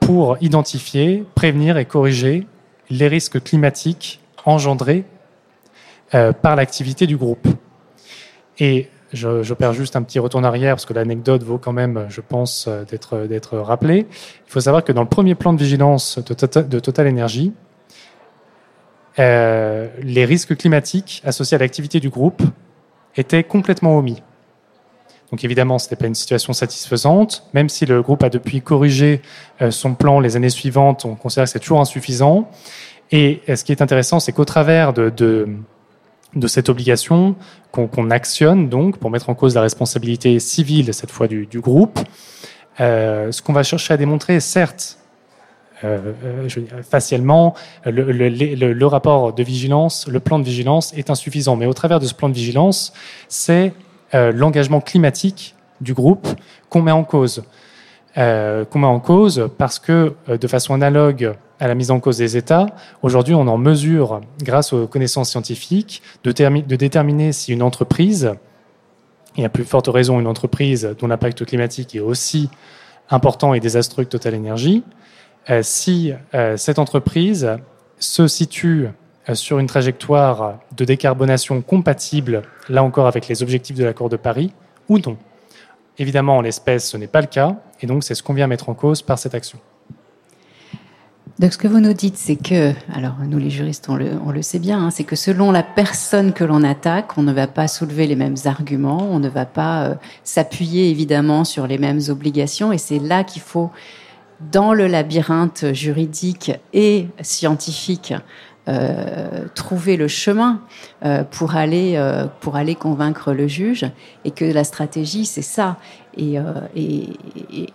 pour 0.00 0.36
identifier, 0.42 1.24
prévenir 1.34 1.78
et 1.78 1.86
corriger 1.86 2.46
les 2.90 3.08
risques 3.08 3.42
climatiques 3.42 4.20
engendrés 4.44 5.04
par 6.10 6.54
l'activité 6.54 7.06
du 7.06 7.16
groupe. 7.16 7.48
Et 8.58 8.90
J'opère 9.14 9.72
juste 9.72 9.94
un 9.94 10.02
petit 10.02 10.18
retour 10.18 10.40
en 10.40 10.44
arrière 10.44 10.74
parce 10.74 10.86
que 10.86 10.92
l'anecdote 10.92 11.44
vaut 11.44 11.58
quand 11.58 11.72
même, 11.72 12.06
je 12.08 12.20
pense, 12.20 12.66
euh, 12.66 12.84
d'être 12.84 13.26
d'être 13.28 13.56
rappelée. 13.58 14.06
Il 14.10 14.50
faut 14.50 14.60
savoir 14.60 14.82
que 14.82 14.90
dans 14.90 15.02
le 15.02 15.08
premier 15.08 15.36
plan 15.36 15.52
de 15.52 15.58
vigilance 15.58 16.18
de 16.18 16.34
Total, 16.34 16.68
de 16.68 16.80
Total 16.80 17.06
Energy, 17.06 17.52
euh, 19.20 19.88
les 20.02 20.24
risques 20.24 20.56
climatiques 20.56 21.22
associés 21.24 21.54
à 21.54 21.58
l'activité 21.58 22.00
du 22.00 22.10
groupe 22.10 22.42
étaient 23.14 23.44
complètement 23.44 23.96
omis. 23.96 24.20
Donc 25.30 25.44
évidemment, 25.44 25.78
ce 25.78 25.86
n'était 25.86 25.96
pas 25.96 26.06
une 26.08 26.16
situation 26.16 26.52
satisfaisante, 26.52 27.48
même 27.54 27.68
si 27.68 27.86
le 27.86 28.02
groupe 28.02 28.24
a 28.24 28.30
depuis 28.30 28.62
corrigé 28.62 29.22
euh, 29.62 29.70
son 29.70 29.94
plan 29.94 30.18
les 30.18 30.34
années 30.34 30.50
suivantes, 30.50 31.04
on 31.04 31.14
considère 31.14 31.44
que 31.44 31.50
c'est 31.50 31.60
toujours 31.60 31.80
insuffisant. 31.80 32.50
Et 33.12 33.42
ce 33.46 33.62
qui 33.62 33.70
est 33.70 33.80
intéressant, 33.80 34.18
c'est 34.18 34.32
qu'au 34.32 34.44
travers 34.44 34.92
de, 34.92 35.08
de 35.10 35.46
de 36.34 36.46
cette 36.46 36.68
obligation 36.68 37.36
qu'on 37.72 38.10
actionne 38.10 38.68
donc 38.68 38.98
pour 38.98 39.10
mettre 39.10 39.30
en 39.30 39.34
cause 39.34 39.54
la 39.54 39.60
responsabilité 39.60 40.38
civile 40.38 40.92
cette 40.94 41.10
fois 41.10 41.26
du, 41.26 41.60
groupe. 41.60 41.98
Euh, 42.80 43.32
ce 43.32 43.42
qu'on 43.42 43.52
va 43.52 43.62
chercher 43.62 43.94
à 43.94 43.96
démontrer, 43.96 44.40
certes, 44.40 44.98
euh, 45.82 46.12
euh 46.24 46.48
facialement, 46.88 47.54
le, 47.84 48.84
rapport 48.86 49.32
de 49.32 49.42
vigilance, 49.42 50.06
le 50.08 50.20
plan 50.20 50.38
de 50.38 50.44
vigilance 50.44 50.92
est 50.96 51.10
insuffisant. 51.10 51.56
Mais 51.56 51.66
au 51.66 51.74
travers 51.74 52.00
de 52.00 52.06
ce 52.06 52.14
plan 52.14 52.28
de 52.28 52.34
vigilance, 52.34 52.92
c'est 53.28 53.72
euh, 54.14 54.32
l'engagement 54.32 54.80
climatique 54.80 55.54
du 55.80 55.94
groupe 55.94 56.28
qu'on 56.68 56.82
met 56.82 56.92
en 56.92 57.04
cause. 57.04 57.42
Qu'on 58.16 58.78
met 58.78 58.86
en 58.86 59.00
cause 59.00 59.50
parce 59.58 59.80
que, 59.80 60.14
de 60.28 60.46
façon 60.46 60.74
analogue 60.74 61.34
à 61.60 61.68
la 61.68 61.74
mise 61.74 61.90
en 61.90 62.00
cause 62.00 62.18
des 62.18 62.36
États, 62.36 62.66
aujourd'hui, 63.02 63.34
on 63.34 63.46
en 63.46 63.58
mesure, 63.58 64.20
grâce 64.42 64.72
aux 64.72 64.86
connaissances 64.86 65.30
scientifiques, 65.30 66.02
de, 66.24 66.32
déterminer 66.32 67.32
si 67.32 67.52
une 67.52 67.62
entreprise, 67.62 68.32
et 69.36 69.44
à 69.44 69.48
plus 69.48 69.64
forte 69.64 69.88
raison 69.88 70.20
une 70.20 70.26
entreprise 70.26 70.94
dont 70.98 71.06
l'impact 71.06 71.44
climatique 71.44 71.94
est 71.94 72.00
aussi 72.00 72.50
important 73.10 73.54
et 73.54 73.60
désastreux 73.60 74.04
que 74.04 74.10
Total 74.10 74.34
Energy, 74.34 74.82
euh, 75.50 75.60
si 75.62 76.12
euh, 76.34 76.56
cette 76.56 76.78
entreprise 76.78 77.50
se 77.98 78.26
situe 78.26 78.88
euh, 79.28 79.34
sur 79.34 79.58
une 79.58 79.66
trajectoire 79.66 80.58
de 80.76 80.84
décarbonation 80.84 81.60
compatible, 81.62 82.42
là 82.68 82.82
encore 82.82 83.06
avec 83.06 83.28
les 83.28 83.42
objectifs 83.42 83.76
de 83.76 83.84
l'accord 83.84 84.08
de 84.08 84.16
Paris, 84.16 84.52
ou 84.88 84.98
non. 84.98 85.16
Évidemment, 85.98 86.38
en 86.38 86.40
l'espèce, 86.40 86.88
ce 86.88 86.96
n'est 86.96 87.06
pas 87.06 87.20
le 87.20 87.26
cas, 87.26 87.56
et 87.80 87.86
donc 87.86 88.04
c'est 88.04 88.14
ce 88.14 88.22
qu'on 88.22 88.34
vient 88.34 88.46
mettre 88.46 88.68
en 88.68 88.74
cause 88.74 89.02
par 89.02 89.18
cette 89.18 89.34
action. 89.34 89.58
Donc 91.40 91.52
ce 91.52 91.58
que 91.58 91.66
vous 91.66 91.80
nous 91.80 91.94
dites, 91.94 92.16
c'est 92.16 92.36
que, 92.36 92.72
alors 92.94 93.16
nous 93.28 93.38
les 93.38 93.50
juristes, 93.50 93.88
on 93.88 93.96
le, 93.96 94.42
sait 94.42 94.60
bien, 94.60 94.78
hein, 94.78 94.90
c'est 94.90 95.02
que 95.02 95.16
selon 95.16 95.50
la 95.50 95.64
personne 95.64 96.32
que 96.32 96.44
l'on 96.44 96.62
attaque, 96.62 97.18
on 97.18 97.24
ne 97.24 97.32
va 97.32 97.48
pas 97.48 97.66
soulever 97.66 98.06
les 98.06 98.14
mêmes 98.14 98.36
arguments, 98.44 99.08
on 99.10 99.18
ne 99.18 99.28
va 99.28 99.44
pas 99.44 99.84
euh, 99.84 99.94
s'appuyer 100.22 100.90
évidemment 100.90 101.44
sur 101.44 101.66
les 101.66 101.76
mêmes 101.76 101.98
obligations, 102.08 102.72
et 102.72 102.78
c'est 102.78 103.00
là 103.00 103.24
qu'il 103.24 103.42
faut, 103.42 103.72
dans 104.52 104.74
le 104.74 104.86
labyrinthe 104.86 105.72
juridique 105.72 106.52
et 106.72 107.08
scientifique, 107.20 108.14
trouver 109.54 109.98
le 109.98 110.08
chemin 110.08 110.62
pour 111.32 111.54
aller 111.54 112.02
pour 112.40 112.56
aller 112.56 112.74
convaincre 112.74 113.34
le 113.34 113.46
juge 113.46 113.84
et 114.24 114.30
que 114.30 114.46
la 114.46 114.64
stratégie 114.64 115.26
c'est 115.26 115.42
ça 115.42 115.76
et, 116.16 116.38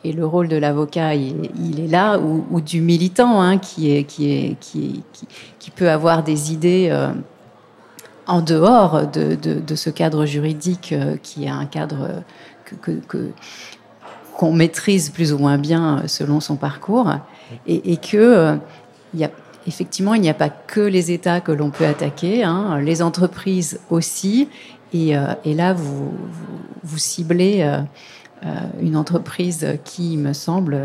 et, 0.03 0.13
le 0.13 0.25
rôle 0.25 0.47
de 0.47 0.57
l'avocat 0.57 1.15
il, 1.15 1.79
est 1.79 1.87
là 1.87 2.19
ou, 2.19 2.61
du 2.61 2.81
militant 2.81 3.41
hein, 3.41 3.57
qui 3.57 4.05
peut 5.75 5.89
avoir 5.89 6.23
des 6.23 6.53
idées 6.53 6.95
en 8.27 8.41
dehors 8.41 9.07
de, 9.07 9.75
ce 9.75 9.89
cadre 9.89 10.25
juridique 10.25 10.93
qui 11.21 11.45
est 11.45 11.49
un 11.49 11.65
cadre 11.65 12.23
qu'on 14.39 14.53
maîtrise 14.53 15.09
plus 15.09 15.33
ou 15.33 15.37
moins 15.37 15.57
bien 15.57 15.97
euh, 15.97 16.07
selon 16.07 16.39
son 16.39 16.55
parcours, 16.55 17.11
et, 17.67 17.97
que 17.97 18.15
euh, 18.15 18.55
il 19.13 19.19
y 19.19 19.25
a, 19.25 19.31
effectivement 19.67 20.13
il 20.13 20.21
n'y 20.21 20.29
a 20.29 20.33
pas 20.33 20.47
que 20.47 20.79
les 20.79 21.11
États 21.11 21.41
que 21.41 21.51
l'on 21.51 21.71
peut 21.71 21.85
attaquer, 21.85 22.43
hein, 22.43 22.79
les 22.79 23.01
entreprises 23.01 23.81
aussi, 23.89 24.47
et, 24.93 25.17
euh, 25.17 25.33
là 25.43 25.73
vous, 25.73 26.13
ciblez 26.95 27.69
une 28.81 28.95
entreprise 28.95 29.67
qui, 29.83 30.15
me 30.17 30.33
semble, 30.33 30.79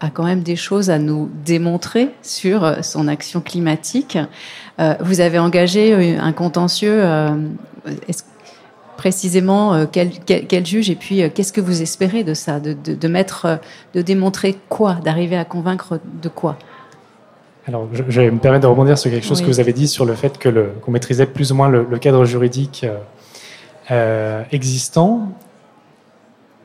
a 0.00 0.10
quand 0.10 0.24
même 0.24 0.42
des 0.42 0.56
choses 0.56 0.90
à 0.90 0.98
nous 0.98 1.30
démontrer 1.44 2.10
sur 2.22 2.84
son 2.84 3.08
action 3.08 3.40
climatique. 3.40 4.18
vous 5.00 5.20
avez 5.20 5.38
engagé 5.38 6.16
un 6.16 6.32
contentieux. 6.32 7.02
Est-ce 8.08 8.24
précisément 9.00 9.72
euh, 9.72 9.86
quel, 9.90 10.10
quel, 10.26 10.66
juge 10.66 10.90
et 10.90 10.94
puis 10.94 11.22
euh, 11.22 11.30
qu'est-ce 11.34 11.54
que 11.54 11.62
vous 11.62 11.80
espérez 11.80 12.22
de 12.22 12.34
ça, 12.34 12.60
de, 12.60 12.74
de, 12.74 13.08
mettre, 13.08 13.46
euh, 13.46 13.56
de 13.94 14.02
démontrer 14.02 14.58
quoi, 14.68 14.98
d'arriver 15.02 15.38
à 15.38 15.46
convaincre 15.46 15.98
de 16.22 16.28
quoi? 16.28 16.58
Alors, 17.66 17.88
je, 17.94 18.20
vais 18.20 18.30
me 18.30 18.38
permettre 18.38 18.64
de 18.64 18.66
rebondir 18.66 18.98
sur 18.98 19.10
quelque 19.10 19.26
chose 19.26 19.40
que 19.40 19.46
vous 19.46 19.58
avez 19.58 19.72
dit 19.72 19.88
sur 19.88 20.04
le 20.04 20.12
fait 20.12 20.36
que 20.36 20.70
qu'on 20.82 20.90
maîtrisait 20.90 21.24
plus 21.24 21.50
ou 21.50 21.54
moins 21.54 21.70
le, 21.70 21.84
cadre 21.98 22.26
juridique 22.26 22.84
existant. 24.50 25.28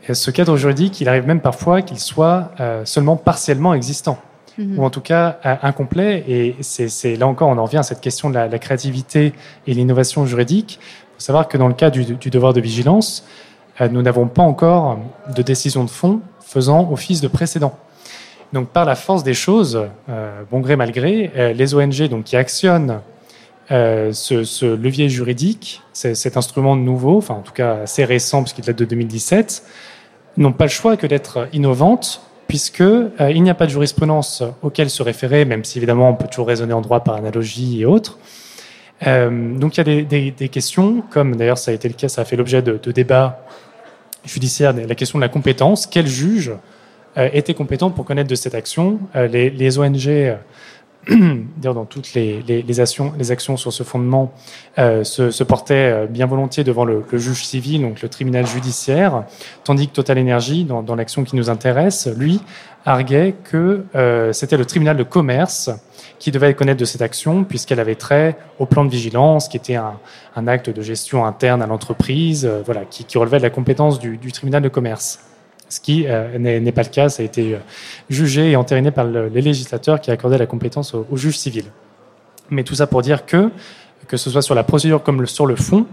Et 0.08 0.14
ce 0.14 0.32
cadre 0.32 0.56
juridique, 0.58 1.02
il 1.02 1.10
arrive 1.10 1.26
même 1.26 1.42
parfois 1.42 1.82
qu'il 1.82 2.00
soit 2.00 2.52
seulement 2.84 3.16
partiellement 3.16 3.74
existant, 3.74 4.20
mhm. 4.58 4.80
ou 4.80 4.84
en 4.84 4.90
tout 4.90 5.02
cas 5.02 5.40
incomplet. 5.64 6.24
Et 6.28 6.56
c'est 6.62 7.16
là 7.16 7.28
encore, 7.28 7.50
on 7.50 7.58
en 7.58 7.64
revient 7.66 7.78
à 7.78 7.84
cette 7.84 8.02
question 8.02 8.30
de 8.30 8.36
la, 8.36 8.48
la 8.48 8.60
créativité 8.60 9.34
et 9.66 9.74
l'innovation 9.74 10.26
juridique. 10.26 10.80
Il 11.16 11.22
faut 11.22 11.28
savoir 11.28 11.48
que 11.48 11.58
dans 11.58 11.70
le 11.70 11.74
cas 11.74 11.90
du, 11.90 12.30
devoir 12.30 12.52
de 12.52 12.60
vigilance, 12.60 13.26
euh, 13.80 13.88
nous 13.88 14.02
n'avons 14.02 14.28
pas 14.28 14.42
encore 14.42 15.00
de 15.34 15.42
décision 15.42 15.86
de 15.86 15.90
fond 15.90 16.20
faisant 16.42 16.92
office 16.92 17.22
de 17.22 17.30
précédent. 17.30 17.78
Donc, 18.52 18.68
par 18.68 18.84
la 18.84 18.96
force 18.96 19.24
des 19.24 19.34
choses, 19.34 19.88
euh, 20.10 20.42
bon 20.52 20.60
gré 20.60 20.76
mal 20.76 20.92
gré, 20.92 21.32
euh, 21.38 21.54
les 21.54 21.74
ONG 21.74 22.10
donc, 22.10 22.26
qui 22.26 22.36
actionnent 22.36 23.00
ce, 23.70 24.76
levier 24.76 25.08
juridique, 25.08 25.82
cet 25.94 26.38
instrument 26.38 26.76
nouveau, 26.76 27.18
enfin 27.18 27.36
en 27.36 27.42
tout 27.42 27.54
cas 27.54 27.78
assez 27.84 28.06
récent 28.06 28.44
puisqu'il 28.44 28.64
date 28.64 28.78
de 28.78 28.86
2017, 28.86 29.64
n'ont 30.38 30.54
pas 30.54 30.66
le 30.66 30.70
choix 30.70 30.98
que 30.98 31.08
d'être 31.08 31.48
innovantes 31.54 32.22
puisque 32.48 32.84
il 33.20 33.42
n'y 33.42 33.50
a 33.50 33.56
pas 33.56 33.66
de 33.66 33.72
jurisprudence 33.72 34.44
auquel 34.62 34.90
se 34.92 35.02
référer, 35.02 35.46
même 35.46 35.64
si 35.64 35.80
évidemment 35.80 36.10
on 36.10 36.14
peut 36.14 36.28
toujours 36.28 36.48
raisonner 36.48 36.74
en 36.74 36.82
droit 36.82 37.00
par 37.04 37.16
analogie 37.16 37.82
et 37.82 37.86
autres. 37.86 38.20
Euh, 39.06 39.58
donc 39.58 39.78
il 39.78 39.88
y 39.88 40.00
a 40.00 40.32
des, 40.32 40.50
questions, 40.50 41.04
comme 41.10 41.36
d'ailleurs 41.36 41.58
ça 41.58 41.72
a 41.72 41.74
été 41.74 41.88
le 41.88 41.94
cas, 41.94 42.08
ça 42.08 42.22
a 42.22 42.26
fait 42.26 42.36
l'objet 42.36 42.62
de, 42.62 42.92
débats 42.92 43.42
judiciaires, 44.24 44.74
la 44.74 44.96
question 44.96 45.20
de 45.20 45.24
la 45.24 45.30
compétence. 45.30 45.86
Quel 45.86 46.08
juge 46.08 46.54
euh, 47.18 47.30
était 47.34 47.54
compétent 47.54 47.92
pour 47.92 48.06
connaître 48.06 48.30
de 48.30 48.36
cette 48.36 48.56
action? 48.56 49.00
Euh, 49.16 49.28
les, 49.28 49.80
ONG, 49.80 50.38
dans 51.58 51.86
toutes 51.86 52.14
les, 52.14 52.42
les, 52.42 52.80
actions, 52.80 53.14
les 53.18 53.32
actions 53.32 53.58
sur 53.58 53.72
ce 53.72 53.84
fondement, 53.84 54.34
se, 54.78 55.32
se, 55.32 55.44
portaient 55.44 56.08
bien 56.08 56.26
volontiers 56.26 56.64
devant 56.64 56.86
le, 56.86 57.04
juge 57.14 57.46
civil, 57.46 57.82
donc 57.82 58.02
le 58.02 58.10
tribunal 58.10 58.46
judiciaire, 58.46 59.24
tandis 59.64 59.88
que 59.88 59.94
Total 59.94 60.20
Energy, 60.20 60.66
dans, 60.66 60.96
l'action 60.96 61.24
qui 61.24 61.36
nous 61.36 61.50
intéresse, 61.50 62.08
lui, 62.18 62.42
arguait 62.86 63.36
que 63.44 63.86
c'était 64.32 64.58
le 64.58 64.66
tribunal 64.66 64.98
de 64.98 65.04
commerce 65.04 65.72
qui 66.20 66.32
devait 66.32 66.54
connaître 66.54 66.80
de 66.80 66.86
cette 66.86 67.02
action 67.02 67.44
puisqu'elle 67.44 67.80
avait 67.80 67.96
trait 67.96 68.38
au 68.60 68.66
plan 68.66 68.86
de 68.86 68.90
vigilance, 68.90 69.48
qui 69.48 69.58
était 69.58 69.76
un, 69.76 70.48
acte 70.48 70.70
de 70.70 70.82
gestion 70.82 71.26
interne 71.26 71.62
à 71.62 71.68
l'entreprise, 71.68 72.46
euh, 72.46 72.62
voilà, 72.66 72.82
qui, 72.86 73.18
relevait 73.18 73.38
de 73.38 73.44
la 73.44 73.50
compétence 73.50 74.00
du 74.00 74.32
tribunal 74.32 74.62
de 74.62 74.70
commerce. 74.70 75.20
Ce 75.76 75.82
qui 75.82 76.06
euh, 76.08 76.40
n'est 76.40 76.72
pas 76.72 76.84
le 76.84 76.90
cas, 76.90 77.10
ça 77.10 77.22
a 77.22 77.26
été 77.26 77.56
euh, 77.56 77.58
jugé 78.10 78.52
et 78.52 78.56
entériné 78.56 78.92
par 78.92 79.04
le, 79.04 79.28
les 79.28 79.42
législateurs 79.42 80.00
qui 80.00 80.10
accordaient 80.10 80.38
la 80.38 80.46
compétence 80.46 80.94
au, 80.94 81.06
au 81.12 81.18
juge 81.18 81.38
civil. 81.38 81.66
Mais 82.50 82.64
tout 82.64 82.76
ça 82.76 82.88
pour 82.88 83.02
dire 83.02 83.26
que, 83.26 83.52
que 84.08 84.16
ce 84.16 84.30
soit 84.30 84.42
sur 84.42 84.56
la 84.56 84.64
procédure 84.64 85.04
comme 85.04 85.26
sur 85.26 85.46
le 85.46 85.58
fond, 85.58 85.86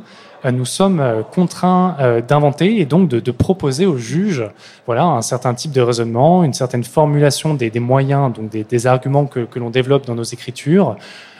euh, 0.44 0.52
nous 0.52 0.64
sommes 0.64 1.02
contraints 1.32 1.96
d'inventer 2.28 2.80
et 2.80 2.86
donc 2.86 3.08
de, 3.08 3.30
proposer 3.32 3.84
au 3.86 3.96
juge 3.96 4.44
voilà, 4.86 5.02
un 5.02 5.22
certain 5.22 5.52
type 5.52 5.72
de 5.72 5.80
raisonnement, 5.80 6.44
une 6.44 6.54
certaine 6.54 6.84
formulation 6.84 7.54
des, 7.54 7.80
moyens, 7.80 8.32
donc 8.32 8.50
des, 8.50 8.86
arguments 8.86 9.26
que, 9.26 9.48
l'on 9.56 9.70
développe 9.70 10.06
dans 10.06 10.14
nos 10.14 10.22
écritures, 10.22 10.94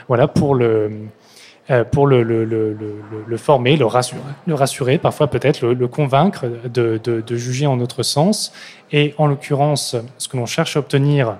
voilà, 0.08 0.26
pour 0.26 0.56
le, 0.56 0.90
pour 1.90 2.06
le, 2.06 2.22
le, 2.22 3.36
former, 3.36 3.76
le 3.76 3.86
rassurer, 3.86 4.20
le 4.46 4.54
rassurer 4.54 4.98
parfois 4.98 5.28
peut-être 5.28 5.66
le, 5.66 5.88
convaincre 5.88 6.46
de, 6.72 7.00
de, 7.02 7.36
juger 7.36 7.66
en 7.66 7.76
notre 7.76 8.02
sens. 8.02 8.52
Et 8.92 9.14
en 9.18 9.26
l'occurrence, 9.26 9.96
ce 10.18 10.28
que 10.28 10.36
l'on 10.36 10.46
cherche 10.46 10.76
à 10.76 10.80
obtenir 10.80 11.36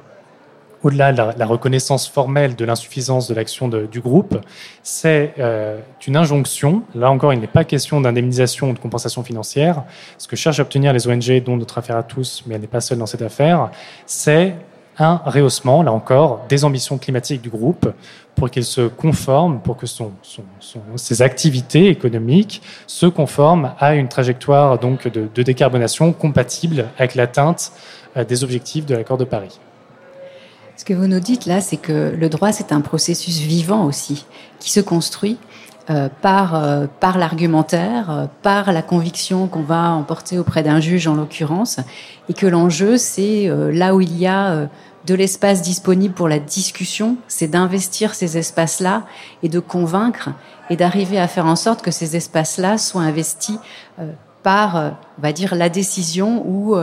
au-delà 0.82 1.12
de 1.12 1.38
la, 1.38 1.46
reconnaissance 1.46 2.08
formelle 2.08 2.56
de 2.56 2.64
l'insuffisance 2.64 3.28
de 3.28 3.34
l'action 3.34 3.68
du 3.68 4.00
groupe, 4.00 4.38
c'est 4.82 5.34
euh, 5.38 5.78
une 6.06 6.16
injonction. 6.16 6.82
Là 6.94 7.10
encore, 7.10 7.32
il 7.32 7.40
n'est 7.40 7.46
pas 7.46 7.64
question 7.64 8.00
d'indemnisation 8.00 8.70
ou 8.70 8.72
de 8.72 8.78
compensation 8.78 9.22
financière. 9.22 9.84
Ce 10.18 10.26
que 10.26 10.36
cherchent 10.36 10.58
à 10.58 10.62
obtenir 10.62 10.92
les 10.92 11.06
ONG, 11.06 11.42
dont 11.44 11.56
notre 11.56 11.78
affaire 11.78 11.96
à 11.96 12.02
tous, 12.02 12.42
mais 12.46 12.56
elle 12.56 12.60
n'est 12.62 12.66
pas 12.66 12.80
seule 12.80 12.98
dans 12.98 13.06
cette 13.06 13.22
affaire, 13.22 13.70
c'est 14.06 14.54
un 14.98 15.16
rehaussement, 15.24 15.82
là 15.82 15.92
encore, 15.92 16.44
des 16.48 16.64
ambitions 16.64 16.98
climatiques 16.98 17.42
du 17.42 17.50
groupe 17.50 17.92
pour 18.34 18.50
qu'il 18.50 18.64
se 18.64 18.88
conforme, 18.88 19.60
pour 19.60 19.76
que 19.76 19.86
ses 20.96 21.22
activités 21.22 21.88
économiques 21.88 22.62
se 22.86 23.06
conforment 23.06 23.72
à 23.78 23.94
une 23.94 24.08
trajectoire 24.08 24.78
donc 24.78 25.08
de, 25.08 25.28
de 25.34 25.42
décarbonation 25.42 26.12
compatible 26.12 26.88
avec 26.98 27.14
l'atteinte 27.14 27.72
euh, 28.16 28.24
des 28.24 28.44
objectifs 28.44 28.86
de 28.86 28.94
l'accord 28.94 29.18
de 29.18 29.24
Paris. 29.24 29.58
Ce 30.76 30.84
que 30.84 30.94
vous 30.94 31.06
nous 31.06 31.20
dites 31.20 31.46
là, 31.46 31.60
c'est 31.60 31.76
que 31.76 32.14
le 32.18 32.28
droit, 32.28 32.50
c'est 32.52 32.72
un 32.72 32.80
processus 32.80 33.38
vivant 33.38 33.84
aussi, 33.84 34.24
qui 34.58 34.70
se 34.70 34.80
construit 34.80 35.38
euh, 35.90 36.08
par, 36.20 36.54
euh, 36.54 36.86
par 37.00 37.18
l'argumentaire, 37.18 38.08
euh, 38.08 38.26
par 38.42 38.72
la 38.72 38.82
conviction 38.82 39.48
qu'on 39.48 39.62
va 39.62 39.90
emporter 39.90 40.38
auprès 40.38 40.62
d'un 40.62 40.78
juge 40.78 41.08
en 41.08 41.14
l'occurrence, 41.14 41.80
et 42.28 42.34
que 42.34 42.46
l'enjeu, 42.46 42.96
c'est 42.96 43.50
là 43.72 43.96
où 43.96 44.00
il 44.00 44.16
y 44.16 44.28
a 44.28 44.68
de 45.06 45.14
l'espace 45.14 45.60
disponible 45.60 46.14
pour 46.14 46.28
la 46.28 46.38
discussion, 46.38 47.16
c'est 47.26 47.48
d'investir 47.48 48.14
ces 48.14 48.38
espaces-là 48.38 49.02
et 49.42 49.48
de 49.48 49.58
convaincre 49.58 50.30
et 50.70 50.76
d'arriver 50.76 51.18
à 51.18 51.26
faire 51.26 51.46
en 51.46 51.56
sorte 51.56 51.82
que 51.82 51.90
ces 51.90 52.14
espaces-là 52.14 52.78
soient 52.78 53.02
investis 53.02 53.58
par, 54.44 54.94
on 55.18 55.22
va 55.22 55.32
dire, 55.32 55.56
la 55.56 55.68
décision 55.68 56.44
ou, 56.46 56.76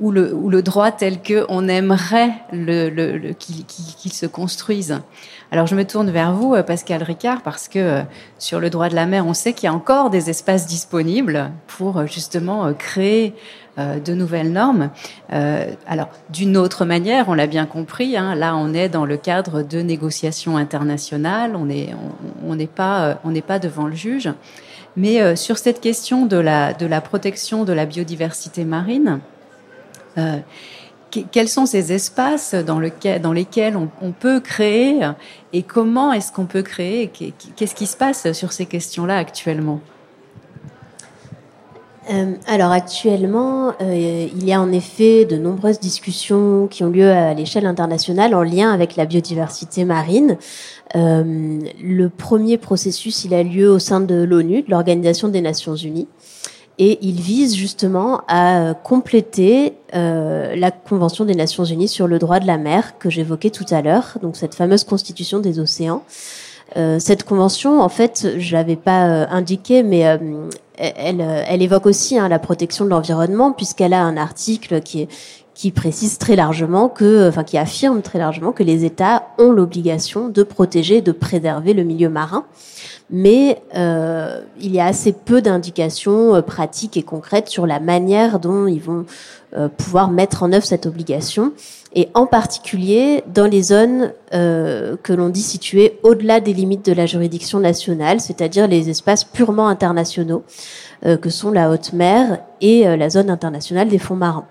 ou 0.00 0.10
le, 0.10 0.34
ou 0.34 0.50
le 0.50 0.62
droit 0.62 0.90
tel 0.90 1.20
que 1.20 1.44
on 1.48 1.68
aimerait 1.68 2.32
le, 2.52 2.88
le, 2.88 3.32
qu'il 3.32 4.12
se 4.12 4.26
construise. 4.26 5.00
Alors 5.52 5.66
je 5.66 5.76
me 5.76 5.84
tourne 5.84 6.10
vers 6.10 6.32
vous, 6.32 6.54
euh, 6.54 6.62
Pascal 6.62 7.02
Ricard, 7.02 7.42
parce 7.42 7.68
que 7.68 7.78
euh, 7.78 8.02
sur 8.38 8.58
le 8.58 8.68
droit 8.68 8.88
de 8.88 8.96
la 8.96 9.06
mer, 9.06 9.26
on 9.26 9.34
sait 9.34 9.52
qu'il 9.52 9.64
y 9.64 9.70
a 9.70 9.74
encore 9.74 10.10
des 10.10 10.28
espaces 10.28 10.66
disponibles 10.66 11.50
pour 11.68 11.98
euh, 11.98 12.06
justement 12.06 12.72
créer 12.74 13.34
de 13.78 14.14
nouvelles 14.14 14.52
normes. 14.52 14.88
alors 15.28 16.08
d'une 16.30 16.56
autre 16.56 16.86
manière, 16.86 17.28
on 17.28 17.34
l'a 17.34 17.46
bien 17.46 17.66
compris, 17.66 18.16
hein, 18.16 18.34
là 18.34 18.56
on 18.56 18.72
est 18.72 18.88
dans 18.88 19.04
le 19.04 19.18
cadre 19.18 19.60
de 19.60 19.82
négociations 19.82 20.56
internationales, 20.56 21.54
on 21.54 21.66
n'est 21.66 21.90
on, 22.48 22.56
pas 22.68 23.18
on 23.22 23.32
n'est 23.32 23.42
pas 23.42 23.58
devant 23.58 23.86
le 23.86 23.94
juge. 23.94 24.30
Mais 24.96 25.36
sur 25.36 25.58
cette 25.58 25.82
question 25.82 26.24
de 26.24 26.38
la 26.38 26.72
de 26.72 26.86
la 26.86 27.02
protection 27.02 27.64
de 27.64 27.74
la 27.74 27.84
biodiversité 27.84 28.64
marine, 28.64 29.20
euh, 30.18 30.38
quels 31.30 31.48
sont 31.48 31.64
ces 31.64 31.92
espaces 31.92 32.54
dans, 32.54 32.78
lesquels 32.78 33.76
on, 33.76 34.12
peut 34.12 34.40
créer 34.40 35.00
et 35.54 35.62
comment 35.62 36.12
est-ce 36.12 36.30
qu'on 36.30 36.44
peut 36.44 36.62
créer 36.62 37.10
Qu'est-ce 37.56 37.74
qui 37.74 37.86
se 37.86 37.96
passe 37.96 38.32
sur 38.32 38.52
ces 38.52 38.66
questions-là 38.66 39.16
actuellement? 39.16 39.80
Euh, 42.12 42.34
alors 42.46 42.70
actuellement, 42.70 43.72
euh, 43.80 44.28
il 44.30 44.44
y 44.44 44.52
a 44.52 44.60
en 44.60 44.70
effet 44.72 45.24
de 45.24 45.36
nombreuses 45.36 45.80
discussions 45.80 46.66
qui 46.66 46.84
ont 46.84 46.90
lieu 46.90 47.10
à 47.10 47.32
l'échelle 47.32 47.66
internationale 47.66 48.34
en 48.34 48.42
lien 48.42 48.70
avec 48.70 48.96
la 48.96 49.06
biodiversité 49.06 49.86
marine. 49.86 50.36
le 50.94 52.08
premier 52.08 52.58
processus, 52.58 53.24
il 53.24 53.32
a 53.32 53.42
lieu 53.42 53.70
au 53.70 53.78
sein 53.78 54.00
de 54.00 54.22
l'ONU, 54.22 54.62
de 54.62 54.70
l'Organisation 54.70 55.28
des 55.28 55.40
Nations 55.40 55.76
Unies 55.76 56.08
et 56.78 56.98
il 57.02 57.20
vise 57.20 57.56
justement 57.56 58.22
à 58.28 58.74
compléter 58.74 59.74
euh, 59.96 60.54
la 60.56 60.70
Convention 60.70 61.24
des 61.24 61.34
Nations 61.34 61.64
Unies 61.64 61.88
sur 61.88 62.06
le 62.06 62.18
droit 62.18 62.38
de 62.38 62.46
la 62.46 62.58
mer 62.58 62.98
que 62.98 63.10
j'évoquais 63.10 63.50
tout 63.50 63.66
à 63.70 63.82
l'heure, 63.82 64.18
donc 64.22 64.36
cette 64.36 64.54
fameuse 64.54 64.84
constitution 64.84 65.40
des 65.40 65.58
océans. 65.58 66.02
cette 66.98 67.24
convention, 67.24 67.80
en 67.80 67.88
fait, 67.88 68.34
je 68.38 68.52
l'avais 68.52 68.76
pas 68.76 69.26
indiqué, 69.28 69.82
mais 69.82 70.00
elle, 70.76 71.20
elle, 71.20 71.62
évoque 71.62 71.86
aussi 71.86 72.18
hein, 72.18 72.28
la 72.28 72.38
protection 72.38 72.84
de 72.84 72.90
l'environnement 72.90 73.52
puisqu'elle 73.52 73.94
a 73.94 74.02
un 74.02 74.16
article 74.16 74.80
qui 74.82 75.02
est 75.02 75.08
qui 75.56 75.70
précise 75.70 76.18
très 76.18 76.36
largement 76.36 76.90
que, 76.90 77.26
enfin, 77.28 77.42
qui 77.42 77.56
affirme 77.56 78.02
très 78.02 78.18
largement 78.18 78.52
que 78.52 78.62
les 78.62 78.84
États 78.84 79.28
ont 79.38 79.50
l'obligation 79.50 80.28
de 80.28 80.42
protéger 80.42 80.98
et 80.98 81.02
de 81.02 81.12
préserver 81.12 81.72
le 81.72 81.82
milieu 81.82 82.10
marin. 82.10 82.44
Mais 83.08 83.62
euh, 83.74 84.42
il 84.60 84.74
y 84.74 84.80
a 84.80 84.84
assez 84.84 85.12
peu 85.12 85.40
d'indications 85.40 86.34
euh, 86.34 86.42
pratiques 86.42 86.98
et 86.98 87.02
concrètes 87.02 87.48
sur 87.48 87.66
la 87.66 87.80
manière 87.80 88.38
dont 88.38 88.66
ils 88.66 88.82
vont 88.82 89.06
euh, 89.56 89.68
pouvoir 89.68 90.10
mettre 90.10 90.42
en 90.42 90.52
œuvre 90.52 90.66
cette 90.66 90.84
obligation, 90.84 91.52
et 91.94 92.10
en 92.12 92.26
particulier 92.26 93.24
dans 93.32 93.46
les 93.46 93.62
zones 93.62 94.12
que 94.30 95.12
l'on 95.14 95.30
dit 95.30 95.40
situées 95.40 95.98
au-delà 96.02 96.40
des 96.40 96.52
limites 96.52 96.84
de 96.84 96.92
la 96.92 97.06
juridiction 97.06 97.58
nationale, 97.58 98.20
c'est-à-dire 98.20 98.68
les 98.68 98.90
espaces 98.90 99.24
purement 99.24 99.68
internationaux, 99.68 100.42
que 101.02 101.30
sont 101.30 101.50
la 101.50 101.70
haute 101.70 101.94
mer 101.94 102.40
et 102.60 102.84
la 102.84 103.08
zone 103.08 103.30
internationale 103.30 103.88
des 103.88 103.98
fonds 103.98 104.16
marins. 104.16 104.44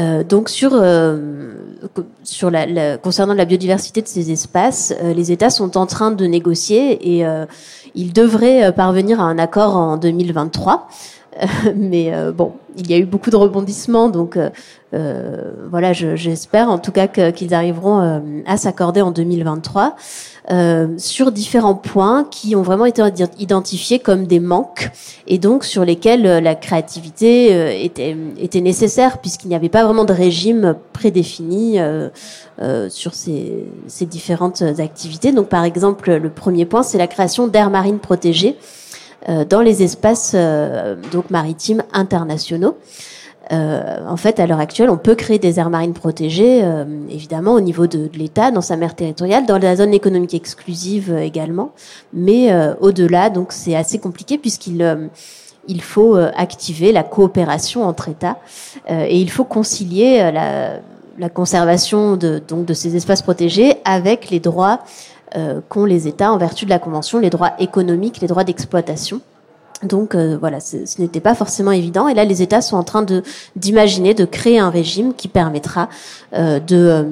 Euh, 0.00 0.24
donc 0.24 0.48
sur 0.48 0.70
euh, 0.74 1.52
la, 2.42 2.96
concernant 2.98 3.34
la 3.34 3.44
biodiversité 3.44 4.00
de 4.00 4.08
ces 4.08 4.30
espaces, 4.30 4.94
euh, 5.02 5.12
les 5.12 5.30
États 5.32 5.50
sont 5.50 5.76
en 5.76 5.86
train 5.86 6.10
de 6.10 6.24
négocier 6.26 7.18
et 7.18 7.26
ils 7.94 8.12
devraient 8.12 8.72
parvenir 8.72 9.20
à 9.20 9.24
un 9.24 9.38
accord 9.38 9.76
en 9.76 9.96
2023. 9.96 10.88
mais 11.76 12.12
bon, 12.32 12.52
il 12.76 12.90
y 12.90 12.94
a 12.94 12.98
eu 12.98 13.04
beaucoup 13.04 13.30
de 13.30 13.36
rebondissements, 13.36 14.08
donc 14.08 14.38
voilà, 14.92 15.92
j'espère 15.92 16.68
en 16.68 16.78
tout 16.78 16.92
cas 16.92 17.06
qu'ils 17.06 17.54
arriveront 17.54 18.42
à 18.46 18.56
s'accorder 18.56 19.00
en 19.00 19.10
2023. 19.10 19.96
Euh, 20.50 20.88
sur 20.96 21.30
différents 21.30 21.76
points 21.76 22.26
qui 22.28 22.56
ont 22.56 22.62
vraiment 22.62 22.86
été 22.86 23.02
identifiés 23.38 24.00
comme 24.00 24.26
des 24.26 24.40
manques 24.40 24.90
et 25.28 25.38
donc 25.38 25.64
sur 25.64 25.84
lesquels 25.84 26.26
euh, 26.26 26.40
la 26.40 26.56
créativité 26.56 27.54
euh, 27.54 27.70
était, 27.70 28.16
était 28.36 28.60
nécessaire 28.60 29.18
puisqu'il 29.18 29.46
n'y 29.46 29.54
avait 29.54 29.68
pas 29.68 29.84
vraiment 29.84 30.04
de 30.04 30.12
régime 30.12 30.74
prédéfini 30.92 31.78
sur 32.88 33.14
ces, 33.14 33.64
ces 33.86 34.06
différentes 34.06 34.62
activités. 34.62 35.32
Donc 35.32 35.48
par 35.48 35.64
exemple, 35.64 36.16
le 36.16 36.30
premier 36.30 36.64
point, 36.64 36.82
c'est 36.82 36.98
la 36.98 37.06
création 37.06 37.46
d'aires 37.46 37.70
marines 37.70 38.00
protégées 38.00 38.56
dans 39.28 39.60
les 39.60 39.82
espaces 39.82 40.34
donc 41.12 41.30
maritimes 41.30 41.82
internationaux. 41.92 42.76
Euh, 43.52 43.98
en 44.06 44.16
fait, 44.16 44.38
à 44.38 44.46
l'heure 44.46 44.60
actuelle, 44.60 44.90
on 44.90 44.96
peut 44.96 45.16
créer 45.16 45.38
des 45.38 45.58
aires 45.58 45.70
marines 45.70 45.92
protégées, 45.92 46.60
euh, 46.62 46.84
évidemment, 47.10 47.54
au 47.54 47.60
niveau 47.60 47.88
de, 47.88 48.08
l'État, 48.14 48.52
dans 48.52 48.60
sa 48.60 48.76
mer 48.76 48.94
territoriale, 48.94 49.44
dans 49.44 49.58
la 49.58 49.74
zone 49.76 49.92
économique 49.92 50.34
exclusive 50.34 51.12
euh, 51.12 51.20
également. 51.20 51.72
Mais 52.12 52.50
au-delà, 52.80 53.30
donc, 53.30 53.52
c'est 53.52 53.74
assez 53.74 53.98
compliqué 53.98 54.38
puisqu'il 54.38 55.08
il 55.68 55.82
faut 55.82 56.16
activer 56.16 56.90
la 56.92 57.02
coopération 57.02 57.84
entre 57.84 58.08
États 58.08 58.38
et 58.88 59.18
il 59.20 59.30
faut 59.30 59.44
concilier 59.44 60.30
la, 60.32 60.80
la 61.18 61.28
conservation 61.28 62.16
de, 62.16 62.40
donc, 62.46 62.66
de 62.66 62.74
ces 62.74 62.96
espaces 62.96 63.22
protégés 63.22 63.76
avec 63.84 64.30
les 64.30 64.40
droits 64.40 64.80
qu'ont 65.68 65.84
les 65.84 66.08
États 66.08 66.32
en 66.32 66.38
vertu 66.38 66.64
de 66.64 66.70
la 66.70 66.78
Convention, 66.78 67.18
les 67.18 67.30
droits 67.30 67.52
économiques, 67.58 68.20
les 68.20 68.26
droits 68.26 68.44
d'exploitation. 68.44 69.20
Donc 69.82 70.14
euh, 70.14 70.36
voilà, 70.38 70.60
ce 70.60 70.76
n'était 71.00 71.20
pas 71.20 71.34
forcément 71.34 71.72
évident. 71.72 72.06
Et 72.08 72.14
là, 72.14 72.24
les 72.24 72.42
États 72.42 72.60
sont 72.60 72.76
en 72.76 72.82
train 72.82 73.02
de 73.02 73.22
d'imaginer, 73.56 74.12
de 74.12 74.24
créer 74.24 74.58
un 74.58 74.70
régime 74.70 75.14
qui 75.14 75.28
permettra 75.28 75.88
euh, 76.34 76.60
de, 76.60 76.76
euh, 76.76 77.02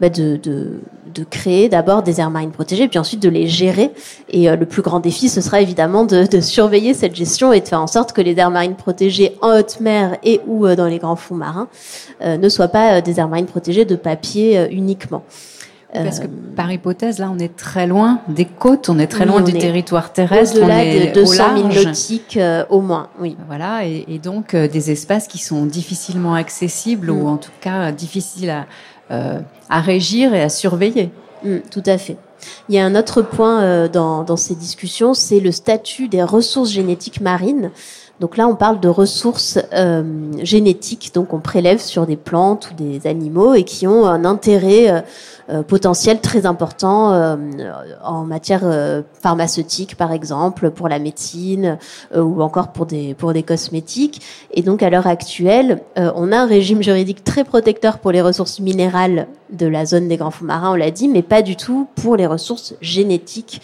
bah 0.00 0.08
de, 0.08 0.36
de, 0.36 0.80
de, 1.14 1.24
créer 1.24 1.68
d'abord 1.68 2.02
des 2.02 2.20
aires 2.20 2.30
marines 2.30 2.52
protégées, 2.52 2.88
puis 2.88 2.98
ensuite 2.98 3.20
de 3.20 3.28
les 3.28 3.46
gérer. 3.46 3.90
Et 4.30 4.48
le 4.48 4.66
plus 4.66 4.82
grand 4.82 5.00
défi, 5.00 5.28
ce 5.28 5.42
sera 5.42 5.60
évidemment 5.60 6.04
de, 6.04 6.26
de, 6.26 6.40
surveiller 6.40 6.94
cette 6.94 7.14
gestion 7.14 7.52
et 7.52 7.60
de 7.60 7.68
faire 7.68 7.82
en 7.82 7.86
sorte 7.86 8.12
que 8.12 8.22
les 8.22 8.38
aires 8.38 8.50
marines 8.50 8.76
protégées 8.76 9.36
en 9.42 9.58
haute 9.58 9.80
mer 9.80 10.16
et 10.24 10.40
ou 10.46 10.66
dans 10.74 10.86
les 10.86 10.98
grands 10.98 11.16
fonds 11.16 11.34
marins 11.34 11.68
ne 12.22 12.48
soient 12.48 12.68
pas 12.68 13.00
des 13.00 13.18
aires 13.18 13.28
marines 13.28 13.46
protégées 13.46 13.84
de 13.84 13.96
papier 13.96 14.68
uniquement. 14.70 15.22
Parce 15.92 16.20
que 16.20 16.26
par 16.26 16.70
hypothèse, 16.70 17.18
là, 17.18 17.30
on 17.32 17.38
est 17.38 17.56
très 17.56 17.86
loin 17.86 18.20
des 18.28 18.44
côtes, 18.44 18.88
on 18.88 18.98
est 18.98 19.06
très 19.06 19.24
loin 19.24 19.40
du 19.40 19.52
territoire 19.52 20.12
terrestre. 20.12 20.58
Au-delà 20.58 20.84
de 20.84 21.14
200 21.14 21.44
000 21.72 21.84
nautiques 21.84 22.36
euh, 22.36 22.64
au 22.70 22.80
moins, 22.80 23.08
oui. 23.20 23.36
Voilà, 23.46 23.86
et, 23.86 24.04
et 24.08 24.18
donc 24.18 24.54
euh, 24.54 24.68
des 24.68 24.90
espaces 24.90 25.28
qui 25.28 25.38
sont 25.38 25.64
difficilement 25.64 26.34
accessibles 26.34 27.10
ou 27.10 27.24
mm. 27.24 27.26
en 27.26 27.36
tout 27.36 27.52
cas 27.60 27.92
difficiles 27.92 28.50
à, 28.50 28.66
euh, 29.10 29.40
à 29.68 29.80
régir 29.80 30.34
et 30.34 30.42
à 30.42 30.48
surveiller. 30.48 31.10
Mm, 31.44 31.58
tout 31.70 31.82
à 31.86 31.98
fait. 31.98 32.16
Il 32.68 32.74
y 32.74 32.78
a 32.78 32.84
un 32.84 32.94
autre 32.94 33.22
point 33.22 33.88
dans, 33.88 34.22
dans 34.22 34.36
ces 34.36 34.54
discussions, 34.54 35.14
c'est 35.14 35.40
le 35.40 35.50
statut 35.50 36.06
des 36.08 36.22
ressources 36.22 36.70
génétiques 36.70 37.20
marines. 37.20 37.70
Donc 38.18 38.38
là, 38.38 38.48
on 38.48 38.54
parle 38.54 38.80
de 38.80 38.88
ressources 38.88 39.58
euh, 39.74 40.02
génétiques, 40.42 41.10
donc 41.14 41.34
on 41.34 41.40
prélève 41.40 41.80
sur 41.80 42.06
des 42.06 42.16
plantes 42.16 42.70
ou 42.70 42.74
des 42.74 43.06
animaux 43.06 43.52
et 43.52 43.62
qui 43.62 43.86
ont 43.86 44.06
un 44.06 44.24
intérêt 44.24 44.90
euh, 44.90 45.00
euh, 45.45 45.45
potentiel 45.68 46.20
très 46.20 46.46
important 46.46 47.38
en 48.02 48.24
matière 48.24 48.62
pharmaceutique, 49.20 49.96
par 49.96 50.12
exemple, 50.12 50.70
pour 50.70 50.88
la 50.88 50.98
médecine 50.98 51.78
ou 52.14 52.42
encore 52.42 52.72
pour 52.72 52.86
des 52.86 53.14
pour 53.14 53.32
des 53.32 53.42
cosmétiques. 53.42 54.22
Et 54.52 54.62
donc 54.62 54.82
à 54.82 54.90
l'heure 54.90 55.06
actuelle, 55.06 55.82
on 55.96 56.32
a 56.32 56.38
un 56.38 56.46
régime 56.46 56.82
juridique 56.82 57.22
très 57.24 57.44
protecteur 57.44 57.98
pour 57.98 58.12
les 58.12 58.22
ressources 58.22 58.60
minérales 58.60 59.28
de 59.50 59.66
la 59.66 59.86
zone 59.86 60.08
des 60.08 60.16
grands 60.16 60.32
fonds 60.32 60.46
marins, 60.46 60.72
on 60.72 60.74
l'a 60.74 60.90
dit, 60.90 61.06
mais 61.06 61.22
pas 61.22 61.42
du 61.42 61.54
tout 61.54 61.86
pour 61.94 62.16
les 62.16 62.26
ressources 62.26 62.74
génétiques 62.80 63.60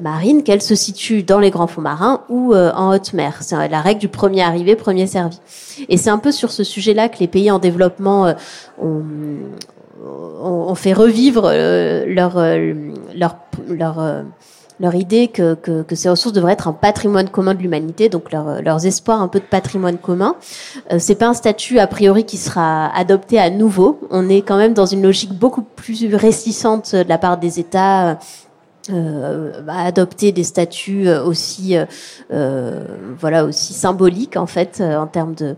marines, 0.00 0.42
qu'elles 0.42 0.62
se 0.62 0.74
situent 0.74 1.22
dans 1.22 1.38
les 1.38 1.50
grands 1.50 1.68
fonds 1.68 1.80
marins 1.80 2.22
ou 2.28 2.54
en 2.54 2.92
haute 2.92 3.12
mer. 3.12 3.38
C'est 3.40 3.68
la 3.68 3.80
règle 3.80 4.00
du 4.00 4.08
premier 4.08 4.42
arrivé, 4.42 4.74
premier 4.74 5.06
servi. 5.06 5.38
Et 5.88 5.96
c'est 5.96 6.10
un 6.10 6.18
peu 6.18 6.32
sur 6.32 6.50
ce 6.50 6.64
sujet-là 6.64 7.08
que 7.08 7.18
les 7.18 7.28
pays 7.28 7.50
en 7.50 7.58
développement 7.58 8.26
euh, 8.26 8.32
ont, 8.80 9.02
ont, 10.42 10.74
fait 10.74 10.92
revivre 11.04 11.44
euh, 11.44 12.04
leur, 12.06 12.38
euh, 12.38 12.72
leur, 13.14 13.36
leur, 13.68 14.24
leur 14.80 14.94
idée 14.94 15.28
que, 15.28 15.54
que, 15.54 15.94
ces 15.94 16.08
ressources 16.08 16.34
devraient 16.34 16.54
être 16.54 16.68
un 16.68 16.72
patrimoine 16.72 17.28
commun 17.28 17.54
de 17.54 17.60
l'humanité, 17.60 18.08
donc 18.08 18.32
leur, 18.32 18.62
leurs 18.62 18.86
espoirs 18.86 19.20
un 19.20 19.28
peu 19.28 19.38
de 19.38 19.44
patrimoine 19.44 19.98
commun. 19.98 20.36
Euh, 20.92 20.96
c'est 20.98 21.14
pas 21.14 21.28
un 21.28 21.34
statut 21.34 21.78
a 21.78 21.86
priori 21.86 22.24
qui 22.24 22.36
sera 22.36 22.94
adopté 22.96 23.38
à 23.38 23.50
nouveau. 23.50 24.00
On 24.10 24.28
est 24.28 24.42
quand 24.42 24.56
même 24.56 24.74
dans 24.74 24.86
une 24.86 25.02
logique 25.02 25.32
beaucoup 25.32 25.62
plus 25.62 26.14
réticente 26.14 26.94
de 26.94 27.08
la 27.08 27.18
part 27.18 27.38
des 27.38 27.60
États 27.60 28.18
euh, 28.90 29.62
adopter 29.68 30.32
des 30.32 30.44
statuts 30.44 31.08
euh, 31.08 31.24
aussi 31.24 31.76
euh, 31.76 31.86
euh, 32.32 32.84
voilà 33.18 33.44
aussi 33.44 33.72
symboliques 33.72 34.36
en 34.36 34.46
fait 34.46 34.82
en 34.82 35.06
termes 35.06 35.34
de 35.34 35.46
euh, 35.46 35.54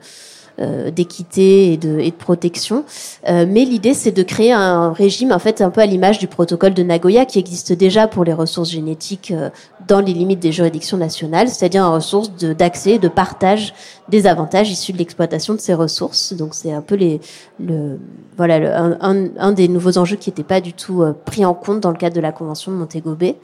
d'équité 0.59 1.73
et 1.73 1.77
de, 1.77 1.99
et 1.99 2.11
de 2.11 2.17
protection. 2.17 2.85
Euh, 3.29 3.47
mais 3.49 3.65
l'idée, 3.65 3.95
c'est 3.95 4.13
de 4.13 4.23
créer 4.23 4.53
un 4.53 4.93
régime, 4.93 5.33
en 5.33 5.39
fait, 5.39 5.61
un 5.61 5.71
peu 5.71 5.81
à 5.81 5.87
l'image 5.87 6.19
du 6.19 6.27
protocole 6.29 6.75
de 6.75 6.83
Nagoya, 6.83 7.27
qui 7.27 7.39
existe 7.39 7.73
déjà 7.73 8.09
pour 8.09 8.25
les 8.25 8.33
ressources 8.33 8.71
génétiques 8.71 9.33
euh, 9.33 9.51
dans 9.87 10.01
les 10.01 10.13
limites 10.13 10.41
des 10.41 10.53
juridictions 10.53 10.97
nationales, 10.97 11.49
c'est-à-dire 11.49 11.83
une 11.85 11.93
ressource 11.93 12.31
d'accès, 12.31 12.99
de, 12.99 13.09
partage 13.09 13.75
des 14.09 14.27
avantages 14.27 14.71
issus 14.71 14.93
de 14.93 14.99
l'exploitation 14.99 15.55
de 15.55 15.61
ces 15.61 15.75
ressources. 15.75 16.33
Donc 16.33 16.55
c'est 16.55 16.73
un 16.73 16.81
peu 16.81 16.97
les, 16.97 17.21
le, 17.61 17.99
voilà, 18.37 18.59
le, 18.59 18.75
un, 18.75 19.29
un, 19.39 19.53
des 19.53 19.69
nouveaux 19.69 19.99
enjeux 19.99 20.17
qui 20.17 20.31
n'était 20.31 20.43
pas 20.43 20.61
du 20.61 20.73
tout 20.73 21.05
pris 21.25 21.45
en 21.45 21.55
compte 21.55 21.81
dans 21.81 21.91
le 21.91 21.97
cadre 21.97 22.17
de 22.17 22.21
la 22.21 22.33
Convention 22.33 22.73
de 22.73 22.77
Montego 22.77 23.15
Bay. 23.15 23.37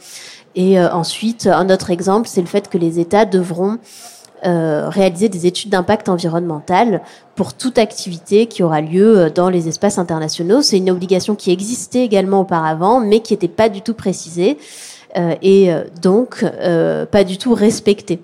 Et 0.56 0.80
ensuite, 0.80 1.46
un 1.46 1.70
autre 1.70 1.90
exemple, 1.90 2.28
c'est 2.28 2.40
le 2.40 2.48
fait 2.48 2.68
que 2.68 2.76
les 2.76 2.98
États 2.98 3.24
devront 3.24 3.78
euh, 4.44 4.88
réaliser 4.88 5.28
des 5.28 5.46
études 5.46 5.70
d'impact 5.70 6.08
environnemental 6.08 7.02
pour 7.36 7.54
toute 7.54 7.78
activité 7.78 8.46
qui 8.46 8.64
aura 8.64 8.80
lieu 8.80 9.18
euh, 9.18 9.30
dans 9.30 9.48
les 9.48 9.68
espaces 9.68 9.98
internationaux. 9.98 10.62
C'est 10.62 10.78
une 10.78 10.90
obligation 10.90 11.36
qui 11.36 11.52
existait 11.52 12.04
également 12.04 12.40
auparavant, 12.40 12.98
mais 12.98 13.20
qui 13.20 13.34
n'était 13.34 13.46
pas 13.46 13.68
du 13.68 13.82
tout 13.82 13.94
précisée 13.94 14.58
euh, 15.16 15.36
et 15.42 15.70
donc 16.00 16.44
pas 17.10 17.24
du 17.24 17.38
tout 17.38 17.54
respectée. 17.54 18.20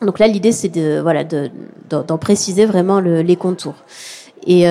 Donc 0.00 0.18
là, 0.18 0.26
l'idée, 0.26 0.52
c'est 0.52 0.68
de 0.68 1.00
voilà 1.00 1.24
d'en 1.24 2.18
préciser 2.18 2.64
vraiment 2.64 3.00
le, 3.00 3.20
les 3.20 3.36
contours. 3.36 3.74
Et 4.46 4.64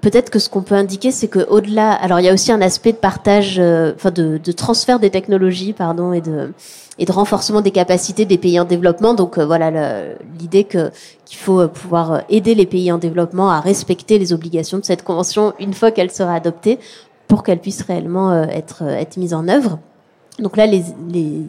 peut-être 0.00 0.30
que 0.30 0.38
ce 0.38 0.48
qu'on 0.48 0.62
peut 0.62 0.74
indiquer, 0.74 1.12
c'est 1.12 1.28
que 1.28 1.46
au-delà, 1.48 1.92
alors 1.92 2.18
il 2.18 2.24
y 2.24 2.28
a 2.28 2.32
aussi 2.32 2.50
un 2.50 2.60
aspect 2.60 2.92
de 2.92 2.96
partage, 2.96 3.60
enfin 3.60 4.10
de, 4.10 4.38
de, 4.42 4.52
transfert 4.52 4.98
des 4.98 5.10
technologies, 5.10 5.72
pardon, 5.72 6.12
et 6.12 6.20
de 6.20 6.50
et 6.98 7.04
de 7.04 7.12
renforcement 7.12 7.60
des 7.60 7.70
capacités 7.70 8.24
des 8.24 8.38
pays 8.38 8.58
en 8.58 8.64
développement. 8.64 9.14
Donc 9.14 9.38
euh, 9.38 9.46
voilà 9.46 10.02
l'idée 10.38 10.64
que 10.64 10.90
qu'il 11.24 11.38
faut 11.38 11.60
euh, 11.60 11.68
pouvoir 11.68 12.12
euh, 12.12 12.18
aider 12.28 12.54
les 12.54 12.66
pays 12.66 12.90
en 12.90 12.98
développement 12.98 13.50
à 13.50 13.60
respecter 13.60 14.18
les 14.18 14.32
obligations 14.32 14.78
de 14.78 14.84
cette 14.84 15.02
convention 15.02 15.52
une 15.60 15.74
fois 15.74 15.90
qu'elle 15.90 16.10
sera 16.10 16.34
adoptée 16.34 16.78
pour 17.28 17.42
qu'elle 17.42 17.58
puisse 17.58 17.82
réellement 17.82 18.44
être 18.44 18.82
être 18.82 19.16
mise 19.16 19.34
en 19.34 19.48
œuvre. 19.48 19.78
Donc 20.38 20.56
là 20.56 20.66
les 20.66 20.84
les 21.10 21.42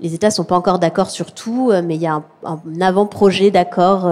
les 0.00 0.14
États 0.14 0.30
sont 0.30 0.44
pas 0.44 0.56
encore 0.56 0.78
d'accord 0.78 1.10
sur 1.10 1.32
tout, 1.32 1.72
mais 1.84 1.94
il 1.96 2.02
y 2.02 2.06
a 2.06 2.22
un, 2.44 2.62
avant-projet 2.80 3.50
d'accord 3.50 4.10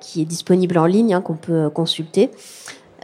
qui 0.00 0.22
est 0.22 0.24
disponible 0.24 0.78
en 0.78 0.86
ligne 0.86 1.14
hein, 1.14 1.20
qu'on 1.20 1.34
peut 1.34 1.70
consulter. 1.70 2.30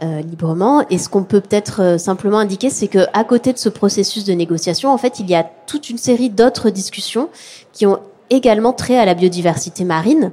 librement. 0.01 0.85
Et 0.89 0.97
ce 0.97 1.09
qu'on 1.09 1.23
peut 1.23 1.41
peut-être 1.41 1.99
simplement 1.99 2.39
indiquer, 2.39 2.69
c'est 2.69 2.87
que 2.87 3.05
à 3.13 3.23
côté 3.23 3.51
de 3.51 3.57
ce 3.57 3.69
processus 3.69 4.23
de 4.23 4.33
négociation, 4.33 4.93
en 4.93 4.97
fait, 4.97 5.19
il 5.19 5.29
y 5.29 5.35
a 5.35 5.43
toute 5.43 5.89
une 5.89 5.97
série 5.97 6.29
d'autres 6.29 6.69
discussions 6.69 7.29
qui 7.73 7.85
ont 7.85 7.99
également 8.29 8.73
trait 8.73 8.97
à 8.97 9.05
la 9.05 9.13
biodiversité 9.13 9.83
marine. 9.83 10.31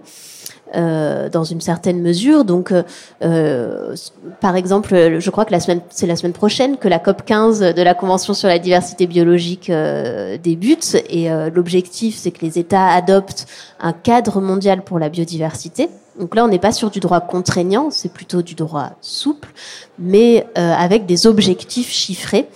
Euh, 0.76 1.30
dans 1.30 1.44
une 1.44 1.62
certaine 1.62 2.02
mesure. 2.02 2.44
Donc, 2.44 2.70
euh, 2.70 2.82
euh, 3.24 3.96
par 4.42 4.56
exemple, 4.56 5.18
je 5.18 5.30
crois 5.30 5.46
que 5.46 5.54
c'est 5.88 6.06
la 6.06 6.16
semaine 6.16 6.32
prochaine 6.34 6.76
que 6.76 6.86
la 6.86 6.98
COP 6.98 7.24
15 7.24 7.60
de 7.60 7.82
la 7.82 7.94
Convention 7.94 8.34
sur 8.34 8.48
la 8.48 8.58
diversité 8.58 9.06
biologique 9.06 9.72
débute. 10.42 10.96
Et 11.08 11.28
l'objectif, 11.54 12.16
c'est 12.16 12.30
que 12.30 12.44
les 12.44 12.58
États 12.58 12.88
adoptent 12.88 13.46
un 13.80 13.94
cadre 13.94 14.42
mondial 14.42 14.82
pour 14.82 14.98
la 14.98 15.08
biodiversité. 15.08 15.88
Donc 16.18 16.34
là, 16.34 16.44
on 16.44 16.48
n'est 16.48 16.58
pas 16.58 16.72
sur 16.72 16.90
du 16.90 17.00
droit 17.00 17.20
contraignant, 17.20 17.90
c'est 17.90 18.12
plutôt 18.12 18.42
du 18.42 18.54
droit 18.54 18.90
souple, 19.00 19.48
mais 19.98 20.46
avec 20.54 21.06
des 21.06 21.26
objectifs 21.26 21.90
chiffrés. 21.90 22.48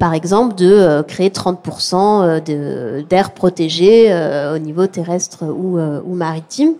par 0.00 0.14
exemple, 0.14 0.56
de 0.56 1.02
créer 1.06 1.28
30% 1.28 3.04
d'air 3.08 3.30
protégé 3.30 4.12
au 4.52 4.58
niveau 4.58 4.86
terrestre 4.88 5.44
ou, 5.44 5.78
ou 5.78 6.14
maritime. 6.14 6.74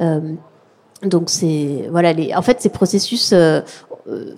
Euh, 0.00 0.20
donc 1.02 1.24
c'est 1.26 1.88
voilà 1.90 2.12
en 2.34 2.42
fait 2.42 2.60
ces 2.60 2.70
processus 2.70 3.32
euh, 3.32 3.60
euh, 4.08 4.34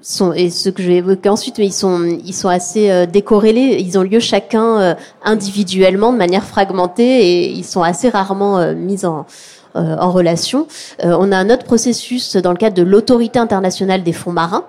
sont, 0.00 0.32
et 0.32 0.48
ce 0.48 0.68
que 0.68 0.82
je 0.82 0.88
vais 0.88 0.96
évoquer 0.96 1.28
ensuite, 1.28 1.58
mais 1.58 1.66
ils 1.66 1.72
sont, 1.72 2.04
ils 2.24 2.34
sont 2.34 2.48
assez 2.48 3.06
décorrélés. 3.08 3.78
Ils 3.80 3.98
ont 3.98 4.02
lieu 4.02 4.20
chacun 4.20 4.96
individuellement, 5.24 6.12
de 6.12 6.16
manière 6.16 6.44
fragmentée, 6.44 7.26
et 7.26 7.50
ils 7.50 7.64
sont 7.64 7.82
assez 7.82 8.08
rarement 8.08 8.72
mis 8.74 9.04
en, 9.04 9.26
en 9.74 10.12
relation. 10.12 10.68
on 11.02 11.32
a 11.32 11.36
un 11.36 11.50
autre 11.50 11.64
processus 11.64 12.36
dans 12.36 12.52
le 12.52 12.56
cadre 12.56 12.76
de 12.76 12.82
l'autorité 12.82 13.40
internationale 13.40 14.04
des 14.04 14.12
fonds 14.12 14.32
marins, 14.32 14.64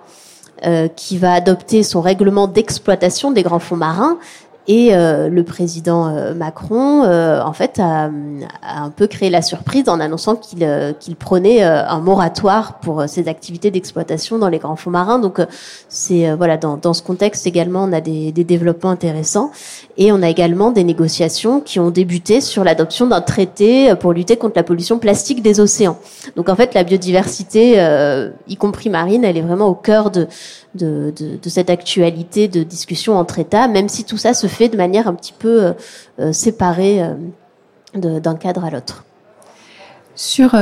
qui 0.96 1.20
va 1.20 1.34
adopter 1.34 1.84
son 1.84 2.02
règlement 2.02 2.48
d'exploitation 2.48 3.32
des 3.32 3.44
grands 3.44 3.60
fonds 3.60 3.78
marins 3.78 4.18
et 4.70 4.94
euh, 4.94 5.30
le 5.30 5.44
président 5.44 6.16
euh, 6.16 6.36
Macron, 6.36 7.04
euh, 7.04 7.42
en 7.42 7.54
fait, 7.54 7.80
a, 7.80 8.12
a, 8.62 8.84
un 8.84 8.92
peu 8.92 9.08
créé 9.08 9.32
la 9.32 9.42
surprise 9.42 9.90
en 9.90 10.00
annonçant 10.00 10.36
qu'il 10.36 10.60
qu'il 11.00 11.16
prenait 11.16 11.64
un 11.64 12.00
moratoire 12.00 12.80
pour 12.80 13.04
ses 13.08 13.28
activités 13.28 13.72
d'exploitation 13.72 14.38
dans 14.38 14.48
les 14.48 14.60
grands 14.60 14.76
fonds 14.76 14.92
marins. 14.92 15.18
Donc, 15.18 15.42
c'est 15.88 16.32
voilà, 16.36 16.58
dans, 16.58 16.78
dans, 16.78 16.94
ce 16.94 17.02
contexte 17.02 17.48
également, 17.48 17.86
on 17.86 17.94
a 17.94 18.02
des, 18.02 18.32
des, 18.32 18.44
développements 18.44 18.92
intéressants 18.92 19.52
et 19.98 20.12
on 20.12 20.22
a 20.22 20.30
également 20.30 20.70
des 20.72 20.84
négociations 20.84 21.62
qui 21.62 21.80
ont 21.80 21.90
débuté 21.90 22.40
sur 22.40 22.64
l'adoption 22.64 23.08
d'un 23.08 23.22
traité 23.22 23.96
pour 23.96 24.14
lutter 24.14 24.38
contre 24.38 24.58
la 24.58 24.64
pollution 24.64 25.00
plastique 25.00 25.42
des 25.42 25.60
océans. 25.60 25.98
Donc, 26.36 26.48
en 26.48 26.56
fait, 26.56 26.76
la 26.76 26.84
biodiversité, 26.84 27.82
y 28.48 28.56
compris 28.56 28.90
marine, 28.90 29.24
elle 29.24 29.38
est 29.38 29.42
vraiment 29.42 29.68
au 29.68 29.76
cœur 29.76 30.12
de 30.12 30.28
de, 30.76 31.14
cette 31.44 31.70
actualité 31.70 32.48
de 32.48 32.64
discussion 32.64 33.18
entre 33.18 33.40
États, 33.40 33.68
même 33.68 33.90
si 33.90 34.04
tout 34.04 34.18
ça 34.18 34.34
se 34.34 34.48
fait 34.48 34.70
de 34.70 34.78
manière 34.78 35.08
un 35.08 35.14
petit 35.14 35.34
peu 35.38 35.64
euh, 35.64 35.74
euh, 36.20 36.34
séparée 36.34 37.04
euh, 37.04 38.20
d'un 38.20 38.36
cadre 38.36 38.66
à 38.66 38.70
l'autre. 38.70 39.06
Sur 40.16 40.54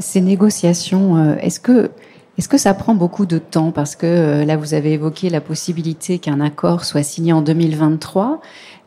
ces 0.00 0.20
négociations, 0.20 1.36
est-ce 1.36 1.60
que 1.60 1.92
est-ce 2.36 2.48
que 2.48 2.58
ça 2.58 2.74
prend 2.74 2.96
beaucoup 2.96 3.26
de 3.26 3.38
temps? 3.38 3.70
Parce 3.70 3.94
que 3.94 4.42
là, 4.44 4.56
vous 4.56 4.74
avez 4.74 4.94
évoqué 4.94 5.30
la 5.30 5.40
possibilité 5.40 6.18
qu'un 6.18 6.40
accord 6.40 6.84
soit 6.84 7.04
signé 7.04 7.32
en 7.32 7.40
2023, 7.40 8.40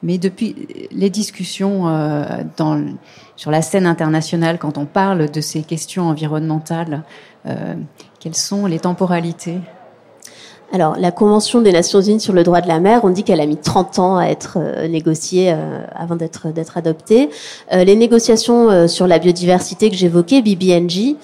mais 0.03 0.17
depuis 0.17 0.67
les 0.91 1.09
discussions 1.09 1.85
sur 3.37 3.51
la 3.51 3.61
scène 3.61 3.85
internationale, 3.85 4.59
quand 4.59 4.77
on 4.77 4.85
parle 4.85 5.31
de 5.31 5.39
ces 5.39 5.63
questions 5.63 6.09
environnementales, 6.09 7.03
quelles 8.19 8.35
sont 8.35 8.65
les 8.65 8.79
temporalités? 8.79 9.59
Alors, 10.73 10.97
la 10.97 11.11
Convention 11.11 11.61
des 11.61 11.71
Nations 11.71 12.01
Unies 12.01 12.19
sur 12.19 12.33
le 12.33 12.43
droit 12.43 12.59
de 12.59 12.67
la 12.67 12.79
mer, 12.79 13.01
on 13.03 13.09
dit 13.09 13.23
qu'elle 13.23 13.39
a 13.39 13.45
mis 13.45 13.57
30 13.57 13.99
ans 13.99 14.17
à 14.17 14.25
être 14.25 14.57
euh, 14.57 14.87
négociée 14.87 15.51
euh, 15.51 15.79
avant 15.95 16.15
d'être 16.17 16.77
adoptée. 16.77 17.29
Euh, 17.71 17.85
les 17.85 17.95
négociations 17.95 18.87
sur 18.87 19.07
la 19.07 19.19
biodiversité 19.19 19.89
que 19.89 19.95
j'évoquais, 19.95 20.41
BBNG, 20.41 21.15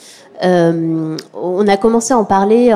on 0.42 1.68
a 1.68 1.78
commencé 1.78 2.14
à 2.14 2.18
en 2.18 2.26
parler 2.26 2.74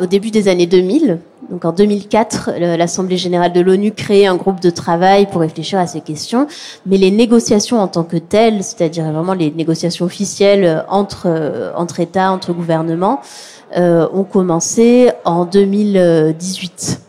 au 0.00 0.06
début 0.06 0.30
des 0.30 0.46
années 0.48 0.66
2000. 0.66 1.18
Donc 1.50 1.64
en 1.64 1.72
2004, 1.72 2.50
l'Assemblée 2.76 3.16
générale 3.16 3.52
de 3.52 3.60
l'ONU 3.60 3.92
crée 3.92 4.26
un 4.26 4.36
groupe 4.36 4.60
de 4.60 4.70
travail 4.70 5.26
pour 5.26 5.40
réfléchir 5.40 5.78
à 5.78 5.86
ces 5.86 6.00
questions. 6.00 6.46
Mais 6.86 6.96
les 6.96 7.10
négociations 7.10 7.80
en 7.80 7.88
tant 7.88 8.04
que 8.04 8.18
telles, 8.18 8.62
c'est-à-dire 8.62 9.10
vraiment 9.10 9.32
les 9.32 9.50
négociations 9.50 10.04
officielles 10.04 10.84
entre 10.88 11.72
entre 11.74 11.98
États, 12.00 12.30
entre 12.30 12.52
gouvernements, 12.52 13.20
ont 13.76 14.24
commencé 14.24 15.10
en 15.24 15.44
2018. 15.44 17.02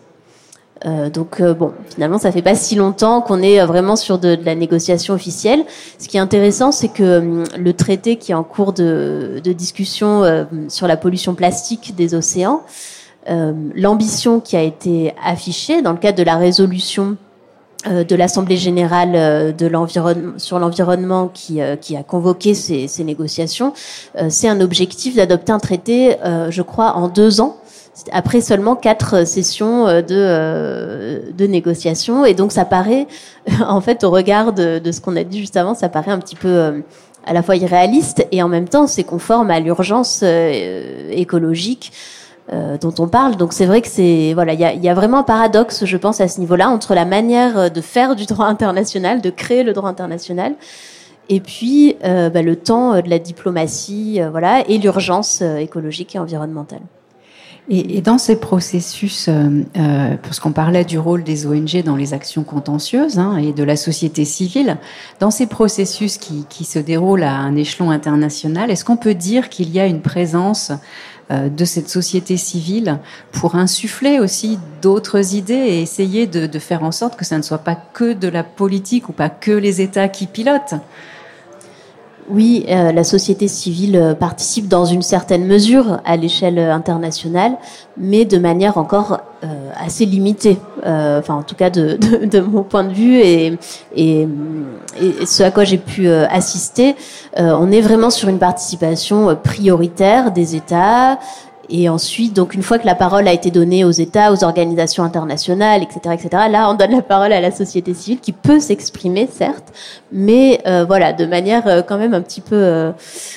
Euh, 0.85 1.09
donc 1.09 1.41
euh, 1.41 1.53
bon, 1.53 1.73
finalement, 1.93 2.17
ça 2.17 2.31
fait 2.31 2.41
pas 2.41 2.55
si 2.55 2.75
longtemps 2.75 3.21
qu'on 3.21 3.41
est 3.41 3.63
vraiment 3.65 3.95
sur 3.95 4.17
de, 4.17 4.37
la 4.43 4.55
négociation 4.55 5.13
officielle. 5.13 5.65
Ce 5.97 6.07
qui 6.07 6.17
est 6.17 6.21
intéressant, 6.21 6.71
c'est 6.71 6.87
que 6.87 7.19
hum, 7.19 7.43
le 7.57 7.73
traité 7.73 8.15
qui 8.15 8.31
est 8.31 8.35
en 8.35 8.43
cours 8.43 8.73
de, 8.73 9.41
discussion 9.45 10.23
sur 10.69 10.87
la 10.87 10.95
pollution 10.95 11.33
plastique 11.33 11.95
des 11.95 12.13
océans, 12.13 12.61
l'ambition 13.75 14.39
qui 14.39 14.55
a 14.55 14.61
été 14.61 15.13
affichée 15.23 15.81
dans 15.81 15.91
le 15.91 15.97
cadre 15.97 16.17
de 16.17 16.23
la 16.23 16.37
résolution 16.37 17.11
euh, 17.11 17.28
de 17.85 18.15
l'Assemblée 18.15 18.57
générale 18.57 19.13
euh, 19.15 19.51
de 19.53 19.71
sur 20.37 20.59
l'environnement 20.59 21.29
qui, 21.33 21.61
euh, 21.61 21.77
qui 21.77 21.95
a 21.95 22.03
convoqué 22.03 22.53
ces, 22.53 22.87
ces 22.87 23.05
négociations, 23.05 23.73
c'est 24.27 24.49
un 24.49 24.59
objectif 24.59 25.15
d'adopter 25.15 25.51
un 25.51 25.59
traité, 25.59 26.17
je 26.49 26.61
crois, 26.61 26.93
en 26.95 27.07
deux 27.07 27.41
ans 27.41 27.57
après 28.11 28.39
seulement 28.41 28.75
quatre 28.75 29.25
sessions 29.25 29.85
de, 29.85 31.31
de 31.31 31.47
négociations. 31.47 32.25
Et 32.25 32.33
donc 32.33 32.51
ça 32.51 32.65
paraît, 32.65 33.07
en 33.67 33.81
fait, 33.81 34.03
au 34.03 34.09
regard 34.09 34.53
de, 34.53 34.79
de 34.79 34.91
ce 34.91 35.01
qu'on 35.01 35.15
a 35.15 35.23
dit 35.23 35.39
juste 35.39 35.57
avant, 35.57 35.73
ça 35.73 35.89
paraît 35.89 36.11
un 36.11 36.19
petit 36.19 36.35
peu 36.35 36.81
à 37.25 37.33
la 37.33 37.43
fois 37.43 37.55
irréaliste 37.55 38.25
et 38.31 38.41
en 38.41 38.47
même 38.47 38.67
temps 38.67 38.87
c'est 38.87 39.03
conforme 39.03 39.51
à 39.51 39.59
l'urgence 39.59 40.23
écologique 41.11 41.91
euh, 42.51 42.79
dont 42.79 42.93
on 42.97 43.07
parle. 43.07 43.35
Donc 43.35 43.53
c'est 43.53 43.67
vrai 43.67 43.79
que 43.79 43.87
c'est 43.87 44.33
voilà, 44.33 44.53
il 44.53 44.59
y 44.59 44.89
a, 44.89 44.93
vraiment 44.95 45.19
un 45.19 45.23
paradoxe, 45.23 45.85
je 45.85 45.97
pense, 45.97 46.19
à 46.19 46.27
ce 46.27 46.39
niveau-là 46.39 46.69
entre 46.69 46.95
la 46.95 47.05
manière 47.05 47.57
euh, 47.59 47.69
de 47.69 47.79
faire 47.79 48.15
du 48.15 48.25
droit 48.25 48.47
international, 48.47 49.21
de 49.21 49.29
créer 49.29 49.61
le 49.61 49.71
droit 49.71 49.87
international, 49.87 50.55
et 51.29 51.41
puis 51.41 51.97
euh, 52.03 52.31
bah, 52.31 52.41
le 52.41 52.55
temps 52.55 53.01
de 53.01 53.09
la 53.09 53.19
diplomatie, 53.19 54.19
voilà, 54.31 54.67
et 54.67 54.79
l'urgence 54.79 55.41
écologique 55.41 56.15
et 56.15 56.19
environnementale. 56.19 56.81
Et, 57.71 58.01
dans 58.01 58.17
ces 58.17 58.39
processus, 58.39 59.29
parce 60.23 60.39
qu'on 60.39 60.51
parlait 60.51 60.85
du 60.85 60.97
rôle 60.97 61.23
des 61.23 61.45
ONG 61.45 61.83
dans 61.85 61.95
les 61.95 62.15
actions 62.15 62.43
contentieuses 62.43 63.19
hein, 63.19 63.37
et 63.37 63.53
de 63.53 63.63
la 63.63 63.75
société 63.75 64.25
civile, 64.25 64.77
dans 65.19 65.29
ces 65.29 65.45
processus 65.45 66.17
qui, 66.17 66.47
qui 66.49 66.65
se 66.65 66.79
déroulent 66.79 67.21
à 67.21 67.35
un 67.35 67.55
échelon 67.55 67.91
international, 67.91 68.71
est-ce 68.71 68.83
qu'on 68.83 68.97
peut 68.97 69.13
dire 69.13 69.49
qu'il 69.49 69.69
y 69.69 69.79
a 69.79 69.85
une 69.85 70.01
présence 70.01 70.71
de 71.29 71.65
cette 71.65 71.89
société 71.89 72.37
civile 72.37 72.97
pour 73.31 73.55
insuffler 73.55 74.19
aussi 74.19 74.57
d'autres 74.81 75.35
idées 75.35 75.53
et 75.53 75.81
essayer 75.81 76.25
de, 76.25 76.59
faire 76.59 76.83
en 76.83 76.91
sorte 76.91 77.15
que 77.17 77.25
ça 77.25 77.37
ne 77.37 77.43
soit 77.43 77.59
pas 77.59 77.75
que 77.75 78.13
de 78.13 78.27
la 78.27 78.43
politique 78.43 79.09
ou 79.09 79.11
pas 79.11 79.29
que 79.29 79.51
les 79.51 79.81
États 79.81 80.07
qui 80.07 80.25
pilotent. 80.25 80.75
Oui, 82.29 82.65
euh, 82.69 82.91
la 82.91 83.03
société 83.03 83.47
civile 83.47 83.95
euh, 83.95 84.13
participe 84.13 84.67
dans 84.67 84.85
une 84.85 85.01
certaine 85.01 85.47
mesure 85.47 85.99
à 86.05 86.15
l'échelle 86.15 86.59
internationale, 86.59 87.57
mais 87.97 88.23
de 88.23 88.37
manière 88.37 88.77
encore 88.77 89.21
euh, 89.43 89.58
assez 89.79 90.05
limitée. 90.05 90.57
enfin, 90.83 91.35
en 91.35 91.43
tout 91.43 91.55
cas, 91.55 91.69
de, 91.69 91.97
de, 92.21 92.25
de, 92.25 92.39
mon 92.39 92.63
point 92.63 92.83
de 92.83 92.93
vue 92.93 93.19
et, 93.19 93.57
et, 93.95 94.27
et 95.01 95.25
ce 95.25 95.43
à 95.43 95.51
quoi 95.51 95.63
j'ai 95.63 95.77
pu 95.77 96.09
assister, 96.09 96.95
on 97.37 97.71
est 97.71 97.81
vraiment 97.81 98.09
sur 98.09 98.29
une 98.29 98.39
participation 98.39 99.35
prioritaire 99.41 100.31
des 100.31 100.55
États, 100.55 101.19
et 101.69 101.87
ensuite, 101.87 102.35
donc 102.35 102.55
une 102.55 102.63
fois 102.63 102.79
que 102.79 102.85
la 102.85 102.95
parole 102.95 103.27
a 103.27 103.33
été 103.33 103.51
donnée 103.51 103.85
aux 103.85 103.91
États, 103.91 104.31
aux 104.31 104.43
organisations 104.43 105.03
internationales, 105.03 105.83
etc., 105.83 106.15
etc., 106.15 106.43
là, 106.49 106.69
on 106.69 106.73
donne 106.73 106.91
la 106.91 107.01
parole 107.01 107.31
à 107.31 107.41
la 107.41 107.51
société 107.51 107.93
civile 107.93 108.19
qui 108.19 108.31
peut 108.31 108.59
s'exprimer, 108.59 109.29
certes, 109.31 109.71
mais 110.11 110.61
euh, 110.65 110.83
voilà, 110.85 111.13
de 111.13 111.25
manière 111.25 111.67
euh, 111.67 111.81
quand 111.81 111.97
même 111.97 112.13
un 112.13 112.21
petit 112.21 112.41
peu, 112.41 112.55
euh, 112.55 112.91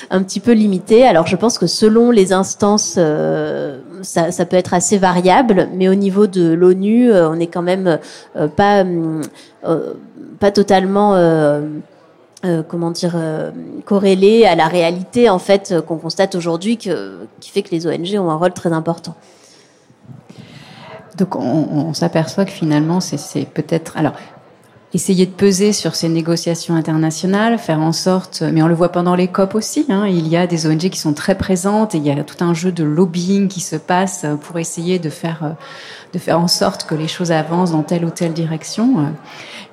un 0.09 0.23
petit 0.23 0.39
peu 0.39 0.53
limitée. 0.53 1.05
Alors, 1.05 1.27
je 1.27 1.35
pense 1.35 1.59
que 1.59 1.67
selon 1.67 2.09
les 2.09 2.33
instances, 2.33 2.99
ça, 4.01 4.31
ça, 4.31 4.45
peut 4.45 4.57
être 4.57 4.73
assez 4.73 4.97
variable, 4.97 5.69
mais 5.73 5.87
au 5.87 5.95
niveau 5.95 6.25
de 6.25 6.53
l'ONU, 6.53 7.13
on 7.13 7.35
n'est 7.35 7.47
quand 7.47 7.61
même 7.61 7.99
pas, 8.55 8.83
pas 10.39 10.51
totalement 10.51 11.15
euh, 12.45 12.61
comment 12.61 12.91
dire, 12.91 13.13
euh, 13.15 13.51
corrélé 13.85 14.43
à 14.45 14.55
la 14.55 14.67
réalité 14.67 15.29
en 15.29 15.39
fait 15.39 15.71
euh, 15.71 15.81
qu'on 15.81 15.97
constate 15.97 16.35
aujourd'hui, 16.35 16.75
qui 16.75 16.89
fait 17.41 17.61
que 17.61 17.71
les 17.71 17.87
ONG 17.87 18.19
ont 18.19 18.29
un 18.29 18.35
rôle 18.35 18.51
très 18.51 18.73
important. 18.73 19.15
Donc 21.17 21.37
on, 21.37 21.41
on 21.41 21.93
s'aperçoit 21.93 22.43
que 22.43 22.51
finalement 22.51 22.99
c'est 22.99 23.45
peut-être 23.45 23.95
alors 23.95 24.13
essayer 24.93 25.25
de 25.25 25.31
peser 25.31 25.73
sur 25.73 25.95
ces 25.95 26.07
négociations 26.07 26.75
internationales, 26.75 27.57
faire 27.57 27.79
en 27.79 27.91
sorte, 27.91 28.43
mais 28.43 28.61
on 28.61 28.67
le 28.67 28.75
voit 28.75 28.91
pendant 28.91 29.15
les 29.15 29.27
COP 29.27 29.55
aussi, 29.55 29.85
hein, 29.89 30.05
il 30.07 30.27
y 30.27 30.37
a 30.37 30.45
des 30.45 30.67
ONG 30.67 30.89
qui 30.89 30.99
sont 30.99 31.13
très 31.13 31.35
présentes 31.35 31.95
et 31.95 31.97
il 31.97 32.05
y 32.05 32.11
a 32.11 32.23
tout 32.23 32.43
un 32.43 32.53
jeu 32.53 32.71
de 32.71 32.83
lobbying 32.83 33.47
qui 33.47 33.59
se 33.61 33.75
passe 33.75 34.25
pour 34.41 34.59
essayer 34.59 34.99
de 34.99 35.09
faire, 35.09 35.55
de 36.13 36.19
faire 36.19 36.39
en 36.39 36.47
sorte 36.47 36.85
que 36.85 36.93
les 36.93 37.07
choses 37.07 37.31
avancent 37.31 37.71
dans 37.71 37.83
telle 37.83 38.05
ou 38.05 38.11
telle 38.11 38.33
direction. 38.33 39.13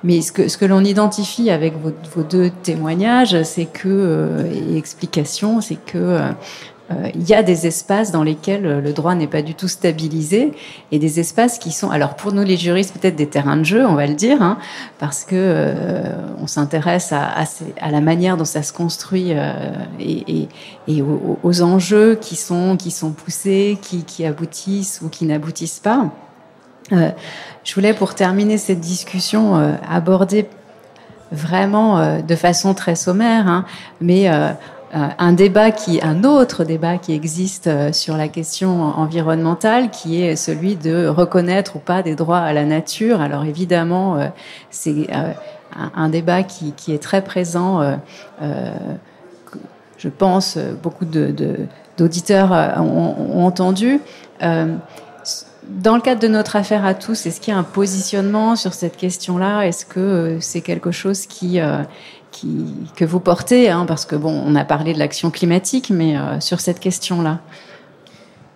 Mais 0.03 0.21
ce 0.21 0.31
que, 0.31 0.47
ce 0.47 0.57
que 0.57 0.65
l'on 0.65 0.83
identifie 0.83 1.51
avec 1.51 1.77
vos, 1.79 1.91
vos, 2.15 2.23
deux 2.23 2.49
témoignages, 2.63 3.43
c'est 3.43 3.65
que, 3.65 4.47
et 4.51 4.75
explications, 4.77 5.61
c'est 5.61 5.75
que 5.75 5.97
euh, 5.97 6.31
il 7.15 7.27
y 7.27 7.33
a 7.33 7.43
des 7.43 7.67
espaces 7.67 8.11
dans 8.11 8.23
lesquels 8.23 8.65
euh, 8.65 8.81
le 8.81 8.93
droit 8.93 9.15
n'est 9.15 9.27
pas 9.27 9.41
du 9.41 9.55
tout 9.55 9.67
stabilisé 9.67 10.53
et 10.91 10.99
des 10.99 11.19
espaces 11.19 11.59
qui 11.59 11.71
sont, 11.71 11.89
alors 11.89 12.15
pour 12.15 12.31
nous 12.33 12.43
les 12.43 12.57
juristes, 12.57 12.97
peut-être 12.97 13.15
des 13.15 13.27
terrains 13.27 13.57
de 13.57 13.63
jeu, 13.63 13.85
on 13.85 13.95
va 13.95 14.07
le 14.07 14.15
dire, 14.15 14.41
hein, 14.41 14.57
parce 14.99 15.23
que 15.23 15.35
euh, 15.35 16.03
on 16.41 16.47
s'intéresse 16.47 17.11
à, 17.13 17.45
la 17.89 18.01
manière 18.01 18.37
dont 18.37 18.45
ça 18.45 18.63
se 18.63 18.73
construit 18.73 19.27
euh, 19.29 19.71
et, 19.99 20.47
aux, 21.43 21.61
enjeux 21.61 22.15
qui 22.15 22.35
sont, 22.35 22.77
qui 22.77 22.91
sont 22.91 23.11
poussés, 23.11 23.77
qui, 23.81 24.25
aboutissent 24.25 25.01
ou 25.03 25.09
qui 25.09 25.25
n'aboutissent 25.25 25.79
pas. 25.79 26.09
Euh, 26.91 27.11
je 27.63 27.73
voulais, 27.73 27.93
pour 27.93 28.15
terminer 28.15 28.57
cette 28.57 28.79
discussion, 28.79 29.57
euh, 29.57 29.73
aborder 29.89 30.47
vraiment 31.31 32.21
de 32.21 32.35
façon 32.35 32.73
très 32.73 32.95
sommaire, 32.95 33.47
hein, 33.47 33.65
mais 34.01 34.29
euh, 34.29 34.51
un 34.93 35.33
débat 35.33 35.71
qui, 35.71 36.01
un 36.01 36.23
autre 36.23 36.63
débat 36.63 36.97
qui 36.97 37.13
existe 37.13 37.67
euh, 37.67 37.93
sur 37.93 38.17
la 38.17 38.27
question 38.27 38.81
environnementale, 38.81 39.89
qui 39.89 40.21
est 40.21 40.35
celui 40.35 40.75
de 40.75 41.07
reconnaître 41.07 41.77
ou 41.77 41.79
pas 41.79 42.01
des 42.03 42.15
droits 42.15 42.39
à 42.39 42.51
la 42.51 42.65
nature. 42.65 43.21
Alors 43.21 43.45
évidemment, 43.45 44.17
euh, 44.17 44.27
c'est 44.69 45.07
un, 45.95 46.09
débat 46.09 46.43
qui, 46.43 46.73
est 46.89 47.01
très 47.01 47.23
présent. 47.23 47.97
je 49.97 50.09
pense 50.09 50.57
beaucoup 50.83 51.05
d'auditeurs 51.05 52.51
ont, 52.81 53.45
entendu. 53.45 54.01
Dans 54.41 55.95
le 55.95 56.01
cadre 56.01 56.19
de 56.19 56.27
notre 56.27 56.57
affaire 56.57 56.85
à 56.85 56.93
tous, 56.93 57.25
est-ce 57.25 57.39
qu'il 57.39 57.53
y 57.53 57.55
a 57.55 57.59
un 57.59 57.63
positionnement 57.63 58.57
sur 58.57 58.73
cette 58.73 58.97
question-là? 58.97 59.61
Est-ce 59.61 59.85
que 59.85 60.37
c'est 60.41 60.59
quelque 60.59 60.91
chose 60.91 61.25
qui 61.25 61.61
que 62.95 63.05
vous 63.05 63.19
portez, 63.19 63.69
hein, 63.69 63.85
parce 63.85 64.05
que 64.05 64.15
bon, 64.15 64.43
on 64.45 64.55
a 64.55 64.65
parlé 64.65 64.93
de 64.93 64.99
l'action 64.99 65.31
climatique, 65.31 65.89
mais 65.89 66.17
euh, 66.17 66.39
sur 66.39 66.59
cette 66.59 66.79
question-là. 66.79 67.39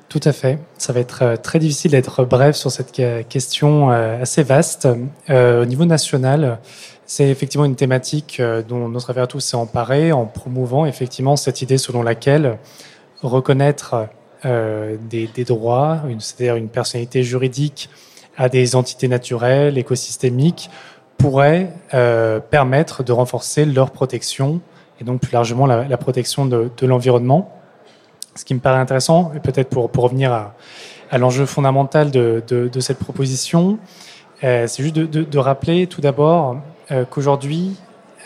Tout 0.09 0.21
à 0.23 0.31
fait. 0.31 0.59
Ça 0.77 0.93
va 0.93 0.99
être 1.01 1.23
euh, 1.23 1.35
très 1.35 1.59
difficile 1.59 1.91
d'être 1.91 2.23
bref 2.23 2.55
sur 2.55 2.71
cette 2.71 2.91
question 3.27 3.91
euh, 3.91 4.21
assez 4.21 4.43
vaste. 4.43 4.87
Au 5.29 5.65
niveau 5.65 5.85
national, 5.85 6.59
c'est 7.05 7.29
effectivement 7.29 7.65
une 7.65 7.75
thématique 7.75 8.41
dont 8.67 8.87
notre 8.87 9.11
affaire 9.11 9.27
s'est 9.39 9.57
emparé 9.57 10.11
en 10.11 10.25
promouvant 10.25 10.85
effectivement 10.85 11.35
cette 11.35 11.61
idée 11.61 11.77
selon 11.77 12.01
laquelle 12.01 12.57
reconnaître 13.21 14.07
des, 14.43 15.29
droits, 15.45 16.01
c'est-à-dire 16.19 16.55
une 16.55 16.69
personnalité 16.69 17.23
juridique 17.23 17.89
à 18.37 18.49
des 18.49 18.75
entités 18.75 19.07
naturelles, 19.07 19.77
écosystémiques, 19.77 20.69
pourrait 21.25 21.73
euh, 21.95 22.39
permettre 22.39 23.01
de 23.01 23.11
renforcer 23.11 23.65
leur 23.65 23.89
protection 23.89 24.61
et 25.01 25.03
donc 25.03 25.21
plus 25.21 25.31
largement 25.31 25.65
la, 25.65 25.97
protection 25.97 26.45
de, 26.45 26.69
l'environnement. 26.83 27.51
Ce 28.35 28.45
qui 28.45 28.53
me 28.53 28.59
paraît 28.59 28.77
intéressant, 28.77 29.31
et 29.35 29.39
peut-être 29.39 29.69
pour, 29.69 29.89
pour 29.89 30.03
revenir 30.03 30.31
à, 30.31 31.17
l'enjeu 31.17 31.47
fondamental 31.47 32.11
de, 32.11 32.79
cette 32.79 32.99
proposition, 32.99 33.79
euh, 34.43 34.67
c'est 34.67 34.83
juste 34.83 34.93
de, 34.93 35.39
rappeler 35.39 35.87
tout 35.87 35.99
d'abord 35.99 36.57
euh, 36.91 37.05
qu'aujourd'hui, 37.09 37.75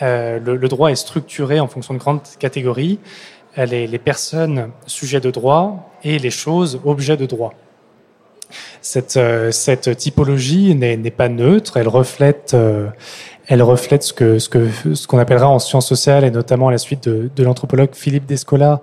le, 0.02 0.66
droit 0.68 0.90
est 0.90 0.96
structuré 0.96 1.58
en 1.58 1.68
fonction 1.68 1.94
de 1.94 1.98
grandes 1.98 2.20
catégories, 2.38 2.98
les 3.56 3.98
personnes 3.98 4.72
sujets 4.84 5.20
de 5.20 5.30
droit 5.30 5.90
et 6.04 6.18
les 6.18 6.30
choses 6.30 6.78
objets 6.84 7.16
de 7.16 7.24
droit 7.24 7.54
cette, 8.82 9.16
euh, 9.16 9.50
cette 9.50 9.96
typologie 9.96 10.74
n'est 10.74 11.10
pas 11.10 11.28
neutre, 11.28 11.76
elle 11.76 11.88
reflète, 11.88 12.52
euh, 12.54 12.88
elle 13.46 13.62
reflète 13.62 14.02
ce 14.02 14.12
que 14.12 14.38
ce 14.38 15.06
qu'on 15.06 15.18
appellera 15.18 15.48
en 15.48 15.58
sciences 15.58 15.86
sociales 15.86 16.24
et 16.24 16.30
notamment 16.30 16.68
à 16.68 16.70
la 16.70 16.78
suite 16.78 17.08
de, 17.08 17.42
l'anthropologue 17.42 17.90
Philippe 17.92 18.26
Descola 18.26 18.80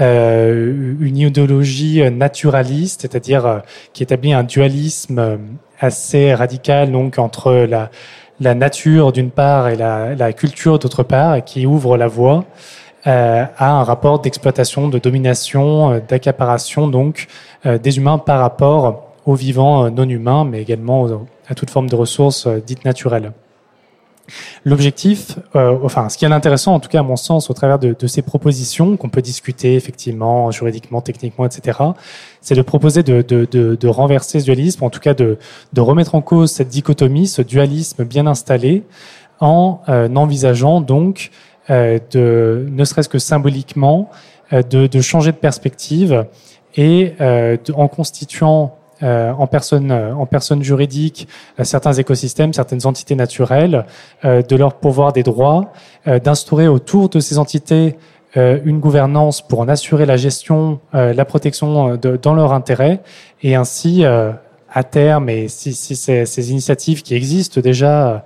euh, 0.00 0.94
une 1.00 1.18
idéologie 1.18 2.02
naturaliste, 2.10 3.02
c'est-à-dire 3.02 3.62
qui 3.92 4.02
établit 4.02 4.32
un 4.32 4.42
dualisme 4.44 5.38
assez 5.80 6.34
radical 6.34 6.90
donc 6.92 7.18
entre 7.18 7.68
la 8.40 8.54
nature 8.54 9.12
d'une 9.12 9.30
part 9.30 9.68
et 9.68 9.76
la, 9.76 10.32
culture 10.32 10.78
d'autre 10.78 11.02
part, 11.02 11.36
et 11.36 11.42
qui 11.42 11.66
ouvre 11.66 11.96
la 11.96 12.06
voie 12.06 12.44
à 13.04 13.70
un 13.70 13.84
rapport 13.84 14.18
d'exploitation, 14.20 14.88
de 14.88 14.98
domination, 14.98 16.02
d'accaparation 16.08 16.88
donc 16.88 17.26
des 17.64 17.98
humains 17.98 18.18
par 18.18 18.40
rapport 18.40 19.05
aux 19.26 19.34
vivants 19.34 19.84
euh, 19.84 19.90
non 19.90 20.08
humains, 20.08 20.44
mais 20.44 20.62
également 20.62 21.06
à 21.48 21.54
toute 21.54 21.70
forme 21.70 21.90
de 21.90 21.96
ressources 21.96 22.46
euh, 22.46 22.62
dites 22.64 22.84
naturelles. 22.84 23.32
L'objectif, 24.64 25.38
euh, 25.54 25.78
enfin, 25.84 26.08
ce 26.08 26.18
qui 26.18 26.24
est 26.24 26.32
intéressant, 26.32 26.74
en 26.74 26.80
tout 26.80 26.88
cas 26.88 26.98
à 26.98 27.04
mon 27.04 27.14
sens, 27.14 27.48
au 27.48 27.52
travers 27.52 27.78
de, 27.78 28.06
ces 28.08 28.22
propositions 28.22 28.96
qu'on 28.96 29.08
peut 29.08 29.22
discuter 29.22 29.76
effectivement, 29.76 30.50
juridiquement, 30.50 31.00
techniquement, 31.00 31.46
etc., 31.46 31.78
c'est 32.40 32.56
de 32.56 32.62
proposer 32.62 33.04
de, 33.04 33.86
renverser 33.86 34.40
ce 34.40 34.44
dualisme, 34.44 34.82
en 34.82 34.90
tout 34.90 34.98
cas 34.98 35.14
de, 35.14 35.38
remettre 35.76 36.16
en 36.16 36.22
cause 36.22 36.50
cette 36.50 36.68
dichotomie, 36.68 37.28
ce 37.28 37.40
dualisme 37.40 38.02
bien 38.04 38.26
installé, 38.26 38.82
en 39.38 39.80
envisageant 39.86 40.80
donc, 40.80 41.30
de, 41.68 42.66
ne 42.68 42.84
serait-ce 42.84 43.08
que 43.08 43.20
symboliquement, 43.20 44.10
de, 44.50 45.00
changer 45.00 45.30
de 45.30 45.36
perspective 45.36 46.26
et 46.74 47.14
en 47.20 47.86
constituant 47.86 48.76
euh, 49.02 49.32
en 49.32 49.46
personne 49.46 49.90
euh, 49.90 50.14
en 50.14 50.24
personne 50.24 50.62
juridique 50.62 51.28
euh, 51.60 51.64
certains 51.64 51.92
écosystèmes, 51.92 52.54
certaines 52.54 52.86
entités 52.86 53.14
naturelles, 53.14 53.84
euh, 54.24 54.42
de 54.42 54.56
leur 54.56 54.74
pouvoir 54.74 55.12
des 55.12 55.22
droits, 55.22 55.72
euh, 56.06 56.18
d'instaurer 56.18 56.66
autour 56.66 57.10
de 57.10 57.20
ces 57.20 57.38
entités 57.38 57.96
euh, 58.36 58.58
une 58.64 58.80
gouvernance 58.80 59.46
pour 59.46 59.60
en 59.60 59.68
assurer 59.68 60.06
la 60.06 60.16
gestion, 60.16 60.80
la 60.92 61.24
protection 61.24 61.96
de, 61.96 62.16
dans 62.16 62.34
leur 62.34 62.52
intérêt, 62.52 63.00
et 63.42 63.54
ainsi 63.54 64.04
à 64.04 64.84
terme, 64.84 65.28
et 65.28 65.48
si, 65.48 65.72
si 65.72 65.96
ces, 65.96 66.26
ces, 66.26 66.50
initiatives 66.50 67.02
qui 67.02 67.14
existent 67.14 67.60
déjà 67.60 68.24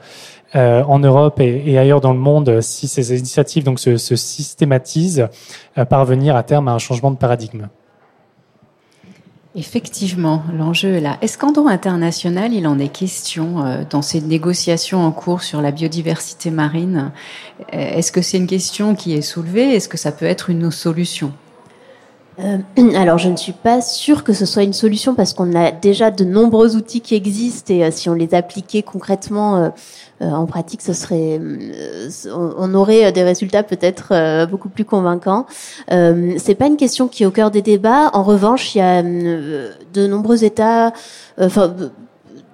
en 0.55 0.99
Europe 0.99 1.39
et, 1.39 1.63
et, 1.67 1.79
ailleurs 1.79 2.01
dans 2.01 2.13
le 2.13 2.19
monde, 2.19 2.61
si 2.61 2.89
ces 2.89 3.17
initiatives 3.17 3.63
donc 3.63 3.79
se, 3.79 3.99
se 3.99 4.17
systématisent, 4.17 5.29
parvenir 5.89 6.35
à 6.35 6.43
terme 6.43 6.67
à 6.67 6.73
un 6.73 6.79
changement 6.79 7.13
de 7.13 7.17
paradigme. 7.17 7.69
Effectivement, 9.57 10.45
l'enjeu 10.57 10.95
est 10.95 11.01
là. 11.01 11.19
Est-ce 11.23 11.37
qu'en 11.37 11.51
droit 11.51 11.73
international, 11.73 12.53
il 12.53 12.69
en 12.69 12.79
est 12.79 12.89
question 12.89 13.65
euh, 13.65 13.83
dans 13.89 14.01
ces 14.01 14.21
négociations 14.21 15.05
en 15.05 15.11
cours 15.11 15.43
sur 15.43 15.61
la 15.61 15.73
biodiversité 15.73 16.53
marine? 16.53 17.11
Euh, 17.75 17.77
Est-ce 17.77 18.13
que 18.13 18.23
c'est 18.23 18.37
une 18.37 18.47
question 18.47 18.95
qui 18.95 19.13
est 19.13 19.23
soulevée? 19.23 19.75
Est-ce 19.75 19.89
que 19.89 19.99
ça 19.99 20.13
peut 20.13 20.27
être 20.27 20.51
une 20.51 20.71
solution? 20.71 21.33
Euh, 22.41 22.59
alors, 22.97 23.19
je 23.19 23.29
ne 23.29 23.37
suis 23.37 23.53
pas 23.53 23.81
sûre 23.81 24.25
que 24.25 24.33
ce 24.33 24.47
soit 24.47 24.63
une 24.63 24.73
solution 24.73 25.15
parce 25.15 25.33
qu'on 25.33 25.55
a 25.55 25.71
déjà 25.71 26.11
de 26.11 26.25
nombreux 26.25 26.77
outils 26.77 27.01
qui 27.01 27.15
existent 27.15 27.73
et 27.73 27.85
euh, 27.85 27.91
si 27.91 28.09
on 28.09 28.15
les 28.15 28.35
appliquait 28.35 28.83
concrètement 28.83 29.57
euh, 29.57 29.69
euh 30.23 30.31
en 30.31 30.47
pratique, 30.47 30.83
ce 30.83 30.93
serait, 30.93 31.41
on 32.31 32.75
aurait 32.75 33.11
des 33.11 33.23
résultats 33.23 33.63
peut-être 33.63 34.47
beaucoup 34.51 34.69
plus 34.69 34.85
convaincants. 34.85 35.47
c'est 35.89 36.55
pas 36.59 36.67
une 36.67 36.77
question 36.77 37.09
qui 37.09 37.23
est 37.23 37.27
au 37.27 37.31
cœur 37.31 37.51
des 37.51 37.63
débats. 37.63 38.11
En 38.13 38.23
revanche, 38.23 38.75
il 38.75 38.79
y 38.79 38.83
a 38.83 39.03
de 39.03 40.07
nombreux 40.07 40.45
États, 40.45 40.93
enfin 41.41 41.75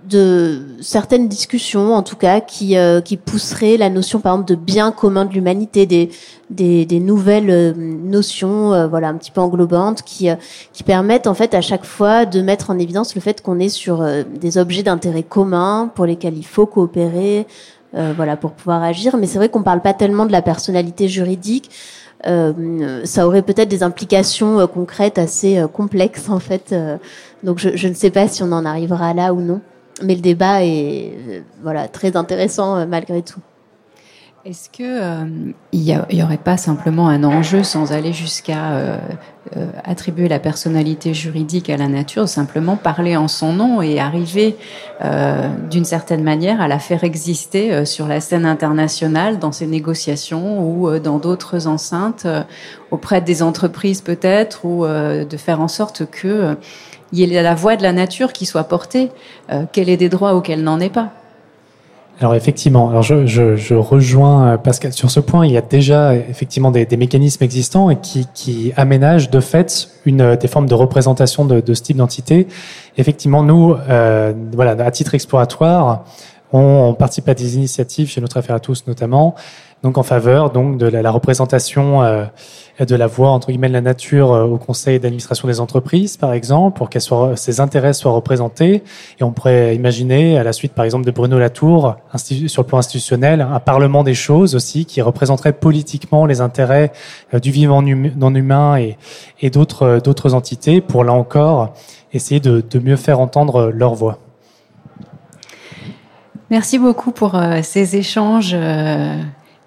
de 0.08 0.62
certaines 0.80 1.28
discussions, 1.28 1.94
en 1.94 2.02
tout 2.02 2.16
cas, 2.16 2.40
qui, 2.40 2.76
euh, 2.76 3.00
qui 3.00 3.16
pousseraient 3.16 3.76
la 3.76 3.90
notion, 3.90 4.20
par 4.20 4.34
exemple, 4.34 4.48
de 4.48 4.54
bien 4.54 4.92
commun 4.92 5.24
de 5.24 5.32
l'humanité, 5.32 5.86
des, 5.86 6.10
des, 6.50 6.86
des, 6.86 7.00
nouvelles 7.00 7.50
euh, 7.50 7.72
notions, 7.74 8.72
euh, 8.72 8.86
voilà, 8.86 9.08
un 9.08 9.14
petit 9.14 9.30
peu 9.30 9.40
englobantes, 9.40 10.02
qui, 10.02 10.30
euh, 10.30 10.36
qui 10.72 10.82
permettent, 10.82 11.26
en 11.26 11.34
fait, 11.34 11.54
à 11.54 11.60
chaque 11.60 11.84
fois 11.84 12.24
de 12.24 12.40
mettre 12.40 12.70
en 12.70 12.78
évidence 12.78 13.14
le 13.14 13.20
fait 13.20 13.42
qu'on 13.42 13.58
est 13.58 13.68
sur 13.68 14.02
euh, 14.02 14.22
des 14.40 14.58
objets 14.58 14.82
d'intérêt 14.82 15.22
commun 15.22 15.90
pour 15.94 16.06
lesquels 16.06 16.36
il 16.36 16.46
faut 16.46 16.66
coopérer, 16.66 17.46
voilà, 18.14 18.36
pour 18.36 18.52
pouvoir 18.52 18.82
agir. 18.82 19.16
Mais 19.16 19.26
c'est 19.26 19.38
vrai 19.38 19.48
qu'on 19.48 19.62
parle 19.62 19.80
pas 19.80 19.94
tellement 19.94 20.26
de 20.26 20.32
la 20.32 20.42
personnalité 20.42 21.08
juridique. 21.08 21.70
ça 22.24 23.26
aurait 23.26 23.40
peut-être 23.40 23.70
des 23.70 23.82
implications 23.82 24.66
concrètes 24.66 25.16
assez 25.16 25.64
complexes, 25.72 26.28
en 26.28 26.38
fait. 26.38 26.74
donc, 27.42 27.58
je, 27.58 27.70
je 27.74 27.88
ne 27.88 27.94
sais 27.94 28.10
pas 28.10 28.28
si 28.28 28.42
on 28.42 28.52
en 28.52 28.66
arrivera 28.66 29.14
là 29.14 29.32
ou 29.32 29.40
non 29.40 29.62
mais 30.02 30.14
le 30.14 30.20
débat 30.20 30.64
est 30.64 31.44
voilà 31.62 31.88
très 31.88 32.16
intéressant 32.16 32.76
euh, 32.76 32.86
malgré 32.86 33.22
tout. 33.22 33.40
Est-ce 34.46 34.70
que 34.70 34.84
euh, 34.84 35.24
n'y 35.72 36.22
aurait 36.22 36.36
pas 36.36 36.56
simplement 36.56 37.08
un 37.08 37.24
enjeu 37.24 37.64
sans 37.64 37.90
aller 37.90 38.12
jusqu'à 38.12 38.74
euh, 38.74 38.98
euh, 39.56 39.66
attribuer 39.82 40.28
la 40.28 40.38
personnalité 40.38 41.14
juridique 41.14 41.68
à 41.68 41.76
la 41.76 41.88
nature, 41.88 42.28
simplement 42.28 42.76
parler 42.76 43.16
en 43.16 43.26
son 43.26 43.52
nom 43.52 43.82
et 43.82 43.98
arriver 43.98 44.56
d'une 45.68 45.84
certaine 45.84 46.22
manière 46.22 46.60
à 46.60 46.68
la 46.68 46.78
faire 46.78 47.02
exister 47.02 47.84
sur 47.84 48.06
la 48.06 48.20
scène 48.20 48.46
internationale, 48.46 49.40
dans 49.40 49.52
ses 49.52 49.66
négociations 49.66 50.64
ou 50.64 50.96
dans 51.00 51.18
d'autres 51.18 51.66
enceintes, 51.66 52.26
auprès 52.90 53.20
des 53.20 53.42
entreprises 53.42 54.00
peut-être, 54.00 54.64
ou 54.64 54.86
de 54.86 55.36
faire 55.36 55.60
en 55.60 55.68
sorte 55.68 56.06
que 56.08 56.56
il 57.12 57.18
y 57.18 57.34
ait 57.34 57.42
la 57.42 57.54
voix 57.54 57.76
de 57.76 57.82
la 57.82 57.92
nature 57.92 58.32
qui 58.32 58.46
soit 58.46 58.64
portée, 58.64 59.10
qu'elle 59.72 59.88
ait 59.88 59.96
des 59.96 60.08
droits 60.08 60.34
ou 60.34 60.40
qu'elle 60.40 60.62
n'en 60.62 60.80
ait 60.80 60.90
pas. 60.90 61.12
Alors 62.18 62.34
effectivement, 62.34 62.88
alors 62.88 63.02
je, 63.02 63.26
je, 63.26 63.56
je, 63.56 63.74
rejoins 63.74 64.48
euh, 64.48 64.56
Pascal 64.56 64.94
sur 64.94 65.10
ce 65.10 65.20
point. 65.20 65.44
Il 65.44 65.52
y 65.52 65.58
a 65.58 65.62
déjà 65.62 66.14
effectivement 66.16 66.70
des, 66.70 66.86
des 66.86 66.96
mécanismes 66.96 67.44
existants 67.44 67.90
et 67.90 67.96
qui, 67.96 68.26
qui, 68.32 68.72
aménagent 68.74 69.28
de 69.28 69.38
fait 69.40 69.90
une 70.06 70.22
euh, 70.22 70.36
des 70.36 70.48
formes 70.48 70.66
de 70.66 70.74
représentation 70.74 71.44
de, 71.44 71.60
de 71.60 71.74
ce 71.74 71.82
type 71.82 71.98
d'entité. 71.98 72.48
Effectivement, 72.96 73.42
nous, 73.42 73.76
euh, 73.90 74.32
voilà, 74.52 74.70
à 74.82 74.90
titre 74.90 75.14
exploratoire, 75.14 76.04
on, 76.54 76.60
on, 76.60 76.94
participe 76.94 77.28
à 77.28 77.34
des 77.34 77.56
initiatives 77.56 78.08
chez 78.08 78.22
notre 78.22 78.38
affaire 78.38 78.56
à 78.56 78.60
tous 78.60 78.84
notamment, 78.86 79.34
donc 79.86 79.98
en 79.98 80.02
faveur 80.02 80.50
donc 80.50 80.78
de 80.78 80.86
la, 80.86 81.10
représentation. 81.10 82.02
Euh, 82.02 82.24
de 82.78 82.94
la 82.94 83.06
voix 83.06 83.30
entre 83.30 83.48
guillemets 83.48 83.68
de 83.68 83.72
la 83.72 83.80
nature 83.80 84.32
euh, 84.32 84.44
au 84.44 84.58
conseil 84.58 85.00
d'administration 85.00 85.48
des 85.48 85.60
entreprises, 85.60 86.18
par 86.18 86.34
exemple, 86.34 86.76
pour 86.76 86.90
que 86.90 86.98
ses 87.36 87.60
intérêts 87.60 87.94
soient 87.94 88.12
représentés. 88.12 88.82
Et 89.18 89.24
on 89.24 89.32
pourrait 89.32 89.74
imaginer, 89.74 90.36
à 90.36 90.44
la 90.44 90.52
suite, 90.52 90.74
par 90.74 90.84
exemple, 90.84 91.06
de 91.06 91.10
Bruno 91.10 91.38
Latour, 91.38 91.96
sur 92.16 92.62
le 92.62 92.66
plan 92.66 92.76
institutionnel, 92.76 93.40
un 93.40 93.60
parlement 93.60 94.04
des 94.04 94.12
choses 94.12 94.54
aussi 94.54 94.84
qui 94.84 95.00
représenterait 95.00 95.54
politiquement 95.54 96.26
les 96.26 96.42
intérêts 96.42 96.92
euh, 97.32 97.38
du 97.38 97.50
vivant 97.50 97.80
non 97.80 98.34
humain 98.34 98.76
et, 98.76 98.98
et 99.40 99.48
d'autres 99.48 100.00
d'autres 100.04 100.34
entités 100.34 100.82
pour 100.82 101.02
là 101.02 101.14
encore 101.14 101.72
essayer 102.12 102.40
de 102.40 102.78
mieux 102.78 102.96
faire 102.96 103.20
entendre 103.20 103.70
leur 103.72 103.94
voix. 103.94 104.18
Merci 106.50 106.78
beaucoup 106.78 107.10
pour 107.10 107.40
ces 107.62 107.96
échanges 107.96 108.54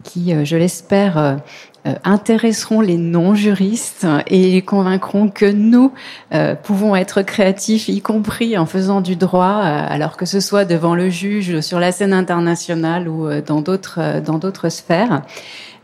qui, 0.03 0.33
je 0.45 0.55
l'espère, 0.55 1.39
euh, 1.87 1.93
intéresseront 2.03 2.81
les 2.81 2.97
non-juristes 2.97 4.05
et 4.27 4.51
les 4.51 4.61
convaincront 4.61 5.29
que 5.29 5.45
nous 5.45 5.93
euh, 6.33 6.53
pouvons 6.53 6.93
être 6.93 7.21
créatifs, 7.21 7.87
y 7.87 8.01
compris 8.01 8.57
en 8.57 8.65
faisant 8.65 8.99
du 8.99 9.15
droit, 9.15 9.61
euh, 9.63 9.85
alors 9.87 10.17
que 10.17 10.25
ce 10.25 10.41
soit 10.41 10.65
devant 10.65 10.93
le 10.93 11.09
juge, 11.09 11.61
sur 11.61 11.79
la 11.79 11.93
scène 11.93 12.11
internationale 12.11 13.07
ou 13.07 13.29
dans 13.45 13.61
d'autres 13.61 14.19
dans 14.19 14.39
d'autres 14.39 14.67
sphères. 14.67 15.21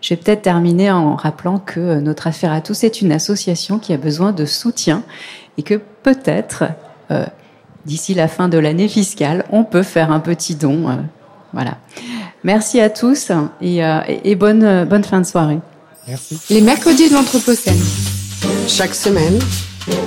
Je 0.01 0.09
vais 0.09 0.18
peut-être 0.18 0.41
terminer 0.41 0.91
en 0.91 1.16
rappelant 1.16 1.59
que 1.59 2.01
notre 2.01 2.28
affaire 2.28 2.51
à 2.51 2.59
tous 2.59 2.84
est 2.84 3.01
une 3.01 3.13
association 3.13 3.80
qui 3.80 3.93
a 3.93 3.97
besoin 3.97 4.34
de 4.34 4.43
soutien 4.45 5.01
et 5.57 5.63
que 5.63 5.76
peut-être 6.03 6.66
d'ici 7.86 8.13
la 8.13 8.28
fin 8.28 8.49
de 8.49 8.57
l'année 8.57 8.89
fiscale, 8.89 9.45
on 9.49 9.63
peut 9.63 9.84
faire 9.84 10.11
un 10.11 10.20
petit 10.20 10.55
don. 10.55 10.99
voilà. 11.53 11.78
Merci 12.45 12.79
à 12.79 12.91
tous 12.91 13.31
et, 13.59 13.81
et 14.23 14.35
bonne 14.35 14.85
bonne 14.85 15.03
fin 15.03 15.19
de 15.19 15.25
soirée. 15.25 15.57
Les 16.51 16.61
mercredis 16.61 17.09
de 17.09 17.15
l'Anthropocène. 17.15 17.81
Chaque 18.67 18.93
semaine. 18.93 19.39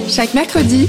Chaque 0.08 0.34
mercredi. 0.34 0.88